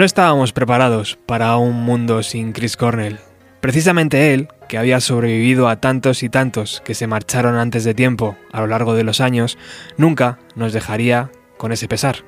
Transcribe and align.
No 0.00 0.06
estábamos 0.06 0.54
preparados 0.54 1.18
para 1.26 1.54
un 1.58 1.74
mundo 1.74 2.22
sin 2.22 2.54
Chris 2.54 2.78
Cornell. 2.78 3.18
Precisamente 3.60 4.32
él, 4.32 4.48
que 4.66 4.78
había 4.78 4.98
sobrevivido 4.98 5.68
a 5.68 5.76
tantos 5.76 6.22
y 6.22 6.30
tantos 6.30 6.80
que 6.86 6.94
se 6.94 7.06
marcharon 7.06 7.56
antes 7.56 7.84
de 7.84 7.92
tiempo 7.92 8.34
a 8.50 8.62
lo 8.62 8.68
largo 8.68 8.94
de 8.94 9.04
los 9.04 9.20
años, 9.20 9.58
nunca 9.98 10.38
nos 10.54 10.72
dejaría 10.72 11.30
con 11.58 11.70
ese 11.70 11.86
pesar. 11.86 12.24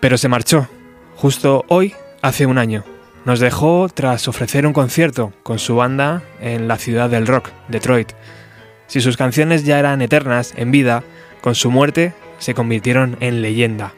Pero 0.00 0.18
se 0.18 0.26
marchó, 0.26 0.66
justo 1.14 1.64
hoy, 1.68 1.94
hace 2.20 2.46
un 2.46 2.58
año. 2.58 2.82
Nos 3.24 3.38
dejó 3.38 3.88
tras 3.94 4.26
ofrecer 4.26 4.66
un 4.66 4.72
concierto 4.72 5.32
con 5.44 5.60
su 5.60 5.76
banda 5.76 6.24
en 6.40 6.66
la 6.66 6.78
ciudad 6.78 7.10
del 7.10 7.28
rock, 7.28 7.50
Detroit. 7.68 8.10
Si 8.88 9.00
sus 9.00 9.16
canciones 9.16 9.64
ya 9.64 9.78
eran 9.78 10.02
eternas 10.02 10.52
en 10.56 10.72
vida, 10.72 11.04
con 11.44 11.54
su 11.54 11.70
muerte 11.70 12.14
se 12.38 12.54
convirtieron 12.54 13.18
en 13.20 13.42
leyenda. 13.42 13.92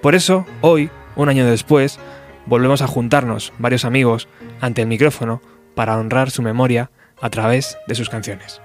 Por 0.00 0.14
eso, 0.14 0.46
hoy, 0.62 0.88
un 1.14 1.28
año 1.28 1.44
después, 1.44 1.98
volvemos 2.46 2.80
a 2.80 2.86
juntarnos 2.86 3.52
varios 3.58 3.84
amigos 3.84 4.28
ante 4.62 4.80
el 4.80 4.88
micrófono 4.88 5.42
para 5.74 5.98
honrar 5.98 6.30
su 6.30 6.40
memoria 6.40 6.90
a 7.20 7.28
través 7.28 7.76
de 7.86 7.96
sus 7.96 8.08
canciones. 8.08 8.62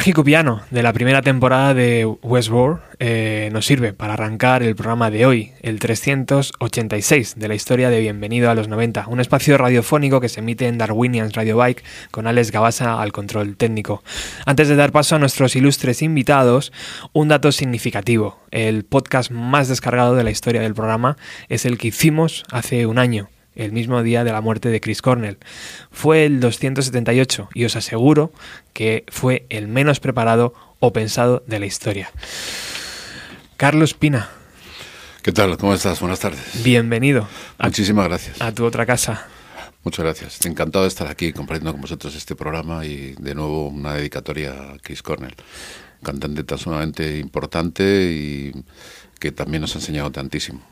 Mágico 0.00 0.24
piano 0.24 0.62
de 0.70 0.82
la 0.82 0.94
primera 0.94 1.20
temporada 1.20 1.74
de 1.74 2.06
Westworld 2.06 2.80
eh, 3.00 3.50
nos 3.52 3.66
sirve 3.66 3.92
para 3.92 4.14
arrancar 4.14 4.62
el 4.62 4.74
programa 4.74 5.10
de 5.10 5.26
hoy, 5.26 5.52
el 5.60 5.78
386 5.78 7.34
de 7.36 7.48
la 7.48 7.54
historia 7.54 7.90
de 7.90 8.00
Bienvenido 8.00 8.48
a 8.48 8.54
los 8.54 8.66
90, 8.66 9.08
un 9.08 9.20
espacio 9.20 9.58
radiofónico 9.58 10.18
que 10.18 10.30
se 10.30 10.40
emite 10.40 10.68
en 10.68 10.78
Darwinians 10.78 11.34
Radio 11.34 11.58
Bike 11.58 11.84
con 12.10 12.26
Alex 12.26 12.50
Gabasa 12.50 13.02
al 13.02 13.12
control 13.12 13.58
técnico. 13.58 14.02
Antes 14.46 14.68
de 14.68 14.76
dar 14.76 14.90
paso 14.90 15.16
a 15.16 15.18
nuestros 15.18 15.54
ilustres 15.54 16.00
invitados, 16.00 16.72
un 17.12 17.28
dato 17.28 17.52
significativo. 17.52 18.40
El 18.50 18.86
podcast 18.86 19.30
más 19.30 19.68
descargado 19.68 20.14
de 20.14 20.24
la 20.24 20.30
historia 20.30 20.62
del 20.62 20.72
programa 20.72 21.18
es 21.50 21.66
el 21.66 21.76
que 21.76 21.88
hicimos 21.88 22.44
hace 22.50 22.86
un 22.86 22.98
año 22.98 23.28
el 23.60 23.72
mismo 23.72 24.02
día 24.02 24.24
de 24.24 24.32
la 24.32 24.40
muerte 24.40 24.70
de 24.70 24.80
Chris 24.80 25.02
Cornell. 25.02 25.38
Fue 25.90 26.24
el 26.24 26.40
278 26.40 27.50
y 27.54 27.64
os 27.64 27.76
aseguro 27.76 28.32
que 28.72 29.04
fue 29.08 29.46
el 29.50 29.68
menos 29.68 30.00
preparado 30.00 30.54
o 30.78 30.92
pensado 30.92 31.42
de 31.46 31.60
la 31.60 31.66
historia. 31.66 32.10
Carlos 33.58 33.92
Pina. 33.92 34.30
¿Qué 35.22 35.32
tal? 35.32 35.58
¿Cómo 35.58 35.74
estás? 35.74 36.00
Buenas 36.00 36.20
tardes. 36.20 36.62
Bienvenido. 36.64 37.28
Muchísimas 37.62 38.08
gracias. 38.08 38.40
A 38.40 38.52
tu 38.54 38.64
otra 38.64 38.86
casa. 38.86 39.26
Muchas 39.84 40.04
gracias. 40.04 40.46
Encantado 40.46 40.84
de 40.84 40.88
estar 40.88 41.08
aquí 41.08 41.34
compartiendo 41.34 41.72
con 41.72 41.82
vosotros 41.82 42.14
este 42.14 42.34
programa 42.34 42.86
y 42.86 43.14
de 43.18 43.34
nuevo 43.34 43.68
una 43.68 43.92
dedicatoria 43.92 44.52
a 44.52 44.78
Chris 44.78 45.02
Cornell, 45.02 45.34
cantante 46.02 46.44
tan 46.44 46.56
sumamente 46.56 47.18
importante 47.18 47.82
y 48.10 48.52
que 49.18 49.32
también 49.32 49.60
nos 49.60 49.74
ha 49.74 49.78
enseñado 49.80 50.10
tantísimo. 50.10 50.62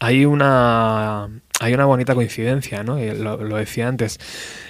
Hay 0.00 0.24
una 0.24 1.28
hay 1.60 1.74
una 1.74 1.86
bonita 1.86 2.14
coincidencia, 2.14 2.84
¿no? 2.84 2.98
Lo, 2.98 3.56
decía 3.56 3.88
antes. 3.88 4.18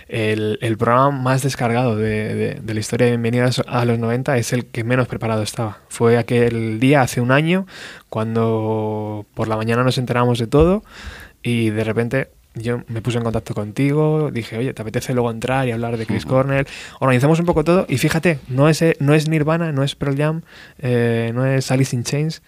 El, 0.09 0.59
programa 0.79 1.11
más 1.11 1.43
descargado 1.43 1.97
de, 1.97 2.63
la 2.65 2.81
historia 2.81 3.07
de 3.07 3.13
Bienvenidas 3.13 3.63
a 3.67 3.85
los 3.85 3.99
90 3.99 4.39
es 4.39 4.55
el 4.55 4.67
que 4.67 4.85
menos 4.85 5.07
preparado 5.07 5.43
estaba. 5.43 5.81
Fue 5.89 6.17
aquel 6.17 6.81
día, 6.81 7.03
hace 7.03 7.21
un 7.21 7.31
año, 7.31 7.67
cuando 8.09 9.27
por 9.35 9.49
la 9.49 9.57
mañana 9.57 9.85
nos 9.85 9.99
enteramos 9.99 10.39
de 10.39 10.47
todo 10.47 10.83
y 11.43 11.71
de 11.71 11.85
repente 11.85 12.31
yo 12.55 12.83
me 12.89 13.03
puse 13.03 13.19
en 13.19 13.25
contacto 13.25 13.55
contigo, 13.55 14.31
dije, 14.33 14.57
oye, 14.57 14.73
¿te 14.73 14.81
apetece 14.81 15.13
luego 15.13 15.31
entrar 15.31 15.69
y 15.69 15.73
hablar 15.73 15.99
de 15.99 16.07
Chris 16.07 16.25
Cornell? 16.25 16.67
Organizamos 17.01 17.39
un 17.39 17.47
poco 17.47 17.65
todo 17.65 17.85
y 17.89 17.99
fíjate, 17.99 18.39
no 18.49 18.69
es, 18.69 18.83
no 18.99 19.15
es 19.15 19.29
Nirvana, 19.29 19.73
no 19.73 19.85
es 19.85 19.95
Pearl 19.95 20.17
Jam, 20.17 20.43
eh, 20.79 21.33
no 21.35 21.45
es 21.45 21.71
Alice 21.71 21.95
in 21.95 22.03
Chains, 22.03 22.43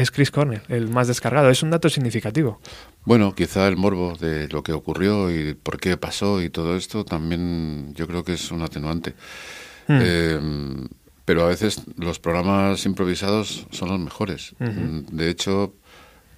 es 0.00 0.10
Chris 0.10 0.30
Cornell, 0.30 0.62
el 0.68 0.88
más 0.88 1.08
descargado. 1.08 1.50
Es 1.50 1.62
un 1.62 1.70
dato 1.70 1.90
significativo. 1.90 2.58
Bueno, 3.04 3.34
quizá 3.34 3.68
el 3.68 3.76
morbo 3.76 4.16
de 4.18 4.48
lo 4.48 4.62
que 4.62 4.72
ocurrió 4.72 5.30
y 5.30 5.52
por 5.54 5.78
qué 5.78 5.96
pasó 5.98 6.42
y 6.42 6.48
todo 6.48 6.74
esto 6.76 7.04
también 7.04 7.92
yo 7.94 8.06
creo 8.06 8.24
que 8.24 8.32
es 8.32 8.50
un 8.50 8.62
atenuante. 8.62 9.14
Hmm. 9.88 10.00
Em, 10.00 10.88
pero 11.26 11.44
a 11.44 11.48
veces 11.48 11.82
los 11.96 12.18
programas 12.18 12.86
improvisados 12.86 13.66
son 13.70 13.90
los 13.90 14.00
mejores. 14.00 14.54
De 14.58 15.28
hecho, 15.28 15.74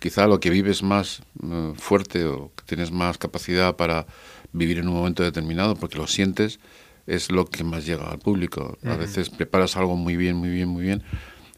quizá 0.01 0.27
lo 0.27 0.41
que 0.41 0.51
vives 0.51 0.83
más 0.83 1.23
eh, 1.43 1.73
fuerte 1.77 2.25
o 2.25 2.51
que 2.57 2.65
tienes 2.67 2.91
más 2.91 3.17
capacidad 3.17 3.77
para 3.77 4.07
vivir 4.53 4.79
en 4.79 4.89
un 4.89 4.95
momento 4.95 5.23
determinado, 5.23 5.77
porque 5.77 5.99
lo 5.99 6.07
sientes, 6.09 6.59
es 7.07 7.31
lo 7.31 7.47
que 7.47 7.65
más 7.65 7.87
llega 7.87 8.11
al 8.11 8.19
público. 8.19 8.77
A 8.85 8.97
veces 8.97 9.31
preparas 9.31 9.77
algo 9.77 9.97
muy 9.97 10.17
bien, 10.17 10.37
muy 10.37 10.51
bien, 10.51 10.69
muy 10.69 10.83
bien 10.83 11.03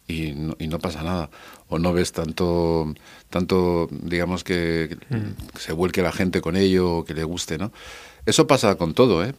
y 0.06 0.32
no, 0.32 0.56
y 0.58 0.68
no 0.68 0.78
pasa 0.78 1.02
nada 1.02 1.30
o 1.68 1.78
no 1.78 1.92
ves 1.92 2.12
tanto, 2.12 2.94
tanto 3.30 3.88
digamos, 3.90 4.44
que, 4.44 4.96
se 5.58 5.72
vuelque 5.72 6.02
la 6.02 6.12
gente 6.12 6.40
con 6.40 6.56
ello 6.56 6.98
o 6.98 7.04
que 7.04 7.14
le 7.14 7.24
guste, 7.24 7.58
¿no? 7.58 7.72
Eso 8.26 8.46
pasa 8.46 8.76
con 8.76 8.94
todo, 8.94 9.24
¿eh? 9.24 9.34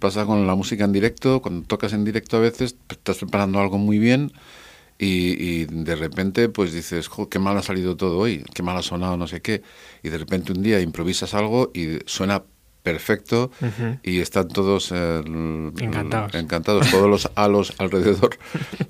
Pasa 0.00 0.26
con 0.26 0.46
la 0.46 0.54
música 0.54 0.84
en 0.84 0.92
directo, 0.92 1.42
cuando 1.42 1.66
tocas 1.66 1.92
en 1.92 2.04
directo 2.04 2.36
a 2.36 2.40
veces 2.40 2.76
estás 2.88 3.18
preparando 3.18 3.60
algo 3.60 3.78
muy 3.78 3.98
bien 3.98 4.32
y, 4.98 5.64
de 5.64 5.96
repente 5.96 6.48
pues 6.48 6.72
dices, 6.72 7.10
qué 7.30 7.38
mal 7.38 7.56
ha 7.58 7.62
salido 7.62 7.96
todo 7.96 8.18
hoy, 8.18 8.44
qué 8.54 8.62
mal 8.62 8.76
ha 8.76 8.82
sonado 8.82 9.16
no 9.16 9.26
sé 9.26 9.40
qué, 9.42 9.62
y 10.02 10.10
de 10.10 10.18
repente 10.18 10.52
un 10.52 10.62
día 10.62 10.80
improvisas 10.80 11.34
algo 11.34 11.70
y 11.74 11.98
suena 12.06 12.42
perfecto 12.82 13.50
y 14.02 14.20
están 14.20 14.48
todos 14.48 14.90
eh, 14.92 15.22
encantados. 15.24 16.34
encantados. 16.34 16.90
Todos 16.90 17.08
los 17.08 17.30
halos 17.36 17.74
alrededor 17.78 18.36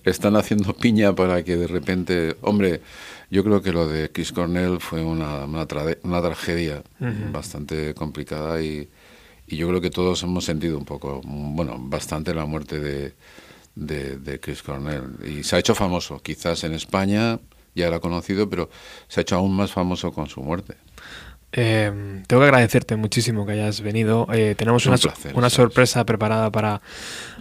están 0.05 0.37
haciendo 0.37 0.75
piña 0.75 1.15
para 1.15 1.43
que 1.43 1.57
de 1.57 1.67
repente, 1.67 2.37
hombre, 2.41 2.81
yo 3.31 3.45
creo 3.45 3.63
que 3.63 3.73
lo 3.73 3.87
de 3.87 4.11
Chris 4.11 4.33
Cornell 4.33 4.79
fue 4.81 5.03
una, 5.03 5.45
una, 5.45 5.67
tragedia 5.67 6.83
bastante 7.33 7.95
complicada 7.95 8.63
y, 8.63 8.89
y, 9.47 9.57
yo 9.57 9.69
creo 9.69 9.81
que 9.81 9.91
todos 9.91 10.23
hemos 10.23 10.45
sentido 10.45 10.79
un 10.79 10.85
poco, 10.85 11.21
bueno, 11.25 11.77
bastante 11.79 12.35
la 12.35 12.45
muerte 12.45 12.79
de, 12.79 13.15
de, 13.75 14.19
de 14.19 14.41
Chris 14.41 14.63
Cornell. 14.63 15.17
Y 15.27 15.45
se 15.45 15.57
ha 15.57 15.59
hecho 15.59 15.75
famoso, 15.75 16.21
quizás 16.23 16.65
en 16.65 16.75
España 16.75 17.39
ya 17.75 17.87
era 17.87 18.01
conocido, 18.01 18.49
pero 18.51 18.69
se 19.09 19.21
ha 19.21 19.23
hecho 19.23 19.37
aún 19.37 19.55
más 19.55 19.73
famoso 19.73 20.13
con 20.13 20.29
su 20.29 20.43
muerte. 20.43 20.77
Eh, 21.53 22.23
tengo 22.27 22.41
que 22.41 22.47
agradecerte 22.47 22.97
muchísimo 22.97 23.47
que 23.47 23.53
hayas 23.53 23.81
venido. 23.81 24.27
Eh, 24.33 24.55
tenemos 24.57 24.87
una, 24.87 24.97
una 25.35 25.51
sorpresa 25.51 26.05
preparada 26.05 26.51
para, 26.51 26.81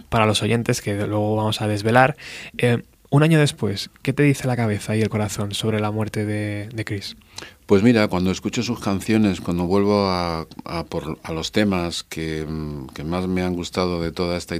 para, 0.08 0.26
los 0.26 0.42
oyentes 0.42 0.80
que 0.80 0.94
luego 1.06 1.36
vamos 1.36 1.60
a 1.60 1.68
desvelar. 1.68 2.16
Eh, 2.58 2.82
un 3.10 3.22
año 3.22 3.38
después, 3.38 3.90
¿qué 4.00 4.14
te 4.14 4.22
dice 4.22 4.46
la 4.46 4.56
cabeza 4.56 4.96
y 4.96 5.02
el 5.02 5.10
corazón 5.10 5.52
sobre 5.52 5.80
la 5.80 5.90
muerte 5.90 6.24
de, 6.24 6.70
de 6.72 6.84
Chris? 6.84 7.16
Pues 7.66 7.82
mira, 7.82 8.08
cuando 8.08 8.30
escucho 8.30 8.62
sus 8.62 8.80
canciones, 8.80 9.42
cuando 9.42 9.66
vuelvo 9.66 10.06
a, 10.06 10.46
a, 10.64 10.84
por, 10.84 11.18
a 11.22 11.32
los 11.32 11.52
temas 11.52 12.04
que, 12.04 12.46
que, 12.94 13.04
más 13.04 13.28
me 13.28 13.42
han 13.42 13.54
gustado 13.54 14.02
de 14.02 14.12
toda 14.12 14.38
esta, 14.38 14.54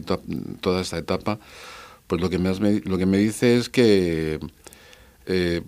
toda 0.60 0.82
esta 0.82 0.98
etapa, 0.98 1.38
Pues 2.06 2.20
lo 2.20 2.28
que 2.28 2.38
me, 2.38 2.52
lo 2.84 2.98
que 2.98 3.06
me 3.06 3.16
dice 3.16 3.56
es 3.56 3.70
que, 3.70 4.38
eh, 5.24 5.62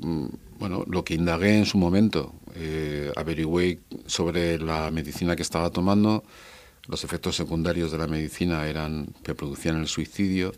bueno, 0.59 0.85
lo 0.87 1.05
que 1.05 1.15
indagué 1.15 1.57
en 1.57 1.65
su 1.65 1.79
momento, 1.79 2.35
eh, 2.55 3.11
averigüé 3.17 3.81
sobre 4.07 4.59
la 4.59 4.91
medicina 4.91 5.37
que 5.37 5.43
estaba 5.43 5.71
tomando, 5.71 6.25
los 6.87 7.03
efectos 7.05 7.37
secundarios 7.37 7.91
de 7.93 7.99
la 7.99 8.07
medicina 8.07 8.67
eran 8.67 9.09
que 9.23 9.35
producían 9.35 9.81
el 9.81 9.89
suicidio 9.89 10.53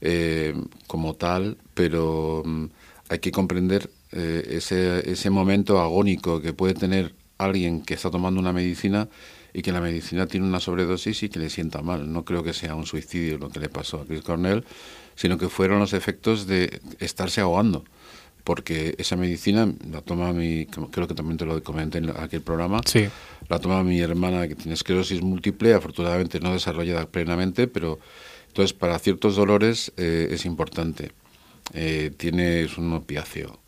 eh, 0.00 0.54
como 0.86 1.14
tal, 1.14 1.58
pero 1.74 2.42
mm, 2.44 2.64
hay 3.10 3.18
que 3.18 3.30
comprender 3.30 3.90
eh, 4.12 4.46
ese, 4.50 5.08
ese 5.10 5.30
momento 5.30 5.80
agónico 5.80 6.40
que 6.40 6.52
puede 6.52 6.74
tener 6.74 7.14
alguien 7.38 7.82
que 7.82 7.94
está 7.94 8.10
tomando 8.10 8.40
una 8.40 8.52
medicina 8.52 9.08
y 9.52 9.62
que 9.62 9.72
la 9.72 9.80
medicina 9.80 10.26
tiene 10.26 10.46
una 10.46 10.60
sobredosis 10.60 11.22
y 11.22 11.28
que 11.28 11.38
le 11.38 11.50
sienta 11.50 11.82
mal. 11.82 12.12
No 12.12 12.24
creo 12.24 12.42
que 12.42 12.52
sea 12.52 12.74
un 12.74 12.86
suicidio 12.86 13.38
lo 13.38 13.50
que 13.50 13.60
le 13.60 13.68
pasó 13.68 14.00
a 14.00 14.06
Chris 14.06 14.22
Cornell, 14.22 14.64
sino 15.16 15.38
que 15.38 15.48
fueron 15.48 15.80
los 15.80 15.92
efectos 15.92 16.46
de 16.46 16.80
estarse 16.98 17.40
ahogando 17.40 17.84
porque 18.44 18.94
esa 18.98 19.16
medicina 19.16 19.72
la 19.90 20.00
toma 20.00 20.32
mi, 20.32 20.66
creo 20.66 21.06
que 21.06 21.14
también 21.14 21.36
te 21.36 21.44
lo 21.44 21.62
comenté 21.62 21.98
en 21.98 22.10
aquel 22.10 22.42
programa, 22.42 22.80
sí. 22.84 23.08
la 23.48 23.58
toma 23.58 23.82
mi 23.82 24.00
hermana 24.00 24.48
que 24.48 24.54
tiene 24.54 24.74
esclerosis 24.74 25.22
múltiple, 25.22 25.74
afortunadamente 25.74 26.40
no 26.40 26.52
desarrollada 26.52 27.06
plenamente, 27.06 27.66
pero 27.66 27.98
entonces 28.48 28.72
para 28.72 28.98
ciertos 28.98 29.36
dolores 29.36 29.92
eh, 29.96 30.28
es 30.32 30.44
importante. 30.44 31.12
Eh, 31.72 32.10
tiene 32.16 32.62
es 32.62 32.78
un 32.78 32.92
opiáceo. 32.92 33.60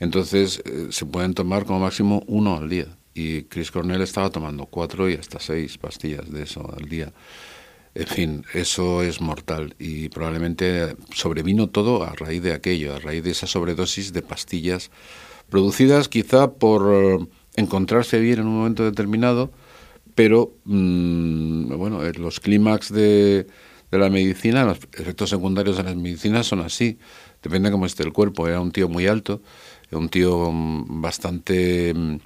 Entonces 0.00 0.62
eh, 0.64 0.88
se 0.90 1.06
pueden 1.06 1.34
tomar 1.34 1.64
como 1.64 1.80
máximo 1.80 2.22
uno 2.26 2.56
al 2.56 2.68
día. 2.68 2.86
Y 3.14 3.44
Chris 3.44 3.70
Cornell 3.70 4.02
estaba 4.02 4.30
tomando 4.30 4.66
cuatro 4.66 5.08
y 5.10 5.14
hasta 5.14 5.40
seis 5.40 5.78
pastillas 5.78 6.30
de 6.30 6.42
eso 6.42 6.72
al 6.76 6.88
día. 6.88 7.12
En 7.98 8.06
fin, 8.06 8.44
eso 8.54 9.02
es 9.02 9.20
mortal 9.20 9.74
y 9.80 10.08
probablemente 10.08 10.94
sobrevino 11.12 11.68
todo 11.68 12.04
a 12.04 12.12
raíz 12.12 12.40
de 12.44 12.52
aquello, 12.52 12.94
a 12.94 13.00
raíz 13.00 13.24
de 13.24 13.32
esa 13.32 13.48
sobredosis 13.48 14.12
de 14.12 14.22
pastillas 14.22 14.92
producidas 15.50 16.08
quizá 16.08 16.52
por 16.52 16.94
eh, 16.94 17.26
encontrarse 17.56 18.20
bien 18.20 18.38
en 18.38 18.46
un 18.46 18.58
momento 18.58 18.84
determinado, 18.84 19.50
pero 20.14 20.52
mm, 20.64 21.76
bueno, 21.76 22.00
los 22.12 22.38
clímax 22.38 22.92
de, 22.92 23.48
de 23.90 23.98
la 23.98 24.10
medicina, 24.10 24.64
los 24.64 24.78
efectos 24.92 25.30
secundarios 25.30 25.76
de 25.76 25.82
la 25.82 25.94
medicina 25.96 26.44
son 26.44 26.60
así, 26.60 26.98
depende 27.42 27.68
de 27.68 27.72
cómo 27.72 27.86
esté 27.86 28.04
el 28.04 28.12
cuerpo. 28.12 28.46
Era 28.46 28.60
un 28.60 28.70
tío 28.70 28.88
muy 28.88 29.08
alto, 29.08 29.42
un 29.90 30.08
tío 30.08 30.52
mm, 30.52 31.00
bastante 31.00 31.92
mm, 31.94 32.16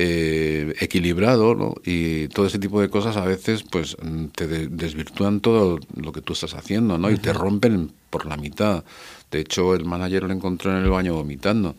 eh, 0.00 0.74
equilibrado, 0.78 1.56
¿no? 1.56 1.74
Y 1.84 2.28
todo 2.28 2.46
ese 2.46 2.60
tipo 2.60 2.80
de 2.80 2.88
cosas 2.88 3.16
a 3.16 3.24
veces 3.24 3.64
pues 3.64 3.96
te 4.36 4.46
desvirtúan 4.46 5.40
todo 5.40 5.80
lo 5.96 6.12
que 6.12 6.22
tú 6.22 6.34
estás 6.34 6.54
haciendo, 6.54 6.98
¿no? 6.98 7.10
Y 7.10 7.16
te 7.16 7.32
rompen 7.32 7.90
por 8.08 8.24
la 8.24 8.36
mitad. 8.36 8.84
De 9.32 9.40
hecho, 9.40 9.74
el 9.74 9.84
manager 9.84 10.22
lo 10.22 10.32
encontró 10.32 10.70
en 10.70 10.84
el 10.84 10.88
baño 10.88 11.14
vomitando. 11.14 11.74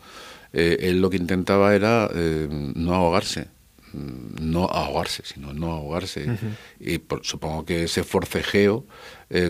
Eh, 0.52 0.76
él 0.80 1.00
lo 1.00 1.08
que 1.08 1.16
intentaba 1.16 1.74
era 1.74 2.10
eh, 2.12 2.46
no 2.50 2.94
ahogarse, 2.94 3.46
mm, 3.94 4.50
no 4.50 4.66
ahogarse, 4.66 5.22
sino 5.24 5.54
no 5.54 5.72
ahogarse. 5.72 6.26
Y 6.78 6.98
por, 6.98 7.24
supongo 7.24 7.64
que 7.64 7.84
ese 7.84 8.04
forcejeo 8.04 8.84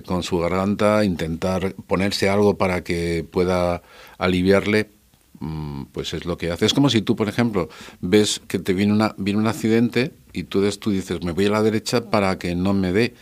con 0.07 0.23
su 0.23 0.39
garganta, 0.39 1.05
intentar 1.05 1.75
ponerse 1.89 2.29
algo 2.29 2.57
para 2.57 2.85
que 2.85 3.27
pueda 3.29 3.83
aliviarle, 4.19 4.91
Mm, 4.91 5.00
pues 5.93 6.13
es 6.13 6.27
lo 6.27 6.37
que 6.37 6.51
hace. 6.51 6.67
Es 6.67 6.75
como 6.75 6.91
si 6.91 7.03
tú, 7.03 7.17
por 7.17 7.29
ejemplo, 7.29 7.69
ves 8.01 8.41
que 8.47 8.59
te 8.59 8.75
viene, 8.75 8.93
una, 8.93 9.15
viene 9.17 9.41
un 9.41 9.47
accidente 9.47 10.13
y 10.33 10.45
tú, 10.45 10.69
tú 10.73 10.91
dices, 10.91 11.23
me 11.23 11.33
voy 11.33 11.47
a 11.47 11.51
la 11.51 11.63
derecha 11.63 12.11
para 12.11 12.39
que 12.39 12.55
no 12.55 12.75
me 12.75 12.93
dé. 12.93 13.15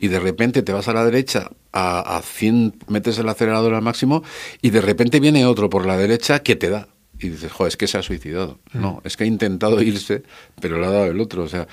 Y 0.00 0.08
de 0.08 0.18
repente 0.18 0.62
te 0.62 0.72
vas 0.72 0.88
a 0.88 0.92
la 0.92 1.04
derecha 1.04 1.50
a, 1.72 2.16
a 2.16 2.22
100, 2.22 2.74
metes 2.88 3.18
el 3.18 3.28
acelerador 3.28 3.74
al 3.74 3.82
máximo 3.82 4.24
y 4.62 4.70
de 4.70 4.80
repente 4.80 5.20
viene 5.20 5.46
otro 5.46 5.70
por 5.70 5.86
la 5.86 5.96
derecha 5.96 6.42
que 6.42 6.56
te 6.56 6.70
da. 6.70 6.88
Y 7.20 7.28
dices, 7.28 7.52
joder, 7.52 7.68
es 7.68 7.76
que 7.76 7.86
se 7.86 7.98
ha 7.98 8.02
suicidado. 8.02 8.58
Mm. 8.72 8.80
No, 8.80 9.02
es 9.04 9.16
que 9.16 9.24
ha 9.24 9.26
intentado 9.26 9.80
irse, 9.82 10.22
pero 10.60 10.80
le 10.80 10.86
ha 10.86 10.90
dado 10.90 11.06
el 11.06 11.20
otro. 11.20 11.44
O 11.44 11.48
sea, 11.48 11.68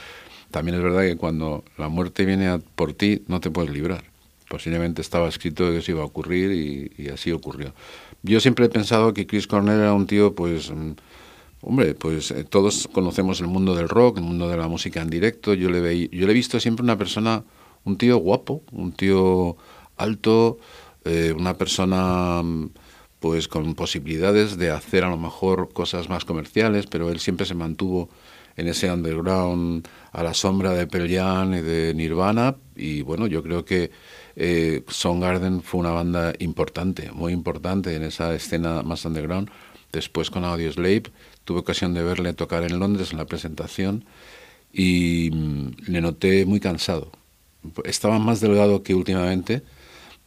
también 0.51 0.77
es 0.77 0.83
verdad 0.83 1.01
que 1.01 1.15
cuando 1.15 1.63
la 1.77 1.89
muerte 1.89 2.25
viene 2.25 2.59
por 2.75 2.93
ti, 2.93 3.23
no 3.27 3.39
te 3.39 3.49
puedes 3.49 3.71
librar. 3.71 4.03
Posiblemente 4.49 5.01
estaba 5.01 5.27
escrito 5.27 5.71
que 5.71 5.79
eso 5.79 5.91
iba 5.91 6.01
a 6.01 6.05
ocurrir 6.05 6.51
y, 6.51 6.91
y 7.01 7.09
así 7.09 7.31
ocurrió. 7.31 7.73
Yo 8.27 8.41
siempre 8.41 8.65
he 8.65 8.69
pensado 8.69 9.13
que 9.13 9.25
Chris 9.25 9.47
Cornell 9.47 9.79
era 9.79 9.93
un 9.93 10.05
tío, 10.05 10.35
pues, 10.35 10.69
mm, 10.69 10.91
hombre, 11.61 11.95
pues 11.95 12.31
eh, 12.31 12.43
todos 12.43 12.89
conocemos 12.91 13.39
el 13.39 13.47
mundo 13.47 13.73
del 13.73 13.87
rock, 13.87 14.17
el 14.17 14.23
mundo 14.23 14.49
de 14.49 14.57
la 14.57 14.67
música 14.67 15.01
en 15.01 15.09
directo. 15.09 15.53
Yo 15.53 15.69
le, 15.69 15.79
veí, 15.79 16.09
yo 16.11 16.25
le 16.25 16.33
he 16.33 16.35
visto 16.35 16.59
siempre 16.59 16.83
una 16.83 16.97
persona, 16.97 17.45
un 17.85 17.97
tío 17.97 18.17
guapo, 18.17 18.63
un 18.73 18.91
tío 18.91 19.55
alto, 19.95 20.57
eh, 21.05 21.33
una 21.37 21.57
persona 21.57 22.41
mm, 22.43 22.69
pues 23.19 23.47
con 23.47 23.75
posibilidades 23.75 24.57
de 24.57 24.71
hacer 24.71 25.05
a 25.05 25.09
lo 25.09 25.17
mejor 25.17 25.69
cosas 25.71 26.09
más 26.09 26.25
comerciales, 26.25 26.85
pero 26.87 27.09
él 27.09 27.19
siempre 27.19 27.45
se 27.45 27.55
mantuvo 27.55 28.09
en 28.57 28.67
ese 28.67 28.91
underground 28.91 29.87
a 30.11 30.23
la 30.23 30.33
sombra 30.33 30.73
de 30.73 30.87
Pearl 30.87 31.09
Jam 31.09 31.53
y 31.53 31.61
de 31.61 31.93
Nirvana 31.93 32.57
y 32.75 33.03
bueno, 33.03 33.27
yo 33.27 33.41
creo 33.41 33.63
que 33.63 33.91
eh, 34.39 34.83
Garden 35.03 35.63
fue 35.63 35.79
una 35.79 35.89
banda 35.89 36.31
importante, 36.37 37.11
muy 37.11 37.33
importante 37.33 37.95
en 37.95 38.03
esa 38.03 38.35
escena 38.35 38.83
más 38.83 39.03
underground. 39.03 39.49
Después 39.91 40.29
con 40.29 40.45
Audioslave 40.45 41.03
tuve 41.43 41.59
ocasión 41.59 41.95
de 41.95 42.03
verle 42.03 42.33
tocar 42.33 42.63
en 42.63 42.77
Londres 42.77 43.11
en 43.11 43.17
la 43.17 43.25
presentación 43.25 44.05
y 44.71 45.31
mm, 45.33 45.91
le 45.91 46.01
noté 46.01 46.45
muy 46.45 46.59
cansado. 46.59 47.11
Estaba 47.83 48.19
más 48.19 48.39
delgado 48.39 48.83
que 48.83 48.93
últimamente 48.93 49.63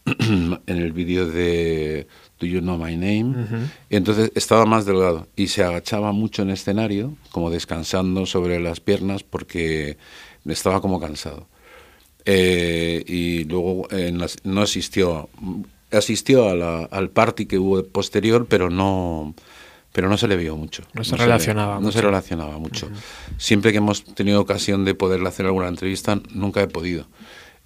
en 0.06 0.60
el 0.66 0.92
vídeo 0.92 1.26
de 1.26 2.08
Do 2.40 2.46
You 2.46 2.60
Know 2.60 2.78
My 2.78 2.96
Name. 2.96 3.68
y 3.88 3.94
entonces 3.94 4.32
estaba 4.34 4.66
más 4.66 4.86
delgado 4.86 5.28
y 5.36 5.46
se 5.46 5.62
agachaba 5.62 6.10
mucho 6.10 6.42
en 6.42 6.50
escenario, 6.50 7.14
como 7.30 7.50
descansando 7.50 8.26
sobre 8.26 8.58
las 8.58 8.80
piernas 8.80 9.22
porque 9.22 9.98
estaba 10.44 10.80
como 10.80 10.98
cansado. 10.98 11.46
Eh, 12.24 13.04
y 13.06 13.44
luego 13.44 13.88
no 14.44 14.62
asistió, 14.62 15.28
asistió 15.90 16.48
al 16.48 17.10
party 17.10 17.46
que 17.46 17.58
hubo 17.58 17.84
posterior, 17.84 18.46
pero 18.48 18.70
no, 18.70 19.34
pero 19.92 20.08
no 20.08 20.16
se 20.16 20.28
le 20.28 20.36
vio 20.36 20.56
mucho. 20.56 20.84
No 20.94 21.04
se 21.04 21.16
relacionaba. 21.16 21.76
mucho. 21.76 21.86
No 21.86 21.92
se 21.92 22.00
relacionaba 22.00 22.58
mucho. 22.58 22.90
Siempre 23.38 23.72
que 23.72 23.78
hemos 23.78 24.04
tenido 24.04 24.40
ocasión 24.40 24.84
de 24.84 24.94
poderle 24.94 25.28
hacer 25.28 25.46
alguna 25.46 25.68
entrevista, 25.68 26.20
nunca 26.30 26.62
he 26.62 26.68
podido. 26.68 27.06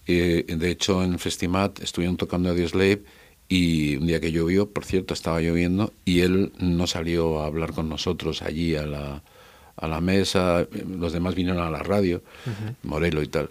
Eh, 0.07 0.45
de 0.49 0.71
hecho, 0.71 1.03
en 1.03 1.19
Festimat 1.19 1.81
estuvieron 1.81 2.17
tocando 2.17 2.51
a 2.51 2.55
Slave 2.55 3.03
y 3.49 3.97
un 3.97 4.07
día 4.07 4.21
que 4.21 4.33
llovió, 4.33 4.71
por 4.71 4.85
cierto, 4.85 5.15
estaba 5.15 5.41
lloviendo 5.41 5.93
y 6.05 6.21
él 6.21 6.53
no 6.59 6.87
salió 6.87 7.41
a 7.41 7.47
hablar 7.47 7.73
con 7.73 7.89
nosotros 7.89 8.43
allí 8.43 8.75
a 8.77 8.87
la, 8.87 9.23
a 9.77 9.89
la 9.89 10.01
mesa, 10.01 10.67
los 10.87 11.13
demás 11.13 11.35
vinieron 11.35 11.63
a 11.63 11.71
la 11.71 11.83
radio, 11.83 12.23
Morelo 12.83 13.23
y 13.23 13.29
tal, 13.29 13.51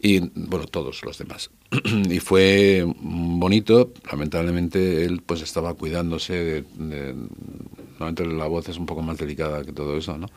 y 0.00 0.20
bueno, 0.20 0.66
todos 0.66 1.02
los 1.04 1.18
demás. 1.18 1.50
y 2.08 2.20
fue 2.20 2.84
bonito, 2.86 3.92
lamentablemente 4.10 5.04
él 5.04 5.22
pues 5.24 5.42
estaba 5.42 5.74
cuidándose, 5.74 6.64
de, 6.74 7.14
normalmente 7.98 8.26
la 8.26 8.46
voz 8.46 8.68
es 8.68 8.76
un 8.76 8.86
poco 8.86 9.02
más 9.02 9.18
delicada 9.18 9.64
que 9.64 9.72
todo 9.72 9.96
eso, 9.96 10.18
¿no? 10.18 10.28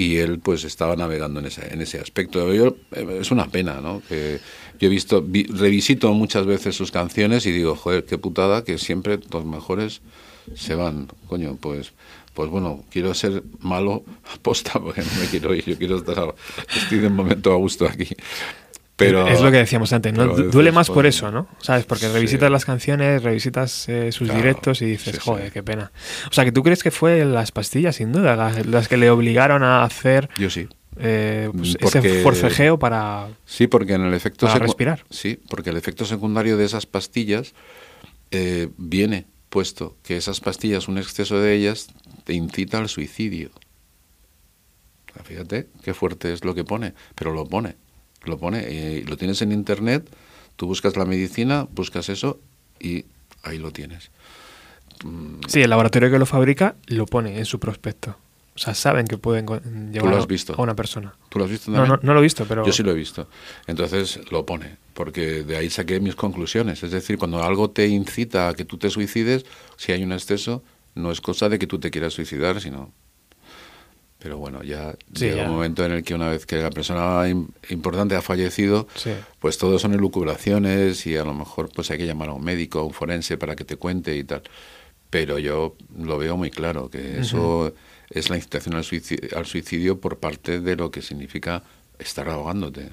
Y 0.00 0.16
él 0.16 0.38
pues 0.38 0.64
estaba 0.64 0.96
navegando 0.96 1.40
en 1.40 1.46
ese, 1.46 1.74
en 1.74 1.82
ese 1.82 1.98
aspecto. 1.98 2.54
Yo, 2.54 2.74
eh, 2.92 3.18
es 3.20 3.30
una 3.30 3.50
pena, 3.50 3.82
¿no? 3.82 4.00
Que 4.08 4.40
yo 4.78 4.86
he 4.86 4.88
visto, 4.88 5.22
revisito 5.50 6.10
muchas 6.14 6.46
veces 6.46 6.74
sus 6.74 6.90
canciones 6.90 7.44
y 7.44 7.52
digo, 7.52 7.76
joder, 7.76 8.06
qué 8.06 8.16
putada 8.16 8.64
que 8.64 8.78
siempre 8.78 9.20
los 9.30 9.44
mejores 9.44 10.00
se 10.54 10.74
van, 10.74 11.08
coño, 11.28 11.58
pues 11.60 11.92
pues 12.32 12.48
bueno, 12.48 12.84
quiero 12.90 13.12
ser 13.12 13.42
malo 13.58 14.04
aposta 14.34 14.80
porque 14.80 15.02
no 15.02 15.20
me 15.20 15.26
quiero 15.26 15.54
ir, 15.54 15.64
yo 15.66 15.76
quiero 15.76 15.96
estar, 15.98 16.34
estoy 16.74 16.98
de 16.98 17.10
momento 17.10 17.52
a 17.52 17.56
gusto 17.56 17.84
aquí. 17.84 18.08
Pero, 19.00 19.26
es 19.26 19.40
lo 19.40 19.50
que 19.50 19.56
decíamos 19.56 19.92
antes, 19.92 20.12
¿no? 20.12 20.26
Duele 20.26 20.72
más 20.72 20.90
por 20.90 21.06
eso, 21.06 21.30
¿no? 21.30 21.48
¿Sabes? 21.58 21.86
Porque 21.86 22.08
revisitas 22.08 22.50
las 22.50 22.64
canciones, 22.64 23.22
revisitas 23.22 23.88
eh, 23.88 24.12
sus 24.12 24.32
directos 24.32 24.82
y 24.82 24.86
dices, 24.86 25.18
joder, 25.18 25.50
qué 25.50 25.62
pena. 25.62 25.90
O 26.30 26.32
sea, 26.32 26.44
que 26.44 26.52
tú 26.52 26.62
crees 26.62 26.82
que 26.82 26.90
fue 26.90 27.24
las 27.24 27.50
pastillas, 27.50 27.96
sin 27.96 28.12
duda, 28.12 28.36
las, 28.36 28.88
que 28.88 28.96
le 28.96 29.10
obligaron 29.10 29.62
a 29.62 29.84
hacer. 29.84 30.28
Yo 30.38 30.50
sí. 30.50 30.68
Eh, 30.98 31.50
pues 31.56 31.76
ese 31.80 32.22
forcejeo 32.22 32.78
para. 32.78 33.28
Sí, 33.46 33.66
porque 33.66 33.94
en 33.94 34.02
el 34.02 34.12
efecto. 34.12 34.46
Para 34.46 34.58
respirar. 34.58 35.04
Sí, 35.08 35.40
porque 35.48 35.70
el 35.70 35.76
efecto 35.76 36.04
secundario 36.04 36.56
de 36.56 36.64
esas 36.66 36.84
pastillas 36.84 37.54
eh, 38.30 38.68
viene 38.76 39.26
puesto 39.48 39.96
que 40.02 40.16
esas 40.16 40.40
pastillas, 40.40 40.88
un 40.88 40.98
exceso 40.98 41.40
de 41.40 41.54
ellas, 41.54 41.88
te 42.24 42.34
incita 42.34 42.78
al 42.78 42.88
suicidio. 42.88 43.50
Fíjate 45.24 45.68
qué 45.82 45.94
fuerte 45.94 46.32
es 46.32 46.44
lo 46.44 46.54
que 46.54 46.64
pone, 46.64 46.94
pero 47.14 47.32
lo 47.32 47.46
pone, 47.46 47.76
lo 48.24 48.38
pone, 48.38 48.70
y 48.70 49.02
lo 49.02 49.16
tienes 49.16 49.42
en 49.42 49.52
internet, 49.52 50.08
tú 50.56 50.66
buscas 50.66 50.96
la 50.96 51.04
medicina, 51.04 51.66
buscas 51.70 52.08
eso 52.08 52.40
y 52.78 53.04
ahí 53.42 53.58
lo 53.58 53.72
tienes. 53.72 54.10
Sí, 55.46 55.62
el 55.62 55.70
laboratorio 55.70 56.10
que 56.10 56.18
lo 56.18 56.26
fabrica 56.26 56.76
lo 56.86 57.06
pone 57.06 57.38
en 57.38 57.46
su 57.46 57.58
prospecto. 57.58 58.16
O 58.54 58.58
sea, 58.58 58.74
saben 58.74 59.06
que 59.06 59.16
pueden 59.16 59.46
llevar 59.90 60.12
a 60.12 60.62
una 60.62 60.76
persona. 60.76 61.14
¿Tú 61.30 61.38
lo 61.38 61.46
has 61.46 61.50
visto 61.50 61.70
No, 61.70 61.86
no, 61.86 61.98
no, 62.02 62.12
lo 62.12 62.20
he 62.20 62.22
visto, 62.22 62.44
pero... 62.44 62.66
Yo 62.66 62.72
sí 62.72 62.82
lo 62.82 62.90
he 62.90 62.94
visto. 62.94 63.26
Entonces 63.66 64.20
lo 64.30 64.44
pone, 64.44 64.76
porque 64.92 65.44
de 65.44 65.56
ahí 65.56 65.70
saqué 65.70 65.98
mis 66.00 66.14
conclusiones. 66.14 66.82
Es 66.82 66.90
decir, 66.90 67.16
cuando 67.16 67.42
algo 67.42 67.70
te 67.70 67.86
incita 67.86 68.48
a 68.48 68.54
que 68.54 68.66
tú 68.66 68.76
te 68.76 68.90
suicides, 68.90 69.46
si 69.76 69.92
hay 69.92 70.02
un 70.02 70.12
exceso, 70.12 70.62
no 70.94 71.10
es 71.10 71.22
cosa 71.22 71.48
de 71.48 71.58
que 71.58 71.66
tú 71.66 71.78
te 71.78 71.90
quieras 71.90 72.12
suicidar, 72.12 72.60
sino... 72.60 72.92
Pero 74.22 74.36
bueno, 74.36 74.62
ya 74.62 74.94
llega 75.12 75.44
un 75.44 75.50
momento 75.50 75.84
en 75.84 75.92
el 75.92 76.04
que 76.04 76.14
una 76.14 76.28
vez 76.28 76.44
que 76.44 76.56
la 76.56 76.70
persona 76.70 77.26
importante 77.70 78.14
ha 78.14 78.22
fallecido, 78.22 78.86
pues 79.38 79.56
todo 79.56 79.78
son 79.78 79.94
elucubraciones 79.94 81.06
y 81.06 81.16
a 81.16 81.24
lo 81.24 81.32
mejor 81.32 81.70
pues 81.74 81.90
hay 81.90 81.98
que 81.98 82.06
llamar 82.06 82.28
a 82.28 82.32
un 82.34 82.44
médico, 82.44 82.80
a 82.80 82.84
un 82.84 82.92
forense 82.92 83.38
para 83.38 83.56
que 83.56 83.64
te 83.64 83.76
cuente 83.76 84.14
y 84.16 84.24
tal. 84.24 84.42
Pero 85.08 85.38
yo 85.38 85.74
lo 85.98 86.18
veo 86.18 86.36
muy 86.36 86.50
claro, 86.50 86.90
que 86.90 87.20
eso 87.20 87.72
es 88.10 88.28
la 88.28 88.36
incitación 88.36 88.74
al 88.74 88.84
suicidio, 89.46 90.00
por 90.00 90.18
parte 90.18 90.60
de 90.60 90.76
lo 90.76 90.90
que 90.90 91.00
significa 91.00 91.62
estar 91.98 92.28
ahogándote. 92.28 92.90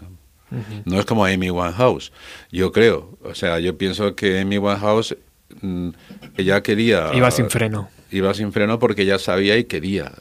No 0.86 0.98
es 0.98 1.06
como 1.06 1.26
Amy 1.26 1.52
Winehouse, 1.52 2.14
yo 2.52 2.72
creo. 2.72 3.18
O 3.22 3.36
sea, 3.36 3.60
yo 3.60 3.78
pienso 3.78 4.16
que 4.16 4.40
Amy 4.40 4.58
Winehouse, 4.58 5.18
mm, 5.62 5.90
ella 6.38 6.64
quería... 6.64 7.12
Iba 7.14 7.32
sin 7.32 7.50
freno. 7.50 7.90
Iba 8.12 8.34
sin 8.34 8.54
freno 8.54 8.80
porque 8.80 9.06
ya 9.06 9.20
sabía 9.20 9.58
y 9.58 9.66
quería. 9.66 10.14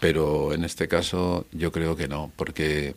Pero 0.00 0.52
en 0.54 0.64
este 0.64 0.88
caso 0.88 1.46
yo 1.52 1.70
creo 1.72 1.94
que 1.94 2.08
no, 2.08 2.32
porque 2.36 2.94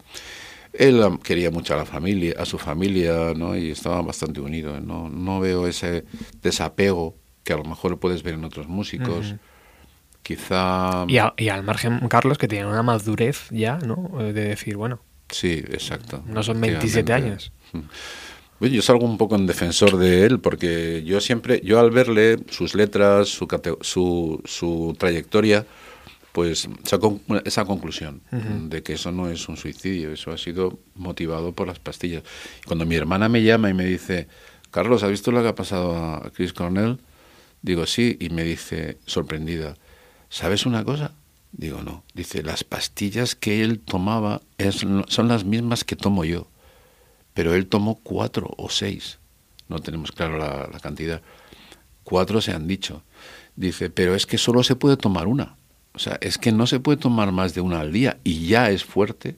él 0.74 1.04
quería 1.24 1.52
mucho 1.52 1.74
a 1.76 1.78
la 1.78 1.86
familia, 1.86 2.36
a 2.38 2.46
su 2.46 2.58
familia, 2.58 3.34
¿no? 3.36 3.56
Y 3.56 3.72
estaban 3.72 4.06
bastante 4.06 4.42
unidos. 4.42 4.82
No, 4.82 5.10
no 5.10 5.40
veo 5.40 5.68
ese 5.68 6.06
desapego 6.42 7.16
que 7.44 7.54
a 7.54 7.58
lo 7.58 7.64
mejor 7.64 8.00
puedes 8.00 8.24
ver 8.24 8.36
en 8.36 8.44
otros 8.44 8.68
músicos. 8.68 9.36
Quizá... 10.24 11.06
Y, 11.08 11.50
al 11.50 11.64
margen, 11.64 12.00
Carlos, 12.08 12.38
que 12.38 12.48
tiene 12.48 12.66
una 12.66 12.82
madurez 12.82 13.48
ya, 13.52 13.78
¿no? 13.78 14.10
De 14.18 14.32
decir, 14.34 14.78
bueno... 14.78 15.00
Sí, 15.30 15.64
exacto. 15.70 16.24
No 16.26 16.44
son 16.44 16.62
27 16.62 17.12
años. 17.12 17.52
Mm. 17.72 18.66
yo 18.68 18.82
salgo 18.82 19.06
un 19.06 19.18
poco 19.18 19.36
en 19.36 19.48
defensor 19.48 19.98
de 19.98 20.26
él 20.26 20.40
porque 20.40 21.04
yo 21.04 21.20
siempre, 21.20 21.60
yo 21.64 21.80
al 21.80 21.92
verle 21.92 22.38
sus 22.50 22.76
letras, 22.76 23.30
su, 23.30 23.48
su, 23.82 24.42
su 24.46 24.96
trayectoria, 24.98 25.66
pues 26.34 26.68
esa 27.46 27.66
conclusión 27.66 28.22
de 28.70 28.82
que 28.82 28.94
eso 28.94 29.12
no 29.12 29.30
es 29.30 29.48
un 29.48 29.56
suicidio, 29.56 30.12
eso 30.12 30.32
ha 30.32 30.38
sido 30.38 30.80
motivado 30.96 31.54
por 31.54 31.68
las 31.68 31.78
pastillas. 31.78 32.24
Cuando 32.66 32.88
mi 32.88 32.96
hermana 32.96 33.30
me 33.30 33.44
llama 33.44 33.70
y 33.70 33.76
me 33.76 33.86
dice, 33.86 34.28
Carlos, 34.72 35.04
¿has 35.04 35.12
visto 35.12 35.32
lo 35.32 35.44
que 35.44 35.50
ha 35.50 35.56
pasado 35.56 35.96
a 35.96 36.32
Chris 36.34 36.52
Cornell? 36.52 36.98
Digo, 37.62 37.86
sí, 37.86 38.18
y 38.20 38.30
me 38.30 38.44
dice, 38.44 38.98
sorprendida, 39.06 39.78
¿sabes 40.30 40.66
una 40.66 40.84
cosa? 40.84 41.14
Digo, 41.52 41.84
no. 41.84 42.04
Dice, 42.16 42.42
las 42.42 42.64
pastillas 42.64 43.36
que 43.36 43.64
él 43.64 43.80
tomaba 43.80 44.42
son 45.08 45.28
las 45.28 45.46
mismas 45.46 45.84
que 45.84 45.96
tomo 45.96 46.26
yo, 46.26 46.48
pero 47.36 47.54
él 47.54 47.68
tomó 47.68 48.00
cuatro 48.02 48.52
o 48.58 48.70
seis. 48.70 49.20
No 49.70 49.78
tenemos 49.80 50.12
claro 50.12 50.40
la, 50.40 50.68
la 50.74 50.80
cantidad. 50.80 51.22
Cuatro 52.04 52.42
se 52.42 52.54
han 52.54 52.68
dicho. 52.68 53.04
Dice, 53.56 53.92
pero 53.92 54.16
es 54.16 54.26
que 54.26 54.40
solo 54.40 54.64
se 54.64 54.76
puede 54.76 54.98
tomar 54.98 55.28
una. 55.28 55.58
O 55.96 56.00
sea, 56.00 56.18
es 56.22 56.38
que 56.38 56.52
no 56.52 56.66
se 56.66 56.80
puede 56.80 56.98
tomar 56.98 57.32
más 57.32 57.54
de 57.54 57.62
una 57.62 57.80
al 57.80 57.92
día 57.92 58.18
y 58.24 58.48
ya 58.48 58.70
es 58.70 58.84
fuerte, 58.84 59.36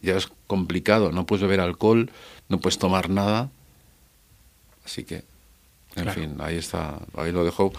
ya 0.00 0.16
es 0.16 0.28
complicado. 0.46 1.12
No 1.12 1.26
puedes 1.26 1.42
beber 1.42 1.60
alcohol, 1.60 2.10
no 2.48 2.60
puedes 2.60 2.78
tomar 2.78 3.10
nada. 3.10 3.50
Así 4.84 5.04
que, 5.04 5.22
en 5.96 6.08
fin, 6.10 6.36
ahí 6.40 6.56
está, 6.56 6.98
ahí 7.14 7.30
lo 7.30 7.44
dejo 7.44 7.72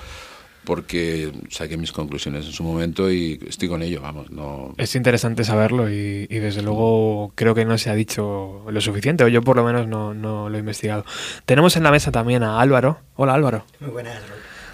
porque 0.63 1.31
saqué 1.49 1.75
mis 1.75 1.91
conclusiones 1.91 2.45
en 2.45 2.51
su 2.51 2.63
momento 2.63 3.11
y 3.11 3.39
estoy 3.47 3.67
con 3.67 3.81
ello, 3.81 4.01
vamos, 4.01 4.29
no... 4.29 4.75
Es 4.77 4.95
interesante 4.95 5.43
saberlo 5.43 5.89
y, 5.89 6.27
desde 6.27 6.61
luego 6.61 7.31
creo 7.35 7.55
que 7.55 7.65
no 7.65 7.77
se 7.77 7.89
ha 7.89 7.95
dicho 7.95 8.63
lo 8.69 8.81
suficiente, 8.81 9.23
o 9.23 9.27
yo 9.27 9.41
por 9.41 9.55
lo 9.55 9.63
menos 9.63 9.87
no, 9.87 10.13
no 10.13 10.49
lo 10.49 10.55
he 10.55 10.59
investigado. 10.59 11.03
Tenemos 11.45 11.75
en 11.77 11.83
la 11.83 11.91
mesa 11.91 12.11
también 12.11 12.43
a 12.43 12.59
Álvaro. 12.59 12.99
Hola 13.15 13.33
Álvaro. 13.33 13.65
Muy 13.79 13.89
buenas, 13.89 14.21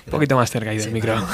un 0.08 0.12
poquito 0.12 0.38
más 0.38 0.50
cerca 0.50 0.70
ahí 0.70 0.78
del 0.78 0.92
micro. 0.92 1.16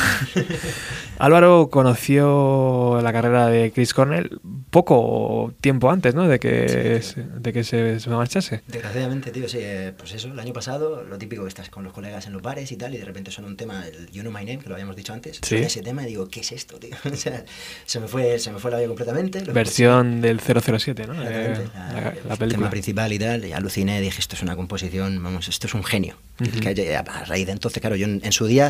Álvaro 1.20 1.70
conoció 1.70 3.00
la 3.04 3.14
carrera 3.14 3.48
de 3.48 3.72
Chris 3.72 3.94
Cornell 3.94 4.40
poco 4.72 5.54
tiempo 5.62 5.92
antes, 5.92 6.16
¿no? 6.16 6.28
De 6.28 6.40
que, 6.40 7.00
se, 7.04 7.22
de 7.22 7.54
que 7.54 7.64
se, 7.64 8.10
marchase. 8.10 8.62
Desgraciadamente, 8.68 9.30
tío, 9.32 9.48
sí. 9.48 9.60
Eh, 9.62 9.94
pues 9.96 10.14
eso, 10.14 10.30
el 10.30 10.40
año 10.40 10.54
pasado, 10.54 11.04
lo 11.04 11.18
típico 11.20 11.44
que 11.44 11.50
estás 11.50 11.70
con 11.70 11.84
los 11.84 11.94
colegas 11.94 12.26
en 12.26 12.34
los 12.34 12.42
bares 12.42 12.72
y 12.72 12.78
tal, 12.78 12.96
y 12.96 12.98
de 12.98 13.06
repente 13.06 13.30
suena 13.30 13.48
un 13.48 13.58
tema, 13.58 13.86
el 13.88 14.10
You 14.10 14.22
Know 14.22 14.34
My 14.34 14.40
Name, 14.40 14.58
que 14.58 14.70
lo 14.70 14.76
habíamos 14.76 14.96
dicho 14.96 15.14
antes. 15.14 15.40
¿Sí? 15.42 15.58
ese 15.58 15.82
tema 15.82 16.04
y 16.04 16.08
digo, 16.08 16.28
¿qué 16.28 16.40
es 16.40 16.52
esto, 16.52 16.78
tío? 16.80 16.96
o 17.12 17.16
sea, 17.16 17.46
se 17.86 18.00
me 18.00 18.08
fue, 18.08 18.40
se 18.40 18.52
me 18.52 18.58
fue 18.58 18.72
la 18.72 18.78
vida 18.78 18.88
completamente. 18.88 19.40
Versión 19.52 20.20
del 20.22 20.40
007, 20.40 21.06
¿no? 21.08 21.14
Eh, 21.24 21.68
la, 21.76 21.94
la, 21.94 22.12
película. 22.12 22.46
El 22.46 22.52
tema 22.52 22.70
principal 22.70 23.14
y 23.14 23.20
tal, 23.20 23.46
y 23.46 23.54
aluciné, 23.54 24.02
dije, 24.02 24.20
esto 24.20 24.36
es 24.36 24.42
una 24.42 24.56
composición, 24.56 25.22
vamos, 25.24 25.48
esto 25.48 25.68
es 25.68 25.74
un 25.76 25.84
genio. 25.84 26.18
que, 26.38 26.96
a 26.96 27.04
raíz 27.26 27.46
de 27.46 27.52
entonces, 27.52 27.80
claro, 27.80 27.96
yo 27.96 28.08
en, 28.08 28.32
su 28.32 28.48
día 28.48 28.63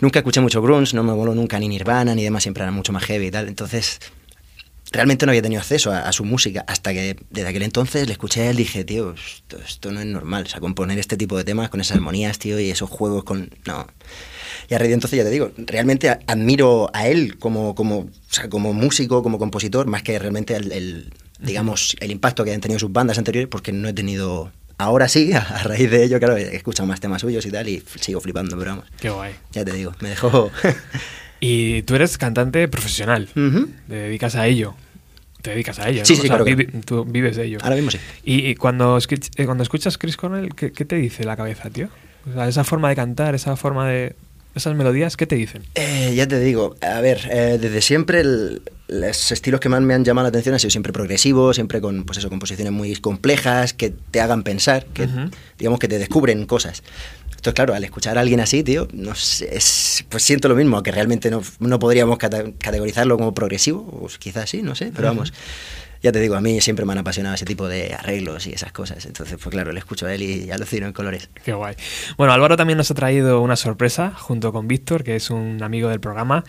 nunca 0.00 0.20
escuché 0.20 0.40
mucho 0.40 0.62
grunge, 0.62 0.94
no 0.94 1.02
me 1.02 1.12
voló 1.12 1.34
nunca 1.34 1.58
ni 1.58 1.68
Nirvana 1.68 2.14
ni 2.14 2.22
demás, 2.22 2.42
siempre 2.42 2.62
era 2.62 2.70
mucho 2.70 2.92
más 2.92 3.04
heavy 3.04 3.26
y 3.26 3.30
tal. 3.30 3.48
Entonces, 3.48 3.98
realmente 4.94 5.26
no 5.26 5.30
había 5.30 5.42
tenido 5.42 5.60
acceso 5.60 5.90
a, 5.90 6.12
su 6.12 6.24
música 6.24 6.64
hasta 6.68 6.92
que 6.92 7.16
desde 7.30 7.48
aquel 7.48 7.62
entonces 7.62 8.06
le 8.06 8.12
escuché 8.12 8.42
a 8.42 8.50
él 8.50 8.60
y 8.60 8.64
dije, 8.64 8.84
tío, 8.84 9.14
esto, 9.66 9.90
no 9.90 10.00
es 10.00 10.06
normal. 10.06 10.44
O 10.46 10.48
sea, 10.48 10.60
componer 10.60 10.98
este 10.98 11.16
tipo 11.16 11.36
de 11.36 11.44
temas 11.44 11.68
con 11.68 11.80
esas 11.80 11.96
armonías, 11.96 12.38
tío, 12.38 12.60
y 12.60 12.70
esos 12.70 12.88
juegos 12.88 13.24
con. 13.24 13.50
No. 13.66 13.86
Y 14.68 14.74
a 14.74 14.78
raíz 14.78 14.90
de 14.90 14.94
entonces 14.94 15.16
ya 15.16 15.24
te 15.24 15.30
digo, 15.30 15.50
realmente 15.56 16.08
admiro 16.26 16.90
a 16.94 17.08
él 17.08 17.38
como, 17.38 17.74
como, 17.74 17.98
o 17.98 18.10
sea, 18.28 18.48
como 18.48 18.72
músico, 18.72 19.22
como 19.22 19.38
compositor, 19.38 19.86
más 19.86 20.02
que 20.02 20.18
realmente 20.18 20.54
el, 20.56 21.12
digamos, 21.40 21.96
el 22.00 22.10
impacto 22.10 22.44
que 22.44 22.54
han 22.54 22.60
tenido 22.60 22.78
sus 22.78 22.92
bandas 22.92 23.18
anteriores, 23.18 23.48
porque 23.48 23.72
no 23.72 23.88
he 23.88 23.92
tenido 23.92 24.52
ahora 24.78 25.08
sí, 25.08 25.32
a, 25.34 25.62
raíz 25.62 25.90
de 25.90 26.04
ello, 26.04 26.18
claro, 26.18 26.36
he 26.36 26.56
escuchado 26.56 26.86
más 26.86 27.00
temas 27.00 27.20
suyos 27.20 27.44
y 27.46 27.50
tal, 27.50 27.68
y 27.68 27.82
sigo 28.00 28.20
flipando, 28.20 28.58
pero 28.58 28.72
vamos. 28.72 28.86
Qué 29.00 29.10
guay. 29.10 29.34
Ya 29.52 29.64
te 29.64 29.72
digo, 29.72 29.94
me 30.00 30.10
dejó. 30.10 30.50
y 31.40 31.82
tú 31.82 31.94
eres 31.94 32.18
cantante 32.18 32.68
profesional, 32.68 33.28
te 33.34 33.94
dedicas 33.94 34.36
a 34.36 34.46
ello. 34.46 34.74
Te 35.42 35.50
dedicas 35.50 35.78
a 35.78 35.90
ello. 35.90 36.06
Sí, 36.06 36.16
sí, 36.16 36.26
claro. 36.26 36.46
tú 36.86 37.04
vives 37.04 37.36
de 37.36 37.44
ello. 37.44 37.58
Ahora 37.62 37.76
mismo 37.76 37.90
sí. 37.90 37.98
Y, 38.24 38.54
cuando, 38.54 38.96
eh, 38.98 39.44
cuando 39.44 39.62
escuchas 39.62 39.98
Chris 39.98 40.16
Cornell, 40.16 40.54
¿qué, 40.54 40.72
¿qué, 40.72 40.86
te 40.86 40.96
dice 40.96 41.24
la 41.24 41.36
cabeza, 41.36 41.68
tío? 41.68 41.90
O 42.30 42.32
sea, 42.32 42.48
esa 42.48 42.64
forma 42.64 42.88
de 42.88 42.96
cantar, 42.96 43.34
esa 43.34 43.54
forma 43.54 43.86
de, 43.86 44.16
esas 44.54 44.76
melodías, 44.76 45.16
¿qué 45.16 45.26
te 45.26 45.34
dicen? 45.34 45.62
Eh, 45.74 46.14
ya 46.14 46.28
te 46.28 46.38
digo, 46.38 46.76
a 46.80 47.00
ver, 47.00 47.28
eh, 47.30 47.58
desde 47.60 47.82
siempre 47.82 48.22
los 48.86 49.32
estilos 49.32 49.60
que 49.60 49.68
más 49.68 49.80
me 49.80 49.94
han 49.94 50.04
llamado 50.04 50.24
la 50.24 50.28
atención 50.28 50.54
han 50.54 50.60
sido 50.60 50.70
siempre 50.70 50.92
progresivos, 50.92 51.56
siempre 51.56 51.80
con 51.80 52.04
pues 52.04 52.18
eso, 52.18 52.28
composiciones 52.28 52.72
muy 52.72 52.96
complejas, 52.96 53.72
que 53.72 53.90
te 53.90 54.20
hagan 54.20 54.42
pensar, 54.42 54.84
que 54.86 55.08
digamos 55.58 55.78
que 55.78 55.88
te 55.88 55.98
descubren 55.98 56.46
cosas. 56.46 56.82
Entonces, 57.30 57.54
claro, 57.54 57.74
al 57.74 57.84
escuchar 57.84 58.16
a 58.16 58.22
alguien 58.22 58.40
así, 58.40 58.62
tío, 58.62 58.88
no 58.92 59.14
sé, 59.14 59.58
pues 60.08 60.22
siento 60.22 60.48
lo 60.48 60.54
mismo, 60.54 60.82
que 60.82 60.92
realmente 60.92 61.30
no, 61.30 61.42
no 61.58 61.78
podríamos 61.78 62.18
categorizarlo 62.18 63.16
como 63.18 63.34
progresivo, 63.34 63.80
o 63.80 64.08
quizás 64.18 64.48
sí, 64.48 64.62
no 64.62 64.74
sé, 64.74 64.92
pero 64.94 65.08
vamos 65.08 65.32
ya 66.04 66.12
te 66.12 66.20
digo, 66.20 66.34
a 66.34 66.42
mí 66.42 66.60
siempre 66.60 66.84
me 66.84 66.92
han 66.92 66.98
apasionado 66.98 67.34
ese 67.34 67.46
tipo 67.46 67.66
de 67.66 67.94
arreglos 67.94 68.46
y 68.46 68.52
esas 68.52 68.72
cosas. 68.72 69.06
Entonces, 69.06 69.38
pues 69.42 69.50
claro, 69.50 69.72
le 69.72 69.78
escucho 69.78 70.04
a 70.04 70.12
él 70.12 70.22
y 70.22 70.50
alucino 70.50 70.86
en 70.86 70.92
colores. 70.92 71.30
Qué 71.42 71.54
guay. 71.54 71.76
Bueno, 72.18 72.34
Álvaro 72.34 72.58
también 72.58 72.76
nos 72.76 72.90
ha 72.90 72.94
traído 72.94 73.40
una 73.40 73.56
sorpresa 73.56 74.12
junto 74.14 74.52
con 74.52 74.68
Víctor, 74.68 75.02
que 75.02 75.16
es 75.16 75.30
un 75.30 75.62
amigo 75.62 75.88
del 75.88 76.00
programa 76.00 76.44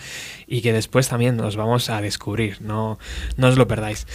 y 0.46 0.60
que 0.62 0.74
después 0.74 1.08
también 1.08 1.38
nos 1.38 1.56
vamos 1.56 1.90
a 1.90 2.02
descubrir. 2.02 2.58
No, 2.60 3.00
no 3.38 3.48
os 3.48 3.58
lo 3.58 3.66
perdáis. 3.66 4.06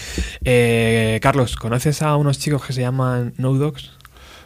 Eh, 0.44 1.18
Carlos, 1.22 1.56
¿conoces 1.56 2.02
a 2.02 2.16
unos 2.16 2.38
chicos 2.38 2.62
que 2.62 2.74
se 2.74 2.82
llaman 2.82 3.32
No 3.38 3.54
Dogs? 3.54 3.92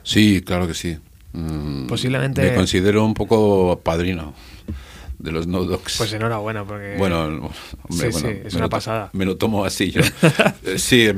Sí, 0.04 0.42
claro 0.46 0.68
que 0.68 0.74
sí. 0.74 0.96
Mm, 1.32 1.88
Posiblemente. 1.88 2.40
Me 2.40 2.54
considero 2.54 3.04
un 3.04 3.14
poco 3.14 3.80
padrino 3.82 4.32
de 5.24 5.32
los 5.32 5.46
No 5.46 5.64
Dogs. 5.64 5.96
Pues 5.96 6.12
enhorabuena, 6.12 6.64
porque. 6.64 6.96
Bueno, 6.98 7.50
sí, 7.90 8.12
sí, 8.12 8.26
es 8.44 8.54
una 8.54 8.68
pasada. 8.68 9.08
Me 9.14 9.24
lo 9.24 9.36
tomo 9.36 9.64
así 9.64 9.90
yo. 9.90 10.02
Eh, 10.64 10.78
sí, 10.78 11.08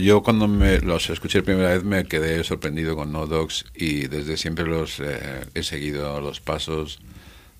yo 0.00 0.22
cuando 0.22 0.48
me 0.48 0.80
los 0.80 1.10
escuché 1.10 1.38
la 1.38 1.44
primera 1.44 1.68
vez 1.70 1.84
me 1.84 2.04
quedé 2.04 2.42
sorprendido 2.44 2.96
con 2.96 3.12
No 3.12 3.26
Dogs 3.26 3.64
y 3.74 4.08
desde 4.08 4.36
siempre 4.36 4.64
los 4.66 5.00
eh, 5.00 5.44
he 5.54 5.62
seguido 5.62 6.20
los 6.20 6.40
pasos 6.40 6.98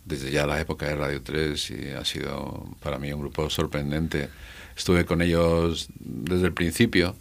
desde 0.04 0.30
ya 0.30 0.46
la 0.46 0.60
época 0.60 0.86
de 0.86 0.96
Radio 0.96 1.22
3 1.22 1.70
y 1.70 1.90
ha 1.90 2.04
sido 2.04 2.66
para 2.82 2.98
mí 2.98 3.12
un 3.12 3.20
grupo 3.20 3.48
sorprendente. 3.50 4.28
Estuve 4.76 5.04
con 5.04 5.22
ellos 5.22 5.88
desde 5.98 6.46
el 6.46 6.52
principio, 6.52 7.14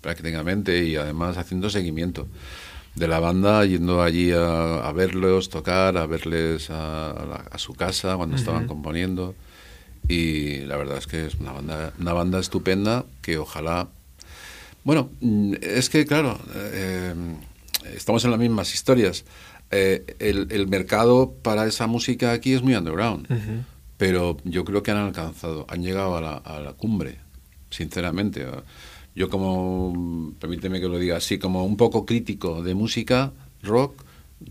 prácticamente, 0.00 0.84
y 0.84 0.96
además 0.96 1.38
haciendo 1.38 1.70
seguimiento 1.70 2.28
de 2.94 3.08
la 3.08 3.20
banda, 3.20 3.64
yendo 3.64 4.02
allí 4.02 4.32
a, 4.32 4.90
verlos 4.94 5.48
tocar, 5.48 5.96
a 5.96 6.06
verles 6.06 6.68
a, 6.70 7.38
su 7.56 7.74
casa 7.74 8.16
cuando 8.16 8.36
estaban 8.36 8.66
componiendo. 8.66 9.34
Y 10.08 10.60
la 10.60 10.76
verdad 10.76 10.98
es 10.98 11.06
que 11.06 11.26
es 11.26 11.36
una 11.36 11.52
banda, 11.52 11.92
una 11.98 12.12
banda 12.12 12.40
estupenda 12.40 13.04
que 13.22 13.38
ojalá... 13.38 13.88
Bueno, 14.82 15.10
mm, 15.20 15.54
es 15.60 15.88
que 15.90 16.06
claro, 16.06 16.38
eh, 16.54 17.14
estamos 17.94 18.24
en 18.24 18.30
las 18.30 18.40
mismas 18.40 18.74
historias. 18.74 19.24
Eh, 19.70 20.16
el, 20.18 20.66
mercado 20.66 21.32
para 21.42 21.66
esa 21.66 21.86
música 21.86 22.32
aquí 22.32 22.54
es 22.54 22.62
muy 22.62 22.74
underground. 22.74 23.28
pero 23.98 24.38
yo 24.44 24.64
creo 24.64 24.82
que 24.82 24.90
han 24.90 24.96
alcanzado, 24.96 25.66
han 25.68 25.82
llegado 25.82 26.16
a 26.16 26.20
la, 26.20 26.34
a 26.36 26.58
la 26.60 26.72
cumbre, 26.72 27.18
sinceramente. 27.70 28.46
Yo 29.14 29.28
como, 29.28 30.32
permíteme 30.38 30.80
que 30.80 30.88
lo 30.88 30.98
diga 30.98 31.16
así, 31.16 31.38
como 31.38 31.64
un 31.64 31.76
poco 31.76 32.06
crítico 32.06 32.62
de 32.62 32.74
música, 32.74 33.32
rock, 33.62 34.02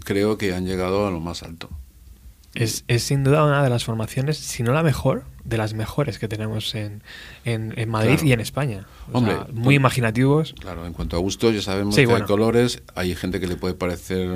creo 0.04 0.38
que 0.38 0.54
han 0.54 0.66
llegado 0.66 1.08
a 1.08 1.12
lo 1.12 1.20
más 1.20 1.44
alto. 1.44 1.70
Es, 2.56 2.84
es, 2.88 3.04
sin 3.04 3.24
duda 3.24 3.46
una 3.46 3.64
de 3.64 3.70
las 3.70 3.84
formaciones, 3.84 4.38
si 4.38 4.64
no 4.64 4.74
la 4.74 4.82
mejor, 4.82 5.26
de 5.44 5.58
las 5.58 5.74
mejores 5.74 6.18
que 6.18 6.28
tenemos 6.28 6.74
en, 6.74 7.04
en, 7.46 7.90
Madrid 7.90 8.20
y 8.24 8.34
en 8.34 8.40
España. 8.40 8.88
Hombre, 9.14 9.36
muy 9.52 9.66
pues, 9.66 9.76
imaginativos. 9.76 10.56
Claro, 10.60 10.86
en 10.86 10.94
cuanto 10.94 11.16
a 11.16 11.20
gustos, 11.20 11.54
ya 11.54 11.62
sabemos 11.62 11.96
que 11.96 12.12
hay 12.12 12.22
colores, 12.24 12.82
hay 12.96 13.16
gente 13.16 13.40
que 13.40 13.48
le 13.48 13.56
puede 13.56 13.76
parecer 13.76 14.30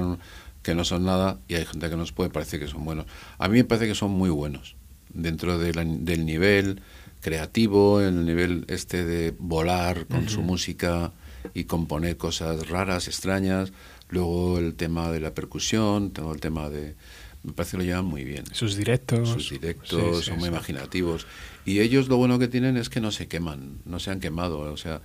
que 0.62 0.75
no 0.75 0.86
son 0.86 1.06
nada 1.06 1.39
y 1.48 1.56
hay 1.56 1.65
gente 1.65 1.89
que 1.89 1.98
nos 1.98 2.12
puede 2.12 2.30
parecer 2.30 2.60
que 2.60 2.68
son 2.68 2.86
buenos. 2.86 3.06
A 3.38 3.50
mí 3.50 3.58
me 3.58 3.63
parece 3.63 3.88
que 3.88 3.96
son 3.96 4.12
muy 4.12 4.30
buenos 4.30 4.75
dentro 5.13 5.58
del 5.58 6.25
nivel 6.25 6.82
creativo, 7.24 8.01
el 8.01 8.25
nivel 8.25 8.65
este 8.68 9.06
de 9.06 9.34
volar 9.39 10.06
con 10.08 10.30
su 10.30 10.42
música 10.42 11.13
y 11.53 11.63
componer 11.63 12.18
cosas 12.18 12.68
raras, 12.70 13.08
extrañas. 13.08 13.72
Luego 14.10 14.60
el 14.60 14.75
tema 14.75 15.10
de 15.10 15.22
la 15.22 15.34
percusión, 15.34 16.12
todo 16.12 16.34
el 16.34 16.39
tema 16.39 16.70
de 16.70 16.96
me 17.44 17.51
parece 17.51 17.72
que 17.72 17.77
lo 17.77 17.84
llevan 17.84 18.06
muy 18.06 18.24
bien. 18.24 18.46
Sus 18.53 18.75
directos. 18.75 19.30
Sus 19.30 19.50
directos 19.50 20.25
son 20.25 20.38
muy 20.39 20.48
imaginativos. 20.48 21.27
Y 21.65 21.80
ellos 21.80 22.08
lo 22.08 22.18
bueno 22.18 22.39
que 22.39 22.48
tienen 22.48 22.77
es 22.77 22.89
que 22.89 23.01
no 23.01 23.12
se 23.12 23.27
queman, 23.27 23.80
no 23.86 24.00
se 24.00 24.12
han 24.12 24.20
quemado. 24.20 24.60
O 24.60 24.77
sea, 24.77 25.01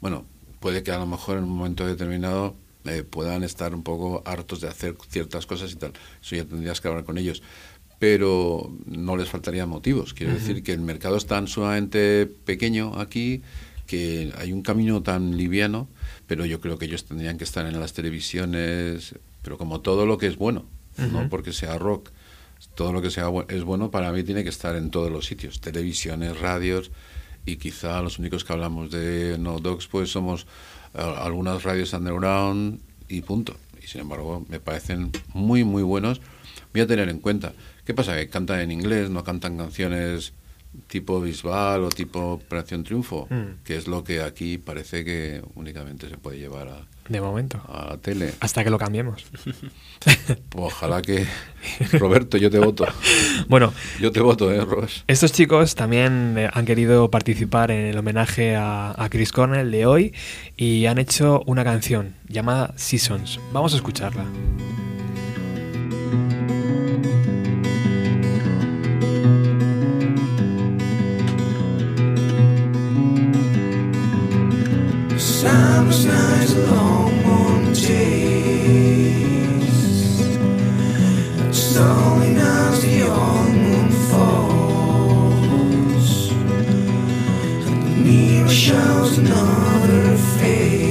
bueno, 0.00 0.24
puede 0.58 0.82
que 0.82 0.90
a 0.90 0.98
lo 0.98 1.06
mejor 1.06 1.38
en 1.38 1.44
un 1.44 1.50
momento 1.50 1.86
determinado 1.86 2.56
eh, 2.86 3.02
puedan 3.02 3.44
estar 3.44 3.74
un 3.74 3.82
poco 3.82 4.22
hartos 4.24 4.60
de 4.60 4.68
hacer 4.68 4.96
ciertas 5.08 5.46
cosas 5.46 5.72
y 5.72 5.76
tal. 5.76 5.92
Eso 6.20 6.36
ya 6.36 6.44
tendrías 6.44 6.80
que 6.80 6.88
hablar 6.88 7.04
con 7.04 7.18
ellos. 7.18 7.42
Pero 7.98 8.72
no 8.84 9.16
les 9.16 9.28
faltarían 9.28 9.68
motivos. 9.68 10.12
Quiero 10.12 10.34
decir 10.34 10.62
que 10.62 10.72
el 10.72 10.80
mercado 10.80 11.16
es 11.16 11.26
tan 11.26 11.48
sumamente 11.48 12.26
pequeño 12.26 13.00
aquí 13.00 13.42
que 13.86 14.32
hay 14.36 14.52
un 14.52 14.62
camino 14.62 15.02
tan 15.02 15.36
liviano, 15.36 15.88
pero 16.26 16.44
yo 16.44 16.60
creo 16.60 16.76
que 16.76 16.86
ellos 16.86 17.04
tendrían 17.04 17.38
que 17.38 17.44
estar 17.44 17.64
en 17.66 17.78
las 17.78 17.92
televisiones, 17.92 19.14
pero 19.42 19.56
como 19.56 19.80
todo 19.80 20.04
lo 20.04 20.18
que 20.18 20.26
es 20.26 20.36
bueno 20.36 20.66
no 20.98 21.28
porque 21.28 21.52
sea 21.52 21.78
rock. 21.78 22.10
Todo 22.74 22.92
lo 22.92 23.02
que 23.02 23.10
sea 23.10 23.26
es 23.48 23.64
bueno 23.64 23.90
para 23.90 24.12
mí 24.12 24.22
tiene 24.22 24.42
que 24.42 24.48
estar 24.48 24.76
en 24.76 24.90
todos 24.90 25.10
los 25.10 25.26
sitios, 25.26 25.60
televisiones, 25.60 26.38
radios 26.40 26.90
y 27.44 27.56
quizá 27.56 28.00
los 28.02 28.18
únicos 28.18 28.44
que 28.44 28.52
hablamos 28.52 28.90
de 28.90 29.36
No 29.38 29.58
Dogs 29.58 29.86
pues 29.86 30.10
somos 30.10 30.46
algunas 30.94 31.62
radios 31.62 31.92
underground 31.92 32.80
y 33.08 33.20
punto. 33.20 33.56
Y 33.82 33.86
sin 33.86 34.00
embargo 34.00 34.44
me 34.48 34.58
parecen 34.58 35.12
muy 35.34 35.64
muy 35.64 35.82
buenos. 35.82 36.20
Voy 36.72 36.82
a 36.82 36.86
tener 36.86 37.08
en 37.08 37.20
cuenta. 37.20 37.52
¿Qué 37.86 37.94
pasa? 37.94 38.16
Que 38.16 38.28
cantan 38.28 38.60
en 38.60 38.72
inglés, 38.72 39.08
no 39.08 39.24
cantan 39.24 39.56
canciones 39.56 40.34
tipo 40.88 41.20
Bisbal 41.20 41.84
o 41.84 41.88
tipo 41.88 42.32
Operación 42.32 42.84
Triunfo, 42.84 43.26
mm. 43.30 43.64
que 43.64 43.76
es 43.76 43.86
lo 43.86 44.04
que 44.04 44.20
aquí 44.20 44.58
parece 44.58 45.04
que 45.04 45.42
únicamente 45.54 46.08
se 46.08 46.18
puede 46.18 46.38
llevar 46.38 46.68
a, 46.68 46.86
de 47.08 47.20
momento. 47.20 47.60
A 47.68 47.90
la 47.90 47.96
tele. 47.98 48.32
Hasta 48.40 48.64
que 48.64 48.70
lo 48.70 48.78
cambiemos. 48.78 49.24
Pues 50.50 50.74
ojalá 50.74 51.02
que. 51.02 51.26
Roberto, 51.92 52.36
yo 52.36 52.50
te 52.50 52.58
voto. 52.58 52.86
bueno. 53.48 53.72
Yo 53.98 54.12
te 54.12 54.20
voto, 54.20 54.52
¿eh, 54.52 54.60
Ros? 54.60 55.04
Estos 55.06 55.32
chicos 55.32 55.74
también 55.74 56.34
eh, 56.36 56.50
han 56.52 56.64
querido 56.64 57.10
participar 57.10 57.70
en 57.70 57.86
el 57.86 57.98
homenaje 57.98 58.54
a, 58.54 58.94
a 58.96 59.08
Chris 59.08 59.32
Cornell 59.32 59.70
de 59.70 59.86
hoy 59.86 60.14
y 60.56 60.86
han 60.86 60.98
hecho 60.98 61.42
una 61.46 61.64
canción 61.64 62.14
llamada 62.28 62.74
Seasons. 62.76 63.40
Vamos 63.52 63.72
a 63.72 63.76
escucharla. 63.76 64.24
Summer's 75.40 76.06
night's 76.06 76.54
a 76.54 76.58
long 76.72 77.12
one 77.24 77.74
chase. 77.74 79.20
Stalling 81.52 82.38
as 82.38 82.80
the 82.80 82.88
young 83.04 83.52
moon 83.62 83.90
falls. 84.08 85.28
And 87.66 87.82
the 87.82 87.90
mirror 88.02 88.48
shows 88.48 89.18
another 89.18 90.16
face. 90.38 90.85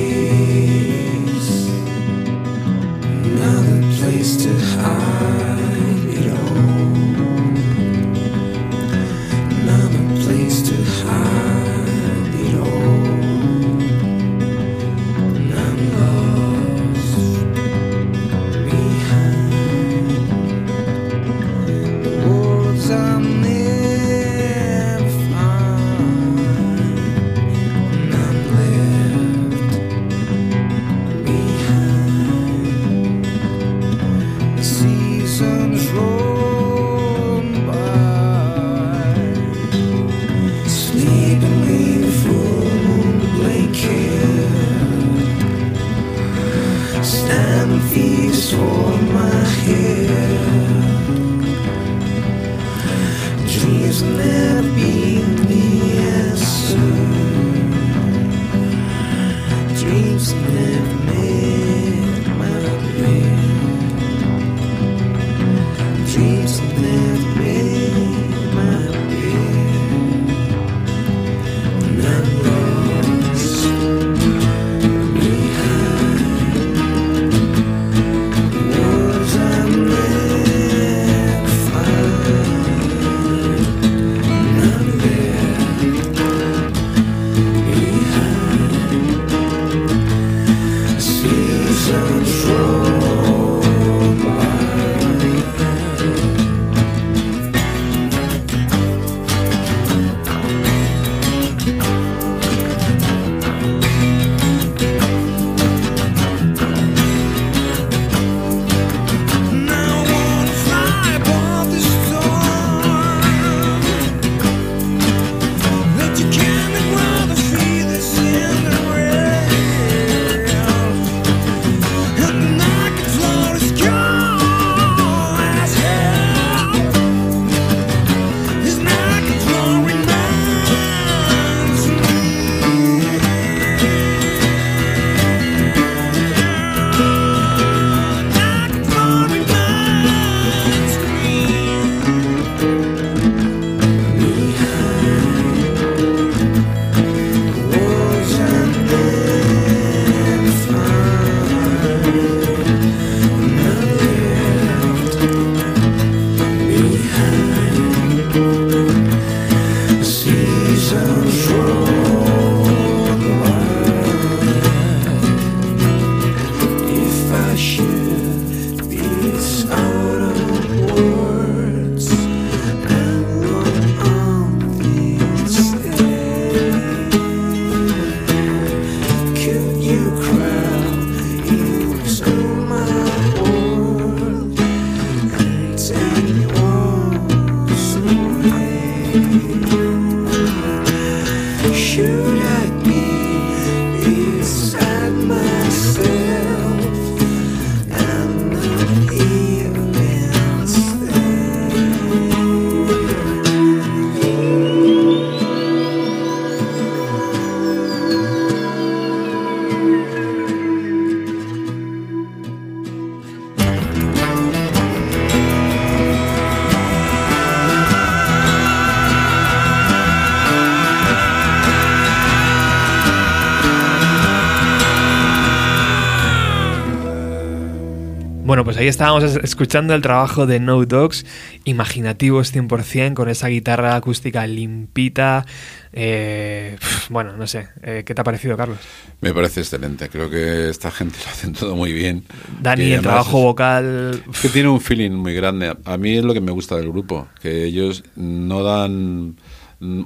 Pues 228.76 228.82
ahí 228.82 228.88
estábamos 228.90 229.24
escuchando 229.42 229.94
el 229.94 230.02
trabajo 230.02 230.46
de 230.46 230.60
No 230.60 230.84
Dogs, 230.84 231.26
imaginativos 231.64 232.54
100%, 232.54 233.14
con 233.14 233.30
esa 233.30 233.48
guitarra 233.48 233.96
acústica 233.96 234.46
limpita. 234.46 235.46
Eh, 235.94 236.78
bueno, 237.10 237.38
no 237.38 237.48
sé, 237.48 237.70
eh, 237.84 238.04
¿qué 238.06 238.14
te 238.14 238.20
ha 238.20 238.24
parecido, 238.26 238.58
Carlos? 238.58 238.78
Me 239.22 239.34
parece 239.34 239.62
excelente, 239.62 240.10
creo 240.10 240.30
que 240.30 240.68
esta 240.70 240.92
gente 240.92 241.18
lo 241.24 241.32
hacen 241.32 241.54
todo 241.54 241.78
muy 241.78 241.94
bien. 241.94 242.26
Dani, 242.62 242.92
el 242.92 243.02
trabajo 243.02 243.40
vocal... 243.40 244.22
que 244.42 244.50
tiene 244.50 244.68
un 244.68 244.82
feeling 244.82 245.12
muy 245.12 245.34
grande. 245.34 245.74
A 245.86 245.98
mí 245.98 246.18
es 246.18 246.26
lo 246.26 246.34
que 246.34 246.42
me 246.42 246.52
gusta 246.52 246.76
del 246.76 246.90
grupo, 246.90 247.30
que 247.42 247.64
ellos 247.64 248.04
no 248.18 248.62
dan 248.62 249.38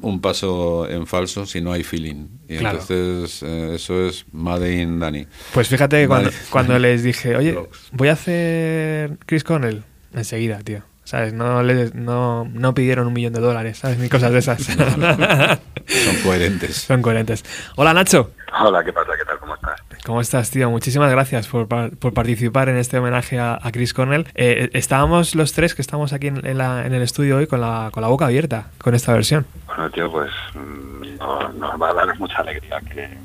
un 0.01 0.21
paso 0.21 0.89
en 0.89 1.07
falso 1.07 1.45
si 1.45 1.61
no 1.61 1.71
hay 1.71 1.83
feeling. 1.83 2.27
Y 2.47 2.55
entonces 2.57 3.43
eh, 3.43 3.73
eso 3.75 4.05
es 4.07 4.25
Made 4.31 4.81
in 4.81 4.99
Dani. 4.99 5.25
Pues 5.53 5.67
fíjate, 5.67 6.07
cuando, 6.07 6.31
cuando 6.49 6.77
les 6.79 7.03
dije, 7.03 7.35
oye, 7.35 7.57
voy 7.91 8.09
a 8.09 8.13
hacer 8.13 9.17
Chris 9.25 9.43
Cornell, 9.43 9.83
enseguida, 10.13 10.59
tío. 10.59 10.83
¿Sabes? 11.09 11.33
No, 11.33 11.63
les, 11.63 11.95
no, 11.95 12.45
no 12.53 12.75
pidieron 12.75 13.07
un 13.07 13.13
millón 13.13 13.33
de 13.33 13.39
dólares, 13.39 13.79
¿sabes? 13.79 13.97
Ni 13.97 14.09
cosas 14.09 14.31
de 14.31 14.37
esas. 14.37 14.61
Son 15.87 16.15
coherentes. 16.23 16.75
Son 16.75 17.01
coherentes. 17.01 17.43
Hola, 17.77 17.95
Nacho. 17.95 18.29
Hola, 18.61 18.83
¿qué 18.83 18.93
pasa? 18.93 19.13
¿Qué 19.17 19.25
tal? 19.25 19.39
¿Cómo 19.39 19.55
estás? 19.55 19.81
¿Cómo 20.05 20.21
estás, 20.21 20.51
tío? 20.51 20.69
Muchísimas 20.69 21.09
gracias 21.09 21.47
por, 21.47 21.67
por 21.67 22.13
participar 22.13 22.69
en 22.69 22.77
este 22.77 22.99
homenaje 22.99 23.39
a, 23.39 23.59
Chris 23.73 23.95
Cornell. 23.95 24.27
Eh, 24.35 24.69
estábamos 24.73 25.33
los 25.33 25.51
tres 25.53 25.73
que 25.73 25.81
estamos 25.81 26.13
aquí 26.13 26.27
en, 26.27 26.57
la, 26.59 26.85
en, 26.85 26.93
el 26.93 27.01
estudio 27.01 27.37
hoy 27.37 27.47
con 27.47 27.59
la, 27.59 27.89
con 27.91 28.01
la 28.01 28.09
boca 28.09 28.27
abierta 28.27 28.67
con 28.77 28.93
esta 28.93 29.11
versión. 29.11 29.47
Bueno, 29.65 29.89
tío, 29.89 30.11
pues 30.11 30.29
mm, 30.53 31.17
nos 31.57 31.81
va 31.81 31.89
a 31.89 31.93
dar 31.95 32.19
mucha 32.19 32.37
alegría 32.37 32.79
que, 32.81 33.17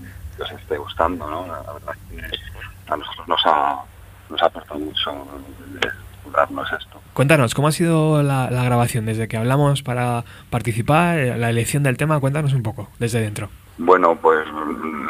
os 0.42 0.50
esté 0.50 0.78
gustando, 0.78 1.28
¿no? 1.28 1.46
La 1.46 1.70
verdad 1.70 1.94
es 2.12 2.30
que 2.30 2.90
a 2.90 2.96
nosotros 2.96 3.28
nos 3.28 3.42
ha, 3.44 3.76
nos 4.30 4.42
ha 4.42 4.46
aportado 4.46 4.80
mucho 4.80 5.12
esto. 6.78 7.00
Cuéntanos, 7.12 7.54
¿cómo 7.54 7.68
ha 7.68 7.72
sido 7.72 8.22
la, 8.22 8.48
grabación 8.48 9.06
desde 9.06 9.28
que 9.28 9.36
hablamos 9.36 9.82
para 9.82 10.24
participar, 10.50 11.18
eh, 11.18 11.38
la 11.38 11.50
elección 11.50 11.82
del 11.82 11.96
tema? 11.96 12.20
Cuéntanos 12.20 12.52
un 12.52 12.62
poco, 12.62 12.88
desde 12.98 13.20
dentro. 13.20 13.48
Bueno, 13.78 14.16
pues 14.16 14.46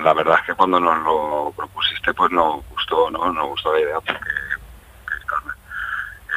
la 0.03 0.15
verdad 0.15 0.37
es 0.41 0.47
que 0.47 0.55
cuando 0.55 0.81
nos 0.81 1.03
lo 1.03 1.53
propusiste, 1.57 2.13
pues 2.15 2.31
nos 2.33 2.67
gustó, 2.71 3.11
¿no? 3.11 3.33
Nos 3.33 3.49
gustó 3.49 3.73
la 3.73 3.81
idea 3.81 4.01
porque... 4.01 4.21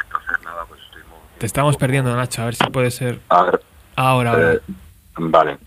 Entonces, 0.04 0.44
nada, 0.44 0.64
pues 0.68 0.80
estuvimos... 0.82 1.18
Te 1.38 1.46
estamos 1.46 1.76
perdiendo, 1.76 2.14
Nacho, 2.14 2.42
a 2.42 2.46
ver 2.46 2.54
si 2.54 2.64
puede 2.70 2.90
ser... 2.90 3.20
ahora, 3.28 3.58
ahora. 3.96 4.52
Eh, 4.52 4.60
vale. 5.16 5.58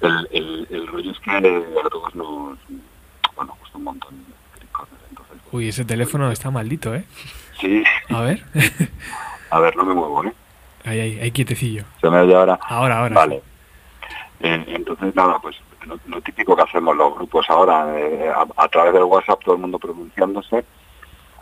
El, 0.00 0.28
el, 0.32 0.66
el, 0.70 0.86
rollo 0.86 1.10
es 1.12 1.18
que 1.20 1.30
a 1.30 1.88
todos 1.88 2.14
nos... 2.14 2.58
Bueno, 3.34 3.56
gustó 3.60 3.78
un 3.78 3.84
montón. 3.84 4.14
Entonces, 4.60 5.38
Uy, 5.50 5.68
ese 5.68 5.84
teléfono 5.84 6.30
está 6.30 6.50
maldito, 6.50 6.94
¿eh? 6.94 7.04
Sí. 7.64 7.82
A 8.10 8.20
ver. 8.20 8.42
a 9.50 9.58
ver, 9.58 9.74
no 9.74 9.84
me 9.84 9.94
muevo, 9.94 10.22
¿eh? 10.24 10.32
Ahí, 10.84 11.00
ahí, 11.00 11.20
ahí 11.20 11.30
quietecillo. 11.30 11.84
¿Se 11.98 12.10
me 12.10 12.18
oye 12.18 12.34
ahora? 12.34 12.58
Ahora, 12.60 12.98
ahora. 12.98 13.14
Vale. 13.14 13.42
Eh, 14.40 14.64
entonces, 14.68 15.14
nada, 15.14 15.38
pues 15.38 15.56
lo, 16.06 16.20
típico 16.20 16.54
que 16.54 16.62
hacemos 16.62 16.94
los 16.94 17.14
grupos 17.14 17.46
ahora, 17.48 17.86
eh, 17.98 18.30
a, 18.56 18.68
través 18.68 18.92
del 18.92 19.04
WhatsApp, 19.04 19.40
todo 19.42 19.54
el 19.54 19.62
mundo 19.62 19.78
pronunciándose. 19.78 20.62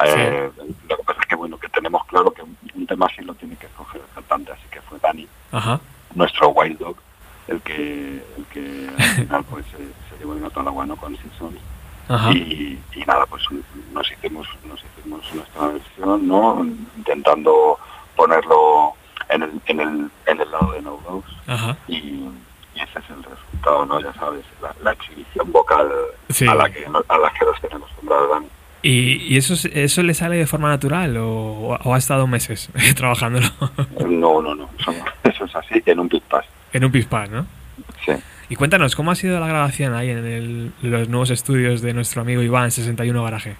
Eh, 0.04 0.50
lo 0.88 0.96
que 0.96 1.02
pasa 1.02 1.20
es 1.20 1.26
que, 1.26 1.34
bueno, 1.34 1.58
que 1.58 1.68
tenemos 1.70 2.04
claro 2.06 2.30
que 2.30 2.42
un, 2.42 2.86
tema 2.86 3.06
así 3.06 3.22
lo 3.22 3.34
tiene 3.34 3.56
que 3.56 3.66
escoger 3.66 4.00
el 4.00 4.14
cantante, 4.14 4.52
así 4.52 4.62
que 4.70 4.80
fue 4.82 4.98
Dani, 5.00 5.26
nuestro 6.14 6.50
Wild 6.50 6.78
Dog, 6.78 6.96
el 7.48 7.60
que, 7.62 8.22
el 8.36 8.44
que 8.52 8.88
al 8.98 9.02
final 9.02 9.44
pues, 9.44 9.64
se, 9.66 10.18
llevó 10.18 10.36
en 10.36 10.44
otro 10.44 10.62
agua, 10.62 10.86
¿no? 10.86 10.94
Con 10.96 11.16
Simpsons. 11.16 11.58
Y, 12.32 12.78
y, 12.94 13.04
nada, 13.06 13.24
pues 13.26 13.42
nos 13.92 14.10
hicimos, 14.12 14.46
nos 14.66 14.82
hicimos 14.84 15.34
nuestra 15.34 15.68
versión, 15.68 16.28
¿no? 16.28 16.64
Intentando 16.96 17.78
ponerlo 18.16 18.92
en 19.28 19.42
el, 19.42 19.50
en 19.66 19.80
el, 19.80 20.10
en 20.26 20.40
el 20.40 20.50
lado 20.50 20.72
de 20.72 20.82
No 20.82 20.98
Dogs. 21.08 21.78
Y, 21.88 21.94
y, 21.94 22.32
ese 22.76 22.98
es 22.98 23.10
el 23.10 23.22
resultado, 23.22 23.86
¿no? 23.86 24.00
Ya 24.00 24.12
sabes, 24.14 24.44
la, 24.82 24.92
exhibición 24.92 25.50
vocal 25.52 25.88
a, 25.88 26.54
la 26.54 26.70
que, 26.70 26.86
a 26.86 27.18
la 27.18 27.32
que 27.32 27.44
nos 27.44 27.60
tenemos 27.60 27.90
acostumbrados, 27.90 28.44
¿Y, 28.82 29.32
¿Y, 29.32 29.36
eso, 29.36 29.54
eso 29.72 30.02
le 30.02 30.12
sale 30.12 30.36
de 30.36 30.46
forma 30.46 30.68
natural 30.68 31.16
o, 31.16 31.78
o 31.82 31.94
ha 31.94 31.98
estado 31.98 32.26
meses 32.26 32.68
trabajándolo? 32.96 33.46
no, 34.08 34.42
no, 34.42 34.54
no. 34.54 34.68
Eso, 35.22 35.44
es 35.44 35.56
así, 35.56 35.82
en 35.86 36.00
un 36.00 36.08
pispás. 36.08 36.44
En 36.72 36.84
un 36.84 36.90
pispás, 36.90 37.30
¿no? 37.30 37.46
Sí. 38.52 38.52
Y 38.52 38.56
cuéntanos, 38.56 38.94
¿cómo 38.94 39.10
ha 39.10 39.14
sido 39.14 39.40
la 39.40 39.46
grabación 39.46 39.94
ahí 39.94 40.10
en 40.10 40.74
los 40.82 41.08
nuevos 41.08 41.30
estudios 41.30 41.80
de 41.80 41.94
nuestro 41.94 42.20
amigo 42.20 42.42
Iván 42.42 42.70
61 42.70 43.24
Garaje? 43.24 43.56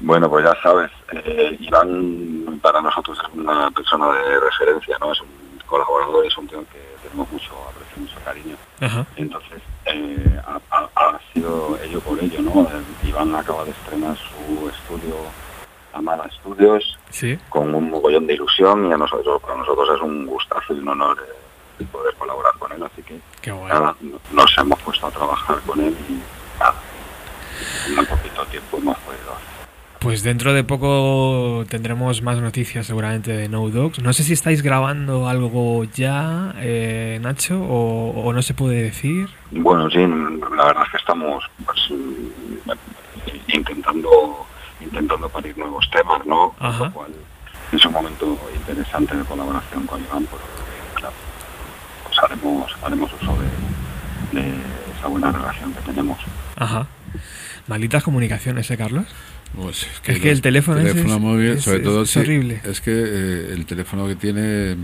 Bueno, 0.00 0.28
pues 0.28 0.44
ya 0.44 0.54
sabes, 0.62 0.90
eh, 1.12 1.56
Iván 1.58 2.60
para 2.60 2.82
nosotros 2.82 3.18
es 3.18 3.34
una 3.34 3.70
persona 3.70 4.12
de 4.12 4.38
referencia, 4.38 4.98
¿no? 5.00 5.12
Es 5.12 5.20
un 5.22 5.28
colaborador, 5.64 6.26
es 6.26 6.36
un 6.36 6.46
tío 6.46 6.60
que 6.70 6.78
tenemos 7.02 7.32
mucho 7.32 7.52
aprecio, 7.70 8.02
mucho 8.02 8.18
cariño. 8.22 8.56
Entonces, 9.16 9.62
eh, 9.86 10.40
ha, 10.46 11.18
sido 11.32 11.78
ello 11.82 11.98
por 12.00 12.22
ello, 12.22 12.42
¿no? 12.42 12.68
Iván 13.08 13.34
acaba 13.34 13.64
de 13.64 13.70
estrenar 13.70 14.14
su 14.18 14.68
estudio 14.68 15.14
Amada 15.94 16.26
Estudios 16.26 16.98
con 17.48 17.74
un 17.74 17.88
mogollón 17.88 18.26
de 18.26 18.34
ilusión 18.34 18.86
y 18.88 18.92
a 18.92 18.98
nosotros, 18.98 19.40
para 19.40 19.56
nosotros 19.56 19.88
es 19.96 20.02
un 20.02 20.26
gustazo 20.26 20.74
y 20.74 20.80
un 20.80 20.88
honor 20.88 21.16
eh, 21.78 21.86
poder 21.90 22.14
colaborar 22.14 22.52
con 22.58 22.72
él, 22.72 22.82
así 22.82 23.02
que 23.02 23.20
nada, 23.68 23.94
nos 24.32 24.58
hemos 24.58 24.80
puesto 24.80 25.06
a 25.06 25.10
trabajar 25.10 25.60
con 25.66 25.80
él 25.80 25.96
y 26.08 26.58
nada, 26.58 26.74
en 27.88 27.98
un 27.98 28.06
poquito 28.06 28.44
tiempo 28.46 28.78
hemos 28.78 28.96
podido 28.98 29.36
Pues 29.98 30.22
dentro 30.22 30.52
de 30.52 30.64
poco 30.64 31.64
tendremos 31.68 32.22
más 32.22 32.38
noticias 32.40 32.86
seguramente 32.86 33.32
de 33.32 33.48
No 33.48 33.68
Dogs. 33.68 34.00
No 34.00 34.12
sé 34.12 34.22
si 34.22 34.32
estáis 34.32 34.62
grabando 34.62 35.28
algo 35.28 35.84
ya, 35.84 36.54
eh, 36.58 37.18
Nacho, 37.20 37.60
o, 37.60 38.32
no 38.32 38.42
se 38.42 38.54
puede 38.54 38.82
decir. 38.82 39.28
Bueno, 39.50 39.90
sí, 39.90 39.98
la 39.98 40.64
verdad 40.66 40.84
es 40.84 40.90
que 40.90 40.96
estamos 40.98 41.44
pues, 41.64 41.92
intentando 43.48 44.46
intentando 44.80 45.28
parir 45.28 45.56
nuevos 45.58 45.88
temas, 45.90 46.24
¿no? 46.26 46.54
Lo 46.60 46.92
cual 46.92 47.12
es 47.72 47.84
un 47.84 47.92
momento 47.92 48.38
interesante 48.54 49.16
de 49.16 49.24
colaboración 49.24 49.86
con 49.86 50.00
Iván, 50.00 50.24
porque 50.26 50.44
haremos, 52.22 52.76
haremos 52.82 53.10
uso 53.20 53.36
de, 54.32 54.52
esa 54.98 55.08
buena 55.08 55.32
relación 55.32 55.72
que 55.72 55.80
tenemos. 55.82 56.18
Ajá. 56.56 56.86
Malditas 57.66 58.02
comunicaciones, 58.02 58.70
¿eh, 58.70 58.76
Carlos? 58.76 59.06
Pues 59.54 59.86
es 60.04 60.20
que, 60.20 60.30
el 60.30 60.40
teléfono, 60.42 60.80
móvil, 61.18 61.60
sobre 61.60 61.80
todo, 61.80 62.02
es 62.02 62.16
horrible. 62.16 62.60
Es 62.64 62.80
que 62.80 62.92
eh, 62.92 63.52
el 63.52 63.66
teléfono 63.66 64.06
que 64.06 64.14
tiene 64.14 64.76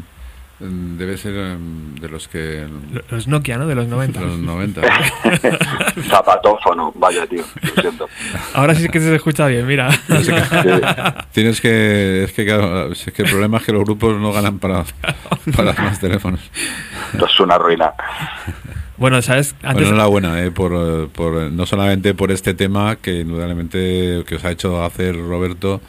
debe 0.60 1.16
ser 1.16 1.58
mm, 1.58 1.96
de 1.96 2.08
los 2.08 2.28
que... 2.28 2.66
Los 3.10 3.26
Nokia, 3.26 3.58
¿no? 3.58 3.66
De 3.66 3.74
los 3.74 3.86
90. 3.86 4.20
los 4.20 4.38
90. 4.38 4.82
Zapatófono, 6.08 6.92
vaya 6.96 7.26
tío, 7.26 7.44
Ahora 8.54 8.74
sí 8.74 8.88
que 8.88 9.00
se 9.00 9.14
escucha 9.14 9.46
bien, 9.46 9.66
mira. 9.66 9.90
Tienes 11.32 11.60
que... 11.60 12.24
Es 12.24 12.32
que, 12.32 12.44
claro, 12.44 12.92
es 12.92 13.04
que 13.04 13.22
el 13.22 13.30
problema 13.30 13.58
es 13.58 13.64
que 13.64 13.72
los 13.72 13.84
grupos 13.84 14.16
no 14.20 14.32
ganan 14.32 14.58
para, 14.58 14.84
para 15.56 15.72
más 15.72 16.00
teléfonos. 16.00 16.40
Esto 17.12 17.26
es 17.26 17.40
una 17.40 17.58
ruina. 17.58 17.92
Bueno, 18.96 19.20
¿sabes? 19.22 19.56
Antes... 19.62 19.88
enhorabuena, 19.88 20.42
eh, 20.42 20.50
por, 20.52 21.08
por, 21.08 21.50
no 21.50 21.66
solamente 21.66 22.14
por 22.14 22.30
este 22.30 22.54
tema 22.54 22.96
que 22.96 23.20
indudablemente 23.20 24.24
que 24.26 24.36
os 24.36 24.44
ha 24.44 24.52
hecho 24.52 24.84
hacer 24.84 25.16
Roberto, 25.16 25.80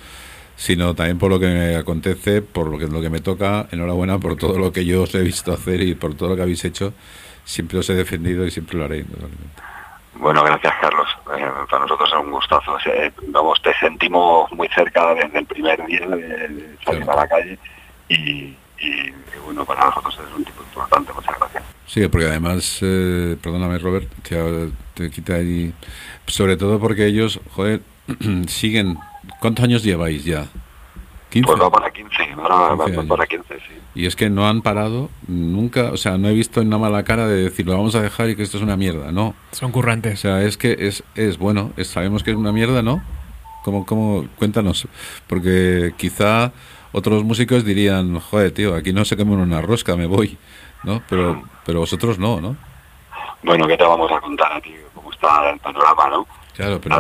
sino 0.56 0.96
también 0.96 1.20
por 1.20 1.30
lo 1.30 1.40
que 1.40 1.48
me 1.48 1.76
acontece, 1.76 2.42
por 2.42 2.68
lo 2.68 2.78
que, 2.78 2.88
lo 2.88 3.02
que 3.02 3.10
me 3.10 3.20
toca. 3.20 3.68
Enhorabuena 3.72 4.20
por 4.20 4.36
todo 4.38 4.58
lo 4.58 4.72
que 4.72 4.86
yo 4.86 5.04
os 5.04 5.16
he 5.16 5.22
visto 5.22 5.54
hacer 5.54 5.82
y 5.82 5.96
por 5.96 6.16
todo 6.16 6.30
lo 6.30 6.36
que 6.36 6.44
habéis 6.44 6.64
hecho. 6.66 6.94
Siempre 7.44 7.80
os 7.80 7.90
he 7.90 7.94
defendido 7.94 8.46
y 8.46 8.52
siempre 8.52 8.78
lo 8.78 8.86
haré, 8.86 9.06
Bueno, 10.16 10.44
gracias 10.44 10.74
Carlos. 10.82 11.08
Eh, 11.38 11.46
para 11.70 11.84
nosotros 11.84 12.10
es 12.10 12.20
un 12.20 12.32
gustazo. 12.32 12.78
vamos, 13.28 13.62
te 13.62 13.74
sentimos 13.76 14.52
muy 14.54 14.68
cerca 14.70 15.14
desde 15.14 15.40
el 15.40 15.46
primer 15.46 15.86
día 15.86 16.08
de, 16.08 16.76
salir 16.84 17.10
a 17.10 17.16
la 17.16 17.28
calle 17.28 17.60
y, 18.10 18.56
y, 18.80 19.14
bueno, 19.44 19.66
para 19.66 19.86
nosotros 19.86 20.20
es 20.28 20.36
un 20.36 20.44
tipo 20.44 20.64
importante. 20.64 21.14
Muchas 21.14 21.38
gracias. 21.38 21.64
Sí, 21.86 22.08
porque 22.08 22.28
además, 22.28 22.80
eh, 22.82 23.38
perdóname 23.42 23.78
Robert, 23.78 24.10
te, 24.28 24.72
te 24.96 25.12
quita 25.12 25.36
ahí, 25.36 25.72
sobre 26.26 26.58
todo 26.58 26.80
porque 26.80 27.06
ellos, 27.06 27.40
joder, 27.52 27.82
siguen, 28.48 28.98
¿cuántos 29.46 29.66
años 29.66 29.84
lleváis 29.84 30.26
ya? 30.26 30.48
15. 31.30 31.48
Pues 31.48 31.70
para 31.70 31.92
15, 31.92 32.32
ahora 32.38 33.06
para 33.08 33.28
15, 33.28 33.56
sí. 33.56 33.74
Y 33.94 34.06
es 34.06 34.16
que 34.16 34.30
no 34.30 34.48
han 34.48 34.62
parado 34.62 35.10
nunca, 35.28 35.92
o 35.92 35.98
sea, 35.98 36.18
no 36.18 36.30
he 36.30 36.34
visto 36.34 36.62
en 36.62 36.70
nada 36.70 36.82
mala 36.82 37.04
cara 37.04 37.28
de 37.28 37.44
decir, 37.44 37.66
lo 37.66 37.74
vamos 37.74 37.96
a 37.96 38.02
dejar 38.02 38.30
y 38.30 38.36
que 38.36 38.44
esto 38.44 38.58
es 38.58 38.64
una 38.64 38.78
mierda, 38.78 39.12
no. 39.12 39.36
Son 39.52 39.72
currantes. 39.72 40.14
O 40.14 40.22
sea, 40.22 40.42
es 40.44 40.58
que 40.58 40.76
es, 40.80 41.04
es 41.16 41.38
bueno, 41.38 41.72
sabemos 41.84 42.24
que 42.24 42.32
es 42.32 42.38
una 42.38 42.52
mierda, 42.52 42.82
¿no? 42.82 43.02
¿Cómo, 43.64 43.86
cómo, 43.86 44.28
cuéntanos, 44.38 44.88
porque 45.28 45.94
quizá 45.98 46.52
otros 46.92 47.24
músicos 47.24 47.66
dirían, 47.66 48.20
joder, 48.20 48.52
tío, 48.52 48.76
aquí 48.76 48.94
no 48.94 49.06
se 49.06 49.18
come 49.18 49.34
una 49.34 49.62
rosca, 49.62 49.96
me 49.96 50.06
voy. 50.06 50.38
¿no? 50.86 51.02
Pero, 51.10 51.44
pero 51.66 51.80
vosotros 51.80 52.18
no, 52.20 52.40
¿no? 52.40 52.56
Bueno, 53.44 53.68
¿qué 53.68 53.76
te 53.76 53.84
vamos 53.84 54.12
a 54.12 54.20
contar 54.22 54.54
a 54.54 54.62
ti? 54.62 54.74
¿Cómo 54.94 55.12
está 55.12 55.50
el 55.50 55.60
panorama, 55.60 56.10
no? 56.10 56.28
Claro, 56.56 56.80
pero... 56.82 56.96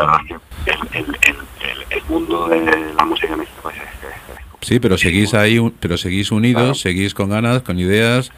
el, 1.89 2.03
mundo 2.09 2.47
de 2.47 2.93
la 2.93 3.05
música 3.05 3.33
en 3.33 3.41
este 3.41 3.61
país 3.61 3.77
es, 3.81 4.35
Sí, 4.61 4.79
pero 4.79 4.97
seguís 4.97 5.33
ahí, 5.33 5.59
pero 5.79 5.97
seguís 5.97 6.31
unidos, 6.31 6.81
seguís 6.81 7.13
con 7.13 7.29
ganas, 7.29 7.61
con 7.61 7.77
ideas. 7.77 8.31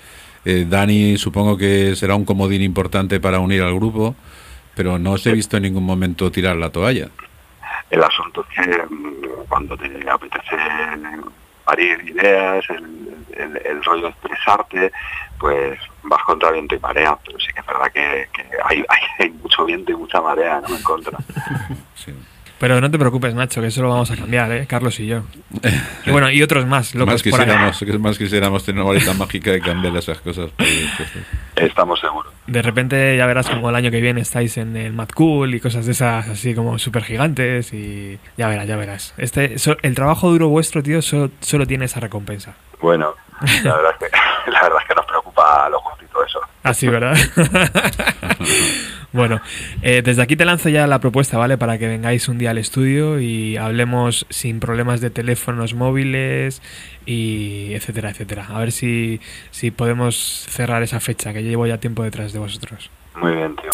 Eh, 0.43 0.65
Dani 0.67 1.17
supongo 1.17 1.57
que 1.57 1.95
será 1.95 2.15
un 2.15 2.25
comodín 2.25 2.61
importante 2.61 3.19
para 3.19 3.39
unir 3.39 3.61
al 3.61 3.73
grupo, 3.73 4.15
pero 4.75 4.99
no 4.99 5.13
os 5.13 5.25
he 5.25 5.31
visto 5.31 5.57
en 5.57 5.63
ningún 5.63 5.85
momento 5.85 6.29
tirar 6.31 6.57
la 6.57 6.69
toalla. 6.69 7.07
El 7.89 8.03
asunto 8.03 8.45
es 8.49 8.65
que 8.65 8.77
mm, 8.89 9.47
cuando 9.47 9.77
te 9.77 9.85
apetece 10.09 10.57
parir 11.63 11.97
ideas, 12.09 12.65
el, 12.69 13.61
el, 13.65 13.83
rollo 13.83 14.03
de 14.03 14.09
expresarte, 14.09 14.91
pues 15.39 15.79
vas 16.07 16.23
contra 16.23 16.51
viento 16.51 16.75
y 16.75 16.79
marea, 16.79 17.17
pero 17.25 17.39
sí 17.39 17.47
que 17.53 17.59
es 17.59 17.65
verdad 17.65 17.91
que, 17.91 18.27
hay, 18.65 18.83
hay, 19.19 19.29
mucho 19.29 19.65
viento 19.65 19.91
y 19.91 19.95
mucha 19.95 20.21
marea 20.21 20.61
¿no? 20.67 20.75
en 20.75 20.83
contra. 20.83 21.17
Pero 22.59 22.81
no 22.81 22.89
te 22.89 22.97
preocupes, 22.97 23.35
Nacho, 23.35 23.61
que 23.61 23.67
eso 23.67 23.83
lo 23.83 23.89
vamos 23.89 24.09
a 24.09 24.15
cambiar, 24.15 24.51
¿eh? 24.51 24.65
Carlos 24.65 24.99
y 24.99 25.05
yo. 25.05 25.21
Y 26.05 26.11
bueno, 26.11 26.31
y 26.31 26.41
otros 26.41 26.65
más. 26.65 26.95
Locos 26.95 27.13
más, 27.13 27.23
quisiéramos, 27.23 27.81
más 27.99 28.17
quisiéramos 28.17 28.65
tener 28.65 28.81
una 28.81 28.91
varita 28.91 29.13
mágica 29.13 29.55
y 29.55 29.61
cambiar 29.61 29.95
esas 29.95 30.19
cosas. 30.21 30.49
Estamos 31.55 31.99
seguros. 31.99 32.33
De 32.47 32.61
repente 32.61 33.15
ya 33.15 33.27
verás 33.27 33.47
como 33.49 33.69
el 33.69 33.75
año 33.75 33.91
que 33.91 34.01
viene 34.01 34.21
estáis 34.21 34.57
en 34.57 34.75
el 34.75 34.93
Mad 34.93 35.09
Cool 35.13 35.53
y 35.53 35.59
cosas 35.59 35.85
de 35.85 35.91
esas 35.91 36.29
así 36.29 36.55
como 36.55 36.79
súper 36.79 37.03
gigantes 37.03 37.73
y 37.73 38.17
ya 38.37 38.47
verás, 38.47 38.67
ya 38.67 38.75
verás. 38.75 39.13
Este, 39.17 39.55
el 39.83 39.95
trabajo 39.95 40.31
duro 40.31 40.47
vuestro, 40.47 40.81
tío, 40.81 41.01
solo, 41.03 41.29
solo 41.41 41.67
tiene 41.67 41.85
esa 41.85 41.99
recompensa. 41.99 42.55
Bueno, 42.81 43.15
la 43.63 43.75
verdad 43.75 43.91
es 43.99 44.09
que, 44.09 44.51
la 44.51 44.61
verdad 44.61 44.79
es 44.81 44.87
que 44.87 44.95
nos 44.95 45.05
preocupa 45.37 45.69
lo 45.69 45.79
justito 45.79 46.25
eso. 46.25 46.39
Así, 46.63 46.87
¿verdad? 46.87 47.15
bueno, 49.13 49.41
eh, 49.81 50.01
desde 50.03 50.21
aquí 50.21 50.35
te 50.35 50.45
lanzo 50.45 50.69
ya 50.69 50.87
la 50.87 50.99
propuesta, 50.99 51.37
¿vale? 51.37 51.57
Para 51.57 51.77
que 51.77 51.87
vengáis 51.87 52.27
un 52.27 52.37
día 52.37 52.51
al 52.51 52.57
estudio 52.57 53.19
y 53.19 53.57
hablemos 53.57 54.25
sin 54.29 54.59
problemas 54.59 55.01
de 55.01 55.09
teléfonos 55.09 55.73
móviles 55.73 56.61
y 57.05 57.73
etcétera, 57.73 58.09
etcétera. 58.09 58.47
A 58.49 58.59
ver 58.59 58.71
si, 58.71 59.21
si 59.51 59.71
podemos 59.71 60.45
cerrar 60.49 60.83
esa 60.83 60.99
fecha, 60.99 61.33
que 61.33 61.43
llevo 61.43 61.67
ya 61.67 61.77
tiempo 61.77 62.03
detrás 62.03 62.33
de 62.33 62.39
vosotros. 62.39 62.89
Muy 63.15 63.35
bien, 63.35 63.55
tío. 63.55 63.71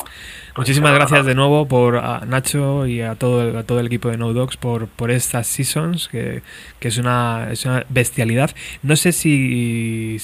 Muchísimas 0.56 0.94
gracias 0.94 1.26
de 1.26 1.34
nuevo 1.34 1.68
por 1.68 1.98
a 1.98 2.22
Nacho 2.28 2.86
y 2.86 3.02
a 3.02 3.16
todo 3.16 3.42
el, 3.42 3.58
a 3.58 3.64
todo 3.64 3.80
el 3.80 3.88
equipo 3.88 4.10
de 4.10 4.18
No 4.18 4.34
Dogs 4.34 4.56
por, 4.56 4.88
por 4.88 5.10
estas 5.10 5.48
seasons, 5.48 6.08
que, 6.10 6.44
que 6.80 6.90
es, 6.90 6.98
una, 6.98 7.48
es 7.52 7.66
una 7.66 7.84
bestialidad. 7.90 8.52
No 8.84 8.96
sé 8.96 9.14
si 9.14 10.18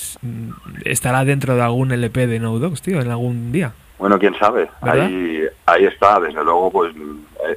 estará 0.86 1.26
dentro 1.26 1.56
de 1.56 1.64
algún 1.64 1.92
LP 1.92 2.28
de 2.28 2.40
No 2.40 2.60
Dogs, 2.60 2.82
tío, 2.82 3.02
en 3.02 3.10
algún 3.10 3.52
día. 3.52 3.74
Bueno, 3.98 4.20
quién 4.20 4.38
sabe. 4.38 4.70
Ahí, 4.82 5.42
ahí 5.66 5.86
está, 5.86 6.20
desde 6.20 6.44
luego, 6.44 6.72
pues 6.72 6.94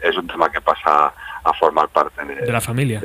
es 0.03 0.17
un 0.17 0.27
tema 0.27 0.51
que 0.51 0.61
pasa 0.61 1.13
a 1.45 1.53
formar 1.55 1.89
parte 1.89 2.25
de, 2.25 2.51
la 2.51 2.61
familia. 2.61 3.03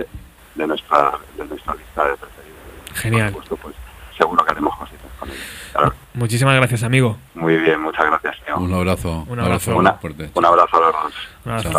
De, 0.56 0.65
nuestra, 0.65 1.12
de 1.38 1.45
nuestra 1.45 1.75
lista 1.75 2.08
de 2.08 2.15
preferidos. 2.15 2.93
Genial. 2.93 3.34
pues, 3.34 3.75
seguro 4.17 4.45
que 4.45 4.51
haremos 4.51 4.75
cositas 4.77 5.12
con 5.19 5.30
ellos. 5.30 5.57
Muchísimas 6.13 6.56
gracias, 6.56 6.84
amigo. 6.84 7.18
Muy 7.36 7.58
bien, 7.58 7.80
muchas 7.82 8.06
gracias. 8.06 8.36
Un 8.56 8.74
abrazo. 8.74 9.26
Un 9.30 9.40
abrazo. 9.40 9.78
Un 9.78 9.88
abrazo 10.46 10.78
a 10.78 10.80
los 10.80 10.94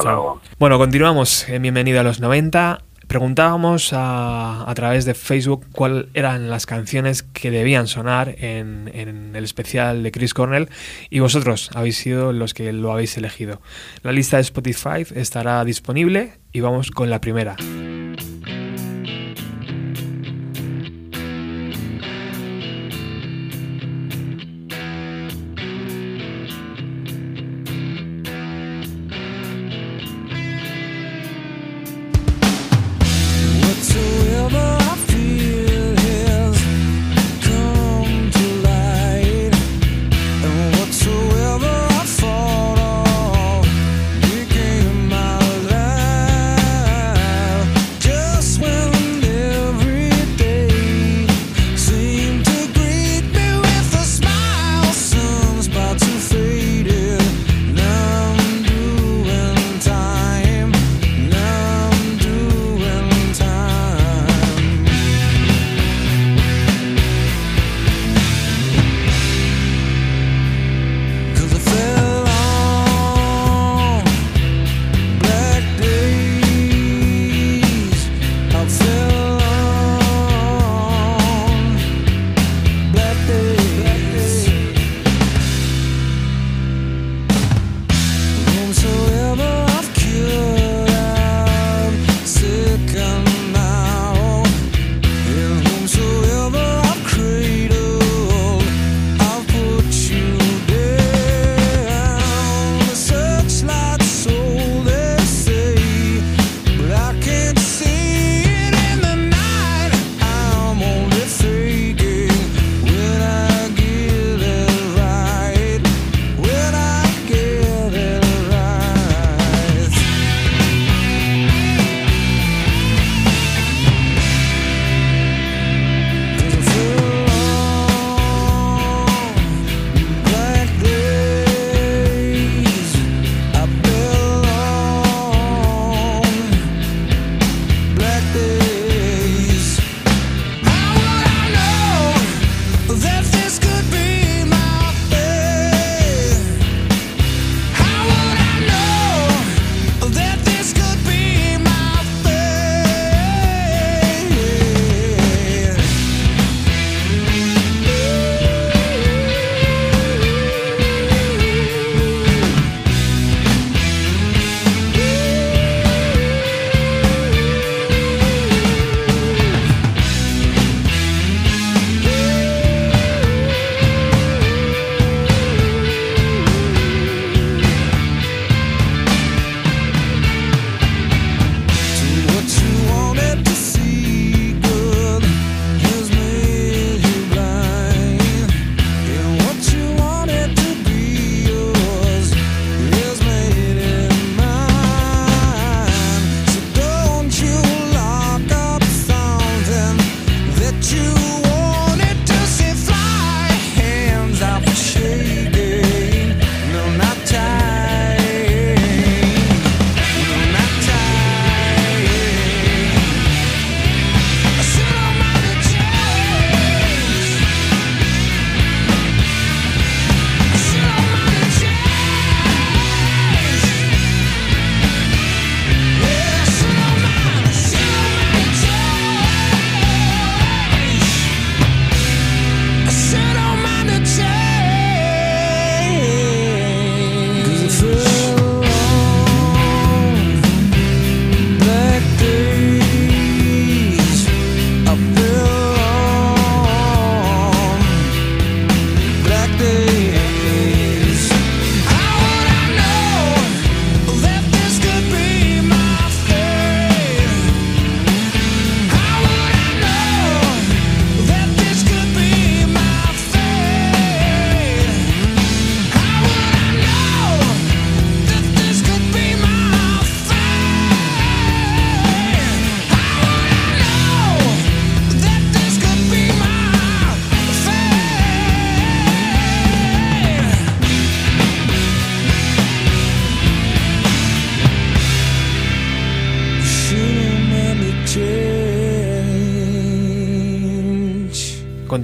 dos. 0.05 0.41
Bueno, 0.59 0.79
continuamos. 0.79 1.47
Bienvenido 1.49 2.01
a 2.01 2.03
los 2.03 2.21
90. 2.21 2.81
Preguntábamos 3.09 3.95
a, 3.95 4.71
a, 4.71 4.75
través 4.75 5.07
de 5.07 5.15
Facebook 5.15 5.65
cuáles 5.73 6.07
eran 6.13 6.51
las 6.51 6.67
canciones 6.67 7.23
que 7.23 7.51
debían 7.51 7.87
sonar 7.87 8.35
en, 8.39 8.91
en, 8.93 9.35
el 9.35 9.45
especial 9.45 10.03
de 10.03 10.13
Chris 10.13 10.35
Cornell 10.35 10.69
y 11.09 11.21
vosotros 11.21 11.71
habéis 11.75 11.97
sido 11.97 12.35
los 12.35 12.53
que 12.53 12.71
lo 12.75 12.93
habéis 12.93 13.17
elegido. 13.17 13.63
La 14.03 14.13
lista 14.13 14.37
de 14.37 14.43
Spotify 14.43 15.07
estará 15.15 15.65
disponible 15.65 16.35
y 16.53 16.61
vamos 16.61 16.91
con 16.91 17.09
la 17.09 17.19
primera. 17.19 17.57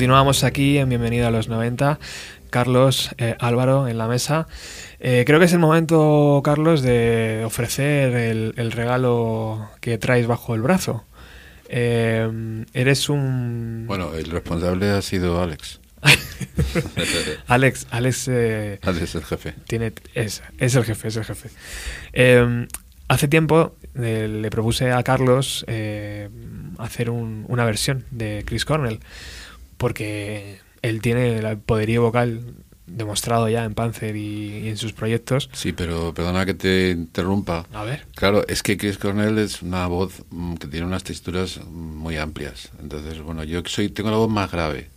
Continuamos 0.05 0.45
aquí 0.45 0.77
en 0.77 0.91
Bienvenido 0.91 1.27
a 1.27 1.31
los 1.31 1.49
90. 1.49 1.99
Carlos, 2.51 3.09
eh, 3.17 3.37
Álvaro 3.41 3.89
en 3.89 3.97
la 3.97 4.07
mesa. 4.07 4.47
Eh, 5.01 5.25
creo 5.27 5.39
que 5.39 5.47
es 5.47 5.53
el 5.55 5.61
momento, 5.61 6.43
Carlos, 6.45 6.83
de 6.83 7.43
ofrecer 7.47 8.15
el, 8.15 8.73
regalo 8.73 9.71
que 9.81 9.97
traes 9.97 10.27
bajo 10.27 10.55
el 10.55 10.61
brazo. 10.61 11.07
Eh, 11.71 12.67
eres 12.75 13.09
un... 13.09 13.85
Bueno, 13.87 14.13
el 14.13 14.27
responsable 14.27 14.91
ha 14.91 15.01
sido 15.01 15.43
Alex. 15.43 15.81
Alex, 17.47 17.87
Alex, 17.91 18.29
Alex 18.29 19.03
es 19.03 19.15
el 19.15 19.25
jefe. 19.25 19.55
Tiene, 19.67 19.95
es, 20.13 20.43
es 20.59 20.75
el 20.75 20.85
jefe, 20.85 21.09
es 21.09 21.17
el 21.17 21.25
jefe. 21.25 21.49
hace 23.09 23.29
tiempo 23.29 23.75
le 23.95 24.51
propuse 24.51 24.93
a 24.93 25.03
Carlos 25.03 25.65
hacer 26.77 27.09
una 27.09 27.65
versión 27.65 28.05
de 28.11 28.43
Chris 28.45 28.67
Cornell 28.67 29.01
porque 29.77 30.59
él 30.83 31.01
tiene 31.01 31.39
el 31.39 31.59
poderío 31.59 32.03
vocal 32.03 32.55
demostrado 32.87 33.49
ya 33.49 33.65
en 33.65 33.75
Panzer 33.75 34.17
y, 34.17 34.69
en 34.69 34.77
sus 34.77 34.93
proyectos. 34.93 35.49
Sí, 35.53 35.73
pero 35.73 36.13
perdona 36.15 36.45
que 36.45 36.55
te 36.55 36.91
interrumpa. 36.91 37.67
A 37.73 37.85
ver. 37.85 38.07
Claro, 38.15 38.47
es 38.47 38.63
que 38.63 38.77
Chris 38.77 38.99
Cornell 38.99 39.39
es 39.39 39.63
una 39.63 39.87
voz 39.87 40.23
mm, 40.31 40.55
que 40.55 40.67
tiene 40.67 40.87
unas 40.87 41.05
texturas 41.05 41.65
muy 41.65 42.17
amplias. 42.17 42.71
Entonces, 42.81 43.21
bueno, 43.21 43.45
yo 43.45 43.63
soy 43.67 43.89
tengo 43.89 44.11
la 44.11 44.17
voz 44.17 44.31
más 44.31 44.51
grave. 44.51 44.91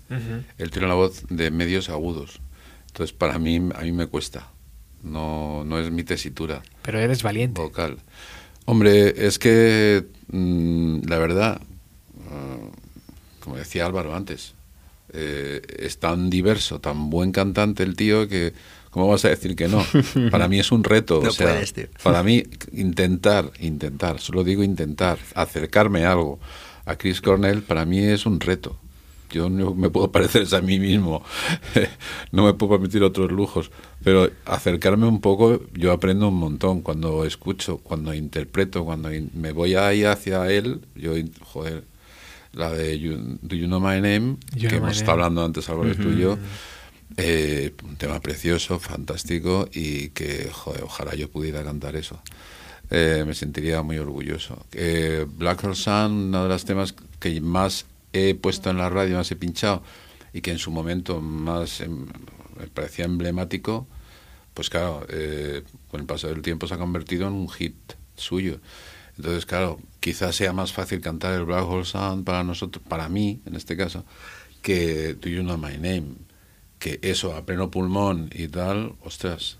Él 0.58 0.72
tiene 0.72 0.88
la 0.88 0.94
voz 0.94 1.26
de 1.30 1.52
medios 1.52 1.90
agudos. 1.90 2.40
Entonces, 2.88 3.14
para 3.14 3.40
mí, 3.40 3.58
a 3.58 3.82
mí 3.82 3.92
me 3.92 4.08
cuesta. 4.08 4.52
No, 5.04 5.64
no 5.66 5.80
es 5.80 5.92
mi 5.92 6.04
tesitura. 6.04 6.64
Pero 6.82 7.00
eres 7.00 7.24
valiente. 7.24 7.62
Vocal. 7.62 7.98
Hombre, 8.66 9.26
es 9.28 9.38
que 9.38 10.06
mm, 10.32 11.08
la 11.08 11.18
verdad, 11.18 11.62
ah, 12.30 12.58
como 13.40 13.58
decía 13.58 13.86
Álvaro 13.86 14.16
antes, 14.16 14.56
eh, 15.14 15.62
es 15.80 16.00
tan 16.00 16.30
diverso, 16.30 16.80
tan 16.80 17.10
buen 17.10 17.32
cantante 17.32 17.84
el 17.84 17.96
tío 17.96 18.28
que 18.28 18.54
¿cómo 18.98 19.10
vas 19.10 19.26
a 19.26 19.30
decir 19.30 19.56
que 19.56 19.68
no? 19.68 19.86
Para 20.32 20.48
mí 20.48 20.60
es 20.60 20.72
un 20.72 20.84
reto. 20.84 21.20
o 21.20 21.32
sea, 21.32 21.62
Para 22.04 22.24
mí 22.24 22.44
intentar, 22.74 23.52
intentar, 23.60 24.20
solo 24.20 24.44
digo 24.44 24.64
intentar, 24.64 25.20
acercarme 25.36 26.06
a 26.06 26.14
algo 26.14 26.40
a 26.86 26.96
Chris 26.96 27.22
Cornell, 27.22 27.62
para 27.62 27.86
mí 27.86 28.00
es 28.00 28.26
un 28.26 28.40
reto. 28.40 28.78
Yo 29.30 29.50
no 29.50 29.76
me 29.76 29.90
puedo 29.90 30.10
parecer 30.12 30.48
a 30.56 30.62
mí 30.62 30.80
mismo, 30.80 31.22
no 32.32 32.46
me 32.46 32.54
puedo 32.54 32.74
permitir 32.74 33.04
otros 33.04 33.30
lujos, 33.30 33.72
pero 34.04 34.32
acercarme 34.46 35.06
un 35.06 35.20
poco, 35.20 35.62
yo 35.74 35.92
aprendo 35.92 36.30
un 36.30 36.36
montón 36.36 36.82
cuando 36.82 37.26
escucho, 37.26 37.78
cuando 37.78 38.14
interpreto, 38.14 38.86
cuando 38.86 39.10
me 39.34 39.52
voy 39.52 39.76
ahí 39.76 40.06
hacia 40.06 40.50
él, 40.50 40.80
yo, 40.96 41.12
joder, 41.42 41.84
la 42.54 42.72
de 42.72 42.98
Do 43.42 43.56
You 43.56 43.68
Know 43.68 43.80
My 43.80 44.02
Name, 44.02 44.38
que 44.60 44.76
hemos 44.76 44.98
estado 44.98 45.14
hablando 45.14 45.44
antes 45.44 45.70
algo 45.70 45.86
de 45.86 45.96
tuyo. 45.96 46.38
Eh, 47.16 47.74
un 47.84 47.96
tema 47.96 48.20
precioso, 48.20 48.80
fantástico 48.80 49.70
y 49.72 50.10
que, 50.10 50.50
joder, 50.52 50.84
ojalá 50.84 51.16
yo 51.16 51.30
pudiera 51.30 51.64
cantar 51.64 51.96
eso. 51.96 52.22
Eh, 52.90 53.24
me 53.26 53.34
sentiría 53.34 53.82
muy 53.82 53.98
orgulloso. 53.98 54.66
Eh, 54.74 55.26
Black 55.28 55.64
Hole 55.64 55.76
Sun, 55.76 56.12
uno 56.12 56.44
de 56.44 56.50
los 56.50 56.66
temas 56.66 56.94
que 57.20 57.40
más 57.40 57.86
he 58.12 58.36
puesto 58.36 58.70
en 58.70 58.78
la 58.78 58.90
radio, 58.90 59.16
más 59.16 59.32
he 59.32 59.36
pinchado 59.36 59.84
y 60.34 60.42
que 60.42 60.52
en 60.52 60.60
su 60.60 60.70
momento 60.70 61.22
más 61.22 61.82
em, 61.82 62.06
me 62.60 62.68
parecía 62.68 63.06
emblemático, 63.06 63.88
pues 64.54 64.70
claro, 64.70 65.06
con 65.90 66.02
el 66.02 66.08
paso 66.08 66.28
del 66.28 66.42
tiempo 66.42 66.68
se 66.68 66.74
ha 66.74 66.78
convertido 66.78 67.28
en 67.28 67.34
un 67.34 67.50
hit 67.50 67.76
suyo. 68.16 68.60
Entonces, 69.18 69.46
claro, 69.46 69.80
quizás 70.00 70.36
sea 70.36 70.54
más 70.54 70.74
fácil 70.74 71.02
cantar 71.02 71.34
el 71.34 71.46
Black 71.46 71.66
Hole 71.68 71.86
Sound 71.86 72.24
para 72.24 72.44
nosotros, 72.44 72.84
para 72.88 73.10
mí 73.10 73.42
en 73.46 73.56
este 73.56 73.76
caso, 73.76 74.06
que 74.62 75.16
Do 75.16 75.30
You 75.30 75.42
Know 75.42 75.58
My 75.58 75.74
Name. 75.74 76.28
Que 76.80 77.00
eso 77.02 77.36
a 77.36 77.44
pleno 77.44 77.72
pulmón 77.72 78.30
y 78.32 78.48
tal, 78.50 78.94
ostras, 79.04 79.58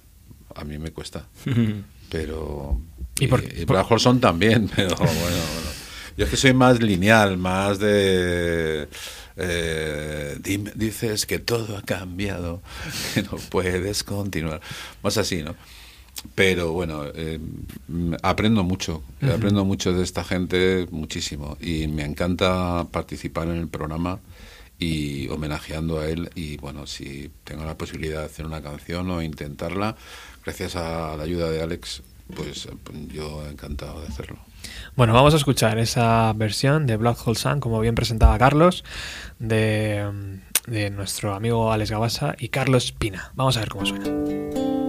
a 0.56 0.64
mí 0.64 0.78
me 0.78 0.92
cuesta. 0.92 1.28
Pero. 2.10 2.80
Y, 3.20 3.28
por, 3.28 3.42
Black 3.66 3.92
Hole 3.92 4.00
Sound 4.00 4.22
también, 4.22 4.70
pero 4.76 4.96
bueno, 4.96 5.12
bueno. 5.12 5.70
Yo 6.16 6.26
es 6.26 6.32
que 6.32 6.38
soy 6.38 6.54
más 6.54 6.82
lineal, 6.82 7.38
más 7.38 7.80
de. 7.80 8.88
Eh, 9.36 10.38
dices 10.76 11.26
que 11.26 11.38
todo 11.40 11.78
ha 11.78 11.82
cambiado, 11.82 12.62
que 13.14 13.24
no 13.24 13.38
puedes 13.50 14.04
continuar. 14.04 14.62
Más 15.04 15.18
así, 15.18 15.44
¿no? 15.44 15.56
Pero 16.36 16.72
bueno, 16.74 17.04
eh, 17.14 17.40
aprendo 18.22 18.64
mucho, 18.64 19.04
aprendo 19.34 19.66
mucho 19.66 19.94
de 19.94 20.04
esta 20.04 20.24
gente, 20.24 20.88
muchísimo, 20.92 21.58
y 21.60 21.88
me 21.88 22.04
encanta 22.04 22.88
participar 22.92 23.48
en 23.48 23.58
el 23.58 23.68
programa 23.68 24.20
y 24.80 25.28
homenajeando 25.30 26.00
a 26.00 26.08
él 26.08 26.30
y 26.36 26.58
bueno, 26.58 26.86
si 26.86 27.32
tengo 27.44 27.66
la 27.66 27.78
posibilidad 27.78 28.20
de 28.20 28.26
hacer 28.26 28.46
una 28.46 28.62
canción 28.62 29.10
o 29.10 29.22
intentarla, 29.22 29.96
gracias 30.44 30.76
a 30.76 31.16
la 31.18 31.24
ayuda 31.24 31.50
de 31.50 31.62
Alex, 31.62 32.04
pues 32.36 32.68
yo 33.12 33.48
encantado 33.48 34.02
de 34.02 34.08
hacerlo. 34.08 34.38
Bueno, 34.96 35.14
vamos 35.14 35.34
a 35.34 35.38
escuchar 35.38 35.80
esa 35.80 36.34
versión 36.34 36.86
de 36.88 36.98
Black 36.98 37.18
Hole 37.26 37.38
Sun, 37.38 37.60
como 37.60 37.80
bien 37.80 37.96
presentaba 37.96 38.38
Carlos, 38.38 38.84
de, 39.40 40.40
de 40.68 40.90
nuestro 40.90 41.34
amigo 41.34 41.72
Alex 41.72 41.92
Gabasa 41.92 42.36
y 42.38 42.50
Carlos 42.50 42.92
Pina. 42.92 43.32
Vamos 43.36 43.58
a 43.58 43.62
ver 43.62 43.70
cómo 43.70 43.86
suena. 43.86 44.87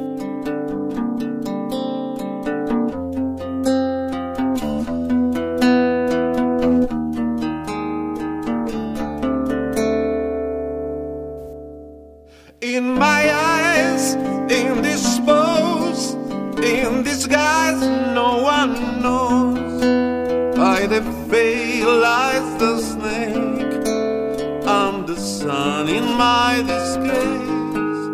In 25.68 26.06
my 26.16 26.62
disgrace, 26.66 28.06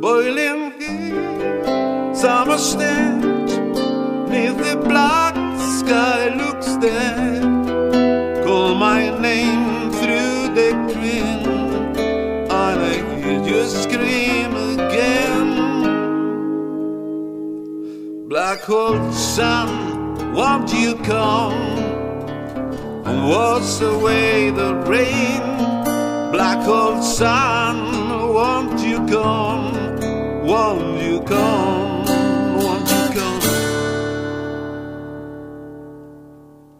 boiling 0.00 0.72
heat, 0.78 2.14
summer 2.14 2.58
stench, 2.58 3.52
neath 4.30 4.56
the 4.56 4.76
black 4.88 5.34
sky 5.78 6.28
looks 6.34 6.76
dead. 6.76 7.42
Call 8.44 8.74
my 8.76 9.10
name 9.18 9.90
through 9.90 10.54
the 10.58 10.70
green, 10.92 11.46
and 12.50 12.78
I 12.92 12.94
hear 13.16 13.42
you 13.42 13.62
scream 13.66 14.52
again. 14.76 15.48
Black 18.28 18.60
hole 18.60 19.12
sun, 19.12 19.68
won't 20.32 20.72
you 20.72 20.94
come 20.96 21.52
and 23.06 23.28
wash 23.28 23.80
away 23.80 24.50
the 24.50 24.74
rain? 24.86 25.81
Black 26.32 26.64
hole 26.64 27.02
sun, 27.02 27.76
won't 28.32 28.80
you 28.80 29.04
come? 29.06 29.74
Won't 30.46 31.02
you 31.02 31.20
come? 31.20 32.06
Won't 32.56 32.88
you 32.90 33.06
come? 33.18 33.40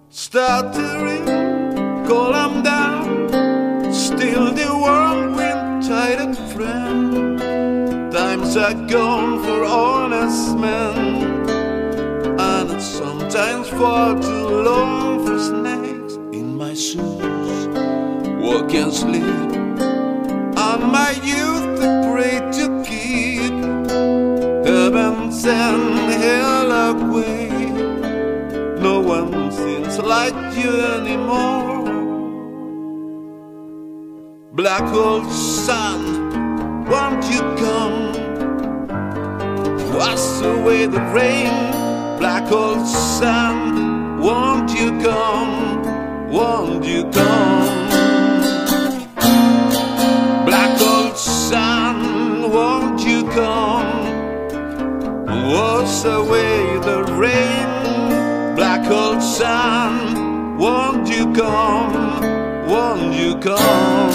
Stuttering, 0.08 1.26
call 2.08 2.32
them 2.32 2.62
down. 2.62 3.92
Still 3.92 4.54
the 4.54 4.68
whirlwind 4.82 5.82
tied 5.82 6.18
and 6.18 6.38
friend. 6.52 7.38
Times 8.10 8.56
are 8.56 8.72
gone 8.88 9.44
for 9.44 9.64
honest 9.66 10.56
men 10.56 10.96
and 12.40 12.80
sometimes 12.80 13.68
far 13.68 14.18
too 14.18 14.48
long 14.70 15.26
for 15.26 15.38
snakes 15.38 16.14
in 16.32 16.56
my 16.56 16.72
shoes. 16.72 17.31
And 18.54 18.92
sleep 18.92 19.22
on 20.58 20.90
my 20.90 21.10
youth, 21.22 21.80
I 21.80 22.10
pray 22.10 22.38
to 22.58 22.82
keep 22.86 23.52
heaven 24.64 25.32
send 25.32 26.10
hell 26.22 26.70
away. 26.90 27.48
No 28.80 29.00
one 29.00 29.52
seems 29.52 29.98
like 29.98 30.34
you 30.56 30.70
anymore. 30.96 31.84
Black 34.52 34.82
old 34.92 35.30
sun, 35.30 36.84
won't 36.86 37.24
you 37.32 37.40
come? 37.62 38.12
Wash 39.94 40.42
away 40.42 40.86
the 40.86 41.00
rain 41.14 42.18
black 42.18 42.50
old 42.52 42.86
sun, 42.86 44.20
won't 44.20 44.70
you 44.78 44.90
come? 45.00 45.82
Won't 46.30 46.84
you 46.84 47.04
come? 47.10 47.81
wash 55.32 56.04
away 56.04 56.78
the 56.78 57.04
rain. 57.14 58.54
Black 58.54 58.90
old 58.90 59.22
sun, 59.22 60.56
won't 60.58 61.08
you 61.08 61.32
come? 61.32 62.20
Won't 62.66 63.14
you 63.14 63.38
come? 63.38 64.14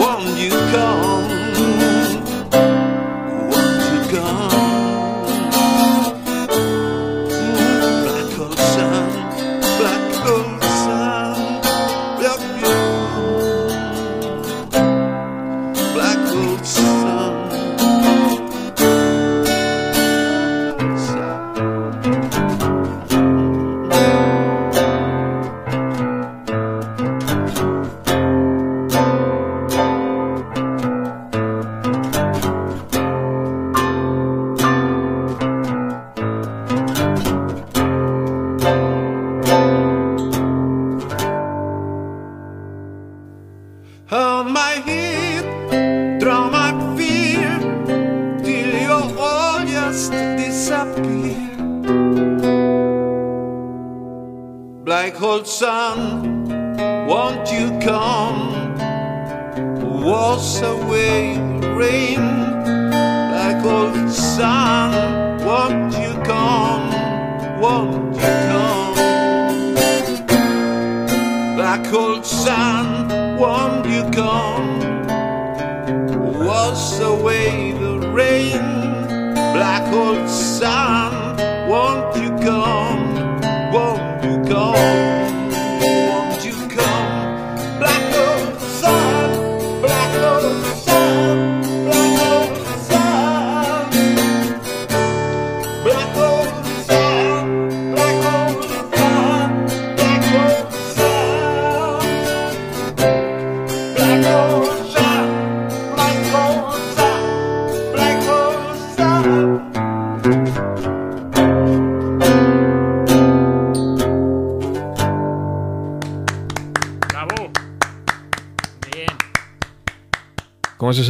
Won't 0.00 0.38
you 0.38 0.50
come? 0.50 1.03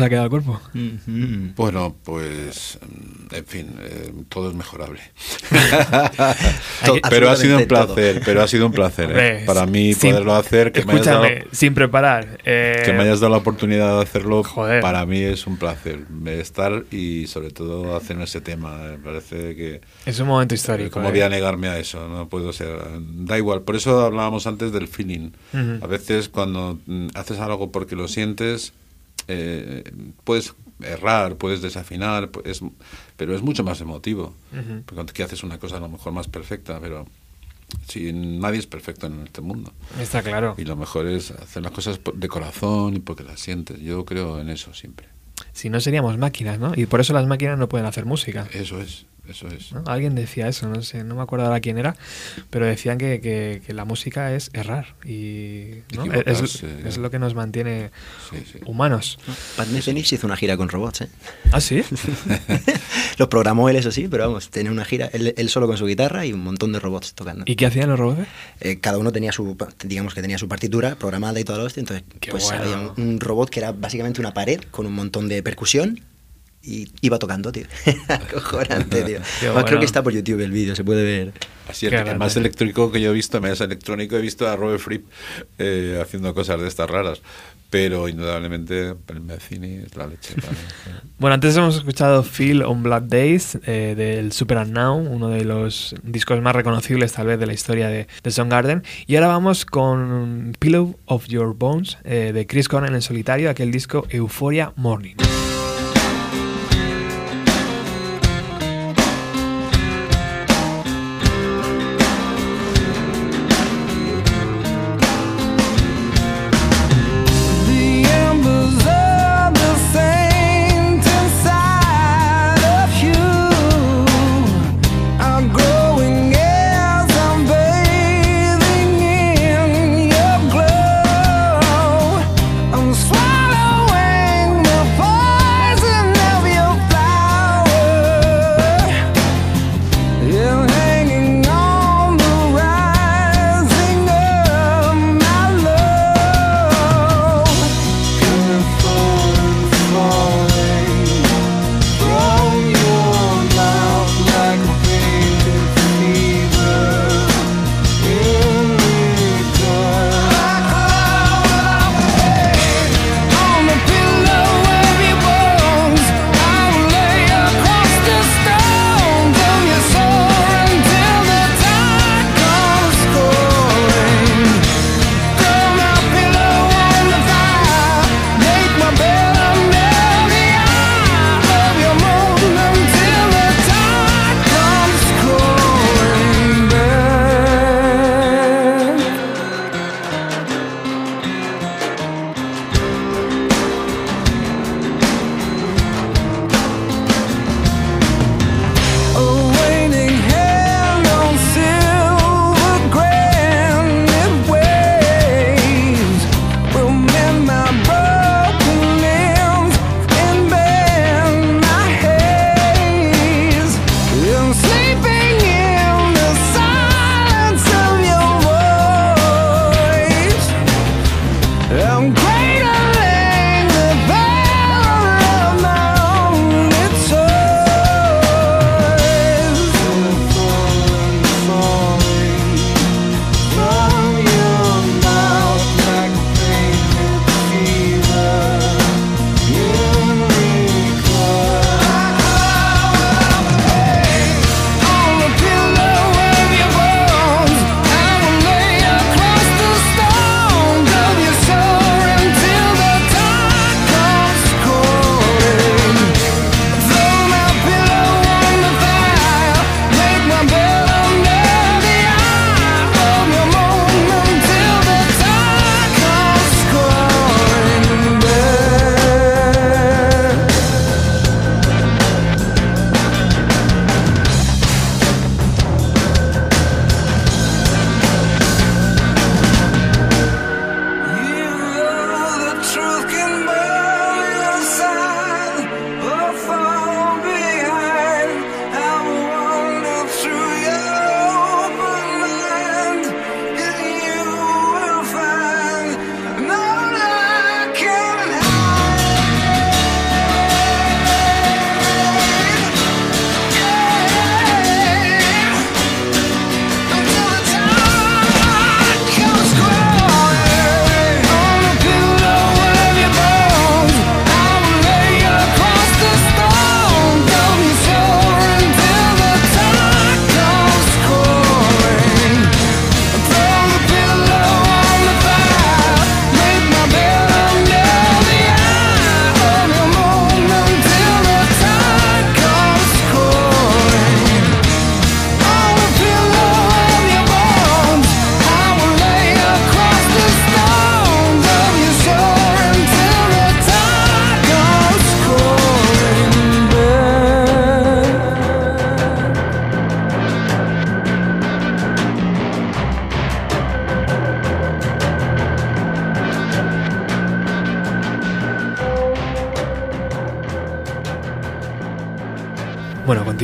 Ha 0.04 0.08
quedado 0.08 0.24
el 0.26 0.30
cuerpo? 0.30 0.60
Bueno, 1.56 1.96
pues, 2.04 2.78
mm, 2.80 3.34
en 3.34 3.46
fin, 3.46 3.74
eh, 3.80 4.12
todo 4.28 4.50
es 4.50 4.54
mejorable. 4.56 5.00
Pero 7.10 7.30
ha 7.30 7.36
sido 7.36 7.58
un 7.58 7.66
placer, 7.66 8.22
pero 8.24 8.42
ha 8.42 8.48
sido 8.48 8.66
un 8.66 8.72
placer. 8.72 9.04
¿eh? 9.06 9.12
Hombre, 9.12 9.42
Para 9.46 9.66
mí 9.66 9.94
sin- 9.94 10.10
poderlo 10.10 10.34
hacer, 10.34 10.72
que 10.72 10.84
me, 10.84 10.92
hayas 10.92 11.06
dado, 11.06 11.24
Escúchame, 11.24 11.46
sin 11.52 11.74
preparar. 11.74 12.38
eh, 12.44 12.82
que 12.84 12.92
me 12.92 13.02
hayas 13.02 13.20
dado 13.20 13.32
la 13.32 13.38
oportunidad 13.38 13.96
de 13.96 14.02
hacerlo, 14.02 14.42
Joder. 14.44 14.80
para 14.80 15.04
mí 15.06 15.20
es 15.20 15.46
un 15.46 15.56
placer 15.56 16.00
eh, 16.26 16.38
estar 16.40 16.84
y 16.90 17.26
sobre 17.26 17.50
todo 17.50 17.96
hacer 17.96 18.20
ese 18.20 18.40
tema. 18.40 18.76
Me 18.76 18.98
parece 18.98 19.54
que... 19.56 19.80
Es 20.06 20.18
un 20.20 20.28
momento 20.28 20.54
histórico. 20.54 20.90
¿Cómo 20.90 21.08
eh. 21.08 21.12
voy 21.12 21.20
a 21.20 21.28
negarme 21.28 21.68
a 21.68 21.78
eso? 21.78 22.08
No 22.08 22.28
puedo 22.28 22.52
ser. 22.52 22.78
Da 23.00 23.38
igual. 23.38 23.62
Por 23.62 23.76
eso 23.76 24.00
hablábamos 24.04 24.46
antes 24.46 24.72
del 24.72 24.88
feeling. 24.88 25.30
Ujú. 25.52 25.84
A 25.84 25.86
veces 25.86 26.28
cuando 26.28 26.78
mm, 26.86 27.08
haces 27.14 27.38
algo 27.38 27.70
porque 27.72 27.96
lo 27.96 28.08
sientes, 28.08 28.72
eh, 29.28 29.84
puedes 30.24 30.54
errar, 30.80 31.36
puedes 31.36 31.62
desafinar, 31.62 32.30
pues, 32.30 32.60
pero 33.16 33.34
es 33.34 33.42
mucho 33.42 33.64
más 33.64 33.80
emotivo. 33.80 34.34
Porque 34.86 35.12
que 35.12 35.22
haces 35.22 35.42
una 35.42 35.58
cosa 35.58 35.76
a 35.76 35.80
lo 35.80 35.88
mejor 35.88 36.12
más 36.12 36.28
perfecta, 36.28 36.78
pero 36.80 37.06
si 37.88 38.12
nadie 38.12 38.58
es 38.58 38.66
perfecto 38.66 39.06
en 39.06 39.22
este 39.24 39.40
mundo. 39.40 39.72
Está 40.00 40.22
claro. 40.22 40.54
Y 40.58 40.64
lo 40.64 40.76
mejor 40.76 41.06
es 41.06 41.30
hacer 41.30 41.62
las 41.62 41.72
cosas 41.72 42.00
de 42.14 42.28
corazón 42.28 42.96
y 42.96 43.00
porque 43.00 43.24
las 43.24 43.40
sientes. 43.40 43.80
Yo 43.80 44.04
creo 44.04 44.40
en 44.40 44.50
eso 44.50 44.74
siempre. 44.74 45.08
Si 45.52 45.70
no 45.70 45.80
seríamos 45.80 46.18
máquinas, 46.18 46.58
¿no? 46.58 46.72
Y 46.76 46.86
por 46.86 47.00
eso 47.00 47.12
las 47.12 47.26
máquinas 47.26 47.58
no 47.58 47.68
pueden 47.68 47.86
hacer 47.86 48.04
música. 48.04 48.48
Eso 48.52 48.80
es, 48.80 49.06
eso 49.28 49.48
es. 49.48 49.72
¿no? 49.72 49.82
Alguien 49.86 50.14
decía 50.14 50.48
eso, 50.48 50.68
no 50.68 50.82
sé, 50.82 51.02
no 51.04 51.14
me 51.14 51.22
acuerdo 51.22 51.46
ahora 51.46 51.60
quién 51.60 51.78
era, 51.78 51.96
pero 52.50 52.66
decían 52.66 52.98
que, 52.98 53.20
que- 53.20 53.62
que 53.66 53.72
la 53.72 53.84
música 53.84 54.34
es 54.34 54.50
errar 54.52 54.94
y 55.04 55.82
¿no? 55.94 56.04
es, 56.12 56.62
es 56.62 56.98
lo 56.98 57.10
que 57.10 57.18
nos 57.18 57.34
mantiene 57.34 57.90
Sí, 58.30 58.36
sí. 58.52 58.58
humanos. 58.66 59.18
Pat 59.56 59.68
Metheny 59.68 60.04
se 60.04 60.16
hizo 60.16 60.26
una 60.26 60.36
gira 60.36 60.56
con 60.56 60.68
robots, 60.68 61.02
¿eh? 61.02 61.08
¿Ah, 61.52 61.60
sí? 61.60 61.82
Los 63.18 63.28
programó 63.28 63.68
él, 63.68 63.76
eso 63.76 63.90
sí, 63.90 64.08
pero 64.10 64.26
vamos, 64.28 64.50
tenía 64.50 64.72
una 64.72 64.84
gira, 64.84 65.08
él, 65.12 65.34
él 65.36 65.48
solo 65.48 65.66
con 65.66 65.76
su 65.76 65.86
guitarra 65.86 66.26
y 66.26 66.32
un 66.32 66.40
montón 66.42 66.72
de 66.72 66.80
robots 66.80 67.14
tocando. 67.14 67.44
¿Y 67.46 67.56
qué 67.56 67.66
hacían 67.66 67.88
los 67.90 67.98
robots? 67.98 68.26
Eh, 68.60 68.78
cada 68.80 68.98
uno 68.98 69.12
tenía 69.12 69.32
su, 69.32 69.56
digamos 69.84 70.14
que 70.14 70.22
tenía 70.22 70.38
su 70.38 70.48
partitura 70.48 70.96
programada 70.96 71.38
y 71.40 71.44
todo 71.44 71.58
lo 71.58 71.64
hostia, 71.64 71.80
entonces 71.80 72.04
Qué 72.20 72.30
pues 72.30 72.44
bueno. 72.44 72.62
había 72.62 72.78
un, 72.78 72.92
un 73.14 73.20
robot 73.20 73.50
que 73.50 73.60
era 73.60 73.72
básicamente 73.72 74.20
una 74.20 74.34
pared 74.34 74.60
con 74.70 74.86
un 74.86 74.92
montón 74.94 75.28
de 75.28 75.42
percusión 75.42 76.00
y 76.64 76.88
iba 77.00 77.18
tocando, 77.18 77.52
tío. 77.52 77.66
Acojonante, 78.08 79.02
tío. 79.02 79.18
Además, 79.18 79.38
Creo 79.40 79.52
bueno. 79.52 79.78
que 79.80 79.84
está 79.84 80.02
por 80.02 80.12
YouTube 80.12 80.40
el 80.40 80.50
vídeo, 80.50 80.74
se 80.74 80.84
puede 80.84 81.04
ver. 81.04 81.32
Así, 81.68 81.88
Qué 81.88 81.96
el 81.96 82.18
más 82.18 82.36
electrónico 82.36 82.90
que 82.92 83.00
yo 83.00 83.10
he 83.10 83.14
visto, 83.14 83.40
más 83.40 83.60
electrónico, 83.60 84.16
he 84.16 84.20
visto 84.20 84.48
a 84.48 84.56
Robert 84.56 84.80
Fripp 84.80 85.06
eh, 85.58 85.98
haciendo 86.02 86.34
cosas 86.34 86.60
de 86.60 86.68
estas 86.68 86.88
raras. 86.90 87.20
Pero 87.70 88.08
indudablemente 88.08 88.94
el 89.08 89.20
Mecini 89.20 89.78
es 89.84 89.96
la 89.96 90.06
leche. 90.06 90.34
Bueno, 91.18 91.34
antes 91.34 91.56
hemos 91.56 91.76
escuchado 91.76 92.22
Feel 92.22 92.62
on 92.62 92.82
Black 92.82 93.04
Days 93.04 93.56
eh, 93.66 93.94
del 93.96 94.32
Super 94.32 94.58
Unknown, 94.58 95.06
uno 95.06 95.28
de 95.28 95.44
los 95.44 95.94
discos 96.02 96.40
más 96.42 96.54
reconocibles 96.54 97.12
tal 97.12 97.28
vez 97.28 97.38
de 97.38 97.46
la 97.46 97.54
historia 97.54 97.88
de, 97.88 98.08
de 98.22 98.30
Soundgarden. 98.30 98.82
Y 99.06 99.14
ahora 99.16 99.28
vamos 99.28 99.64
con 99.64 100.54
Pillow 100.58 100.98
of 101.06 101.26
Your 101.28 101.54
Bones 101.54 101.96
eh, 102.04 102.32
de 102.34 102.46
Chris 102.46 102.68
Cornell 102.68 102.94
en 102.94 103.02
solitario, 103.02 103.48
aquel 103.48 103.70
disco 103.70 104.06
Euphoria 104.10 104.72
Morning. 104.76 105.14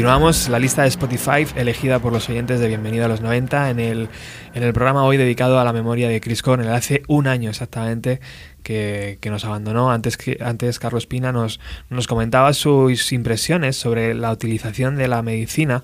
Continuamos 0.01 0.49
la 0.49 0.59
lista 0.59 0.81
de 0.81 0.89
Spotify 0.89 1.47
elegida 1.57 1.99
por 1.99 2.11
los 2.11 2.27
oyentes 2.31 2.59
de 2.59 2.69
Bienvenido 2.69 3.05
a 3.05 3.09
los 3.09 3.21
90 3.21 3.69
en 3.69 3.79
el, 3.79 4.09
en 4.55 4.63
el 4.63 4.73
programa 4.73 5.05
hoy 5.05 5.19
dedicado 5.19 5.61
a 5.61 5.65
la 5.65 5.75
memoria 5.75 6.09
de 6.09 6.23
Chris 6.23 6.41
Cornell. 6.41 6.73
Hace 6.73 7.03
un 7.07 7.27
año 7.27 7.51
exactamente 7.51 8.19
que, 8.63 9.19
nos 9.27 9.45
abandonó. 9.45 9.91
Antes, 9.91 10.17
antes 10.41 10.79
Carlos 10.79 11.07
Pina 11.07 11.33
nos, 11.33 11.61
nos 11.91 12.07
comentaba 12.07 12.55
sus 12.55 13.13
impresiones 13.13 13.77
sobre 13.77 14.15
la 14.15 14.33
utilización 14.33 14.97
de 14.97 15.07
la 15.07 15.21
medicina 15.21 15.83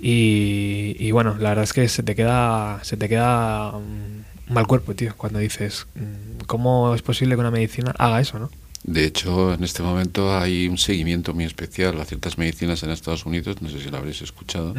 y, 0.00 1.08
bueno, 1.12 1.36
la 1.38 1.50
verdad 1.50 1.62
es 1.62 1.72
que 1.72 1.88
se 1.88 2.02
te 2.02 2.16
queda, 2.16 2.80
se 2.82 2.96
te 2.96 3.08
queda 3.08 3.70
mm, 3.70 4.52
mal 4.54 4.66
cuerpo, 4.66 4.96
tío, 4.96 5.14
cuando 5.16 5.38
dices, 5.38 5.86
mm, 5.94 6.46
¿cómo 6.48 6.96
es 6.96 7.02
posible 7.02 7.36
que 7.36 7.42
una 7.42 7.52
medicina 7.52 7.94
haga 7.96 8.20
eso, 8.20 8.40
no? 8.40 8.50
De 8.86 9.04
hecho, 9.04 9.52
en 9.52 9.64
este 9.64 9.82
momento 9.82 10.38
hay 10.38 10.68
un 10.68 10.78
seguimiento 10.78 11.34
muy 11.34 11.44
especial 11.44 12.00
a 12.00 12.04
ciertas 12.04 12.38
medicinas 12.38 12.84
en 12.84 12.90
Estados 12.90 13.26
Unidos, 13.26 13.60
no 13.60 13.68
sé 13.68 13.80
si 13.80 13.90
lo 13.90 13.96
habréis 13.96 14.22
escuchado, 14.22 14.74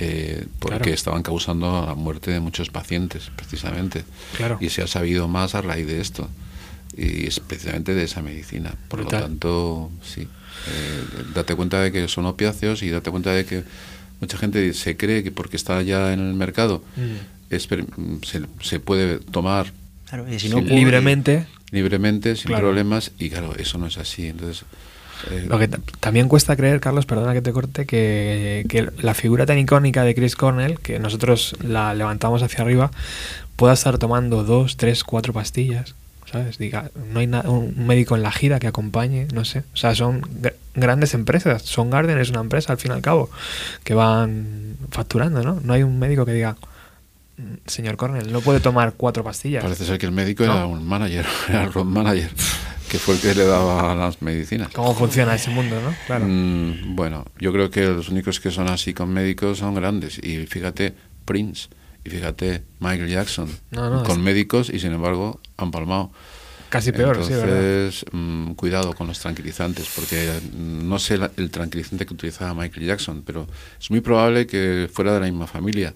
eh, 0.00 0.44
porque 0.58 0.92
estaban 0.92 1.22
causando 1.22 1.86
la 1.86 1.94
muerte 1.94 2.32
de 2.32 2.40
muchos 2.40 2.70
pacientes, 2.70 3.30
precisamente. 3.36 4.04
Y 4.58 4.70
se 4.70 4.82
ha 4.82 4.88
sabido 4.88 5.28
más 5.28 5.54
a 5.54 5.62
raíz 5.62 5.86
de 5.86 6.00
esto, 6.00 6.28
y 6.96 7.28
especialmente 7.28 7.94
de 7.94 8.02
esa 8.02 8.22
medicina. 8.22 8.74
Por 8.88 9.04
lo 9.04 9.06
tanto, 9.06 9.92
sí, 10.02 10.22
eh, 10.22 11.04
date 11.32 11.54
cuenta 11.54 11.80
de 11.80 11.92
que 11.92 12.08
son 12.08 12.26
opiáceos 12.26 12.82
y 12.82 12.90
date 12.90 13.12
cuenta 13.12 13.30
de 13.30 13.44
que 13.44 13.62
mucha 14.20 14.36
gente 14.36 14.74
se 14.74 14.96
cree 14.96 15.22
que 15.22 15.30
porque 15.30 15.56
está 15.56 15.80
ya 15.82 16.12
en 16.12 16.18
el 16.18 16.34
mercado 16.34 16.82
es, 17.50 17.68
se, 18.22 18.42
se, 18.60 18.80
puede 18.80 19.18
tomar 19.18 19.72
libremente 20.64 21.46
libremente, 21.72 22.36
sin 22.36 22.52
problemas, 22.52 23.10
y 23.18 23.30
claro, 23.30 23.54
eso 23.56 23.78
no 23.78 23.86
es 23.86 23.98
así. 23.98 24.28
Entonces, 24.28 24.64
eh, 25.30 25.46
Lo 25.48 25.58
que 25.58 25.68
también 25.68 26.28
cuesta 26.28 26.54
creer, 26.54 26.80
Carlos, 26.80 27.06
perdona 27.06 27.32
que 27.32 27.42
te 27.42 27.52
corte, 27.52 27.86
que, 27.86 28.64
que, 28.68 28.88
la 29.00 29.14
figura 29.14 29.46
tan 29.46 29.58
icónica 29.58 30.04
de 30.04 30.14
Chris 30.14 30.36
Cornell, 30.36 30.78
que 30.78 30.98
nosotros 30.98 31.56
la 31.62 31.94
levantamos 31.94 32.42
hacia 32.42 32.62
arriba, 32.62 32.90
pueda 33.56 33.72
estar 33.72 33.98
tomando 33.98 34.44
dos, 34.44 34.76
tres, 34.76 35.02
cuatro 35.02 35.32
pastillas. 35.32 35.94
¿Sabes? 36.30 36.56
Diga, 36.56 36.90
no 37.12 37.20
hay 37.20 37.26
un 37.26 37.86
médico 37.86 38.16
en 38.16 38.22
la 38.22 38.32
gira 38.32 38.58
que 38.58 38.66
acompañe, 38.66 39.28
no 39.34 39.44
sé. 39.44 39.64
O 39.74 39.76
sea, 39.76 39.94
son 39.94 40.22
grandes 40.74 41.12
empresas. 41.12 41.60
Son 41.62 41.90
Garden 41.90 42.16
es 42.16 42.30
una 42.30 42.40
empresa, 42.40 42.72
al 42.72 42.78
fin 42.78 42.90
y 42.92 42.94
al 42.94 43.02
cabo, 43.02 43.28
que 43.84 43.92
van 43.92 44.76
facturando, 44.90 45.42
¿no? 45.42 45.60
No 45.62 45.74
hay 45.74 45.82
un 45.82 45.98
médico 45.98 46.24
que 46.24 46.32
diga, 46.32 46.56
señor 47.66 47.96
Cornell, 47.96 48.32
no 48.32 48.40
puede 48.40 48.60
tomar 48.60 48.94
cuatro 48.96 49.24
pastillas. 49.24 49.62
Parece 49.62 49.84
ser 49.84 49.98
que 49.98 50.06
el 50.06 50.12
médico 50.12 50.44
era 50.44 50.66
un 50.66 50.86
manager, 50.86 51.26
era 51.48 51.64
el 51.64 51.72
road 51.72 51.84
manager, 51.84 52.30
que 52.88 52.98
fue 52.98 53.14
el 53.14 53.20
que 53.20 53.34
le 53.34 53.44
daba 53.44 53.94
las 53.94 54.22
medicinas. 54.22 54.70
¿Cómo 54.72 54.94
funciona 54.94 55.34
ese 55.34 55.50
mundo, 55.50 55.80
no? 55.80 55.94
Claro. 56.06 56.26
Mm, 56.26 56.94
bueno, 56.96 57.24
yo 57.38 57.52
creo 57.52 57.70
que 57.70 57.82
los 57.82 58.08
únicos 58.08 58.40
que 58.40 58.50
son 58.50 58.68
así 58.68 58.94
con 58.94 59.12
médicos 59.12 59.58
son 59.58 59.74
grandes. 59.74 60.18
Y 60.18 60.46
fíjate, 60.46 60.94
Prince, 61.24 61.68
y 62.04 62.10
fíjate, 62.10 62.62
Michael 62.80 63.08
Jackson, 63.08 63.48
con 64.04 64.22
médicos 64.22 64.70
y 64.70 64.78
sin 64.78 64.92
embargo 64.92 65.40
han 65.56 65.70
palmado. 65.70 66.10
Casi 66.68 66.90
peor, 66.90 67.18
Entonces, 67.20 67.96
sí, 67.96 68.16
mm, 68.16 68.54
cuidado 68.54 68.94
con 68.94 69.06
los 69.06 69.18
tranquilizantes, 69.18 69.90
porque 69.94 70.32
mm, 70.40 70.88
no 70.88 70.98
sé 70.98 71.18
el 71.36 71.50
tranquilizante 71.50 72.06
que 72.06 72.14
utilizaba 72.14 72.54
Michael 72.54 72.86
Jackson, 72.86 73.22
pero 73.26 73.46
es 73.78 73.90
muy 73.90 74.00
probable 74.00 74.46
que 74.46 74.88
fuera 74.90 75.12
de 75.12 75.20
la 75.20 75.26
misma 75.26 75.46
familia 75.46 75.92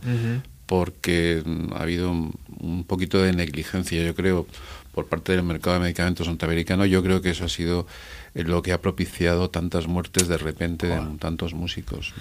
porque 0.67 1.43
ha 1.75 1.83
habido 1.83 2.11
un 2.11 2.85
poquito 2.87 3.23
de 3.23 3.33
negligencia, 3.33 4.03
yo 4.05 4.15
creo, 4.15 4.47
por 4.97 5.07
parte 5.07 5.33
del 5.33 5.43
mercado 5.43 5.75
de 5.75 5.81
medicamentos 5.81 6.27
norteamericano. 6.27 6.87
Yo 6.87 7.03
creo 7.03 7.21
que 7.21 7.31
eso 7.31 7.45
ha 7.45 7.49
sido 7.49 7.87
eh, 8.35 8.45
lo 8.45 8.63
que 8.63 8.73
ha 8.73 8.81
propiciado 8.81 9.51
tantas 9.51 9.87
muertes 9.87 10.27
de 10.27 10.39
repente 10.39 10.87
de 10.87 11.01
tantos 11.19 11.55
músicos. 11.55 12.15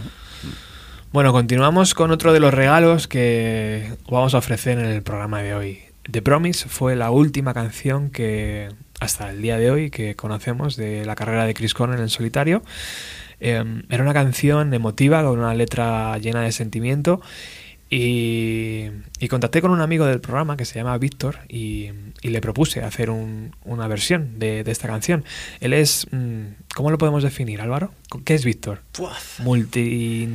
Bueno, 1.13 1.31
continuamos 1.31 1.93
con 1.93 2.11
otro 2.11 2.33
de 2.33 2.41
los 2.41 2.53
regalos 2.53 3.07
que 3.07 3.93
vamos 4.09 4.33
a 4.33 4.39
ofrecer 4.39 4.77
en 4.77 4.87
el 4.87 5.01
programa 5.01 5.41
de 5.41 5.53
hoy. 5.53 5.79
The 6.11 6.21
Promise 6.21 6.67
fue 6.67 6.97
la 6.97 7.11
última 7.11 7.53
canción 7.53 8.09
que 8.09 8.67
hasta 8.99 9.29
el 9.29 9.41
día 9.41 9.57
de 9.57 9.71
hoy 9.71 9.89
que 9.89 10.15
conocemos 10.15 10.75
de 10.75 11.05
la 11.05 11.15
carrera 11.15 11.45
de 11.45 11.53
Chris 11.53 11.73
Cornell 11.73 12.01
en 12.01 12.09
solitario. 12.09 12.61
Em, 13.39 13.83
era 13.89 14.03
una 14.03 14.13
canción 14.13 14.73
emotiva 14.73 15.23
con 15.23 15.39
una 15.39 15.53
letra 15.53 16.17
llena 16.17 16.41
de 16.41 16.51
sentimiento 16.51 17.21
y, 17.89 18.89
contacté 19.29 19.61
con 19.61 19.71
un 19.71 19.81
amigo 19.81 20.05
del 20.05 20.19
programa 20.19 20.57
que 20.57 20.65
se 20.65 20.75
llama 20.75 20.97
Víctor 20.97 21.39
y, 21.47 21.91
le 22.21 22.41
propuse 22.41 22.81
hacer 22.81 23.11
una 23.11 23.87
versión 23.87 24.39
de, 24.39 24.61
esta 24.61 24.87
canción. 24.87 25.23
Él 25.59 25.73
es, 25.73 26.07
mm, 26.11 26.63
¿cómo 26.73 26.89
lo 26.89 26.97
podemos 26.97 27.21
definir, 27.21 27.61
Álvaro? 27.61 27.91
¿Qué 28.23 28.33
es 28.33 28.43
Víctor? 28.43 28.81
Multi, 29.39 30.27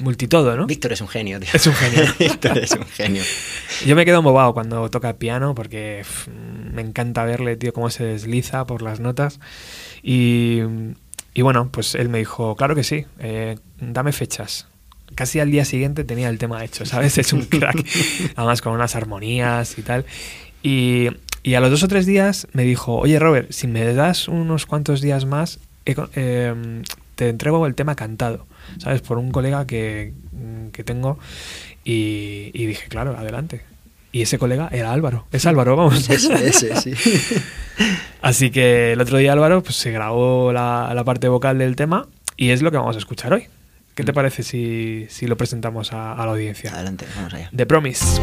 multitodo, 0.00 0.56
¿no? 0.56 0.66
Víctor 0.66 0.94
es 0.94 1.02
un 1.02 1.08
genio, 1.08 1.38
tío. 1.38 1.50
Es 1.52 1.66
un 1.66 1.74
genio. 1.74 2.04
Víctor 2.18 2.58
es 2.58 2.72
un 2.72 2.86
genio. 2.86 3.22
Yo 3.86 3.94
me 3.94 4.06
quedo 4.06 4.18
embobado 4.18 4.54
cuando 4.54 4.88
toca 4.88 5.14
piano 5.14 5.54
porque 5.54 6.02
me 6.72 6.80
encanta 6.80 7.24
verle, 7.24 7.56
tío, 7.56 7.74
cómo 7.74 7.90
se 7.90 8.04
desliza 8.04 8.66
por 8.66 8.80
las 8.80 9.00
notas. 9.00 9.38
Y, 10.02 10.60
bueno, 11.36 11.68
pues 11.70 11.94
él 11.94 12.08
me 12.08 12.18
dijo, 12.18 12.56
claro 12.56 12.74
que 12.74 12.84
sí, 12.84 13.04
eh, 13.18 13.58
dame 13.78 14.12
fechas 14.12 14.66
casi 15.14 15.40
al 15.40 15.50
día 15.50 15.64
siguiente 15.64 16.04
tenía 16.04 16.28
el 16.28 16.38
tema 16.38 16.64
hecho, 16.64 16.84
¿sabes? 16.86 17.18
Es 17.24 17.32
un 17.32 17.44
crack, 17.44 17.84
además 18.36 18.62
con 18.62 18.72
unas 18.72 18.96
armonías 18.96 19.78
y 19.78 19.82
tal. 19.82 20.04
Y, 20.62 21.08
a 21.54 21.60
los 21.60 21.70
dos 21.70 21.82
o 21.82 21.88
tres 21.88 22.06
días 22.06 22.48
me 22.52 22.62
dijo, 22.62 22.96
oye 22.96 23.18
Robert, 23.18 23.52
si 23.52 23.66
me 23.66 23.84
das 23.92 24.28
unos 24.28 24.66
cuantos 24.66 25.00
días 25.02 25.26
más, 25.26 25.58
em, 25.84 26.82
te 27.16 27.28
entrego 27.28 27.66
el 27.66 27.74
tema 27.74 27.94
cantado, 27.94 28.46
¿sabes? 28.78 29.02
Por 29.02 29.18
un 29.18 29.30
colega 29.30 29.66
que, 29.66 30.12
tengo. 30.84 31.18
Y, 31.84 32.66
dije, 32.66 32.88
claro, 32.88 33.16
adelante. 33.16 33.62
Y 34.10 34.22
ese 34.22 34.38
colega 34.38 34.68
era 34.72 34.92
Álvaro. 34.92 35.26
Es 35.32 35.44
Álvaro, 35.44 35.76
vamos. 35.76 36.08
Ese, 36.10 36.76
sí. 36.76 36.94
Así 38.22 38.50
que 38.50 38.92
el 38.92 39.00
otro 39.00 39.18
día 39.18 39.32
Álvaro 39.32 39.62
pues, 39.62 39.74
se 39.74 39.90
grabó 39.90 40.52
la, 40.52 40.92
la 40.94 41.04
parte 41.04 41.28
vocal 41.28 41.58
del 41.58 41.74
tema 41.76 42.06
y 42.36 42.50
es 42.50 42.62
lo 42.62 42.70
que 42.70 42.76
vamos 42.76 42.94
a 42.94 43.00
escuchar 43.00 43.34
hoy. 43.34 43.48
¿Qué 43.94 44.02
te 44.02 44.12
parece 44.12 44.42
si, 44.42 45.06
si 45.08 45.26
lo 45.26 45.36
presentamos 45.36 45.92
a, 45.92 46.12
a 46.12 46.26
la 46.26 46.32
audiencia? 46.32 46.72
Adelante, 46.72 47.06
vamos 47.16 47.32
allá. 47.34 47.50
The 47.54 47.66
Promise. 47.66 48.20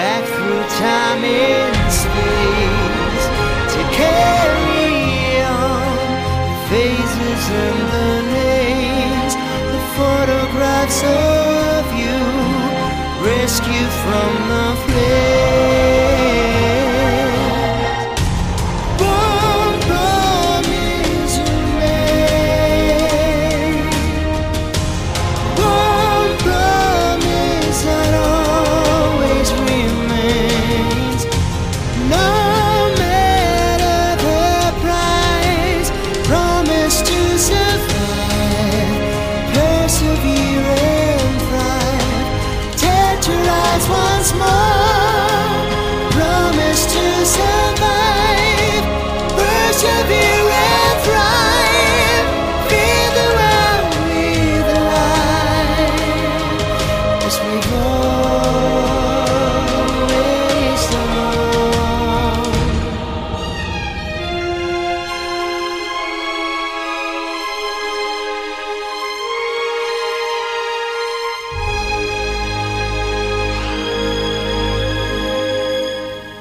Back 0.00 0.24
through 0.24 0.64
time 0.80 1.22
and 1.24 1.92
space 1.92 3.26
to 3.74 3.80
carry 4.00 4.96
on 5.44 5.92
the 6.46 6.58
phases 6.70 7.42
and 7.64 7.78
the 7.96 8.12
names, 8.40 9.34
the 9.74 9.82
photographs 10.00 11.00
of 11.04 11.84
you, 12.00 12.18
rescue 13.28 13.88
from 14.04 14.30
the 14.52 14.59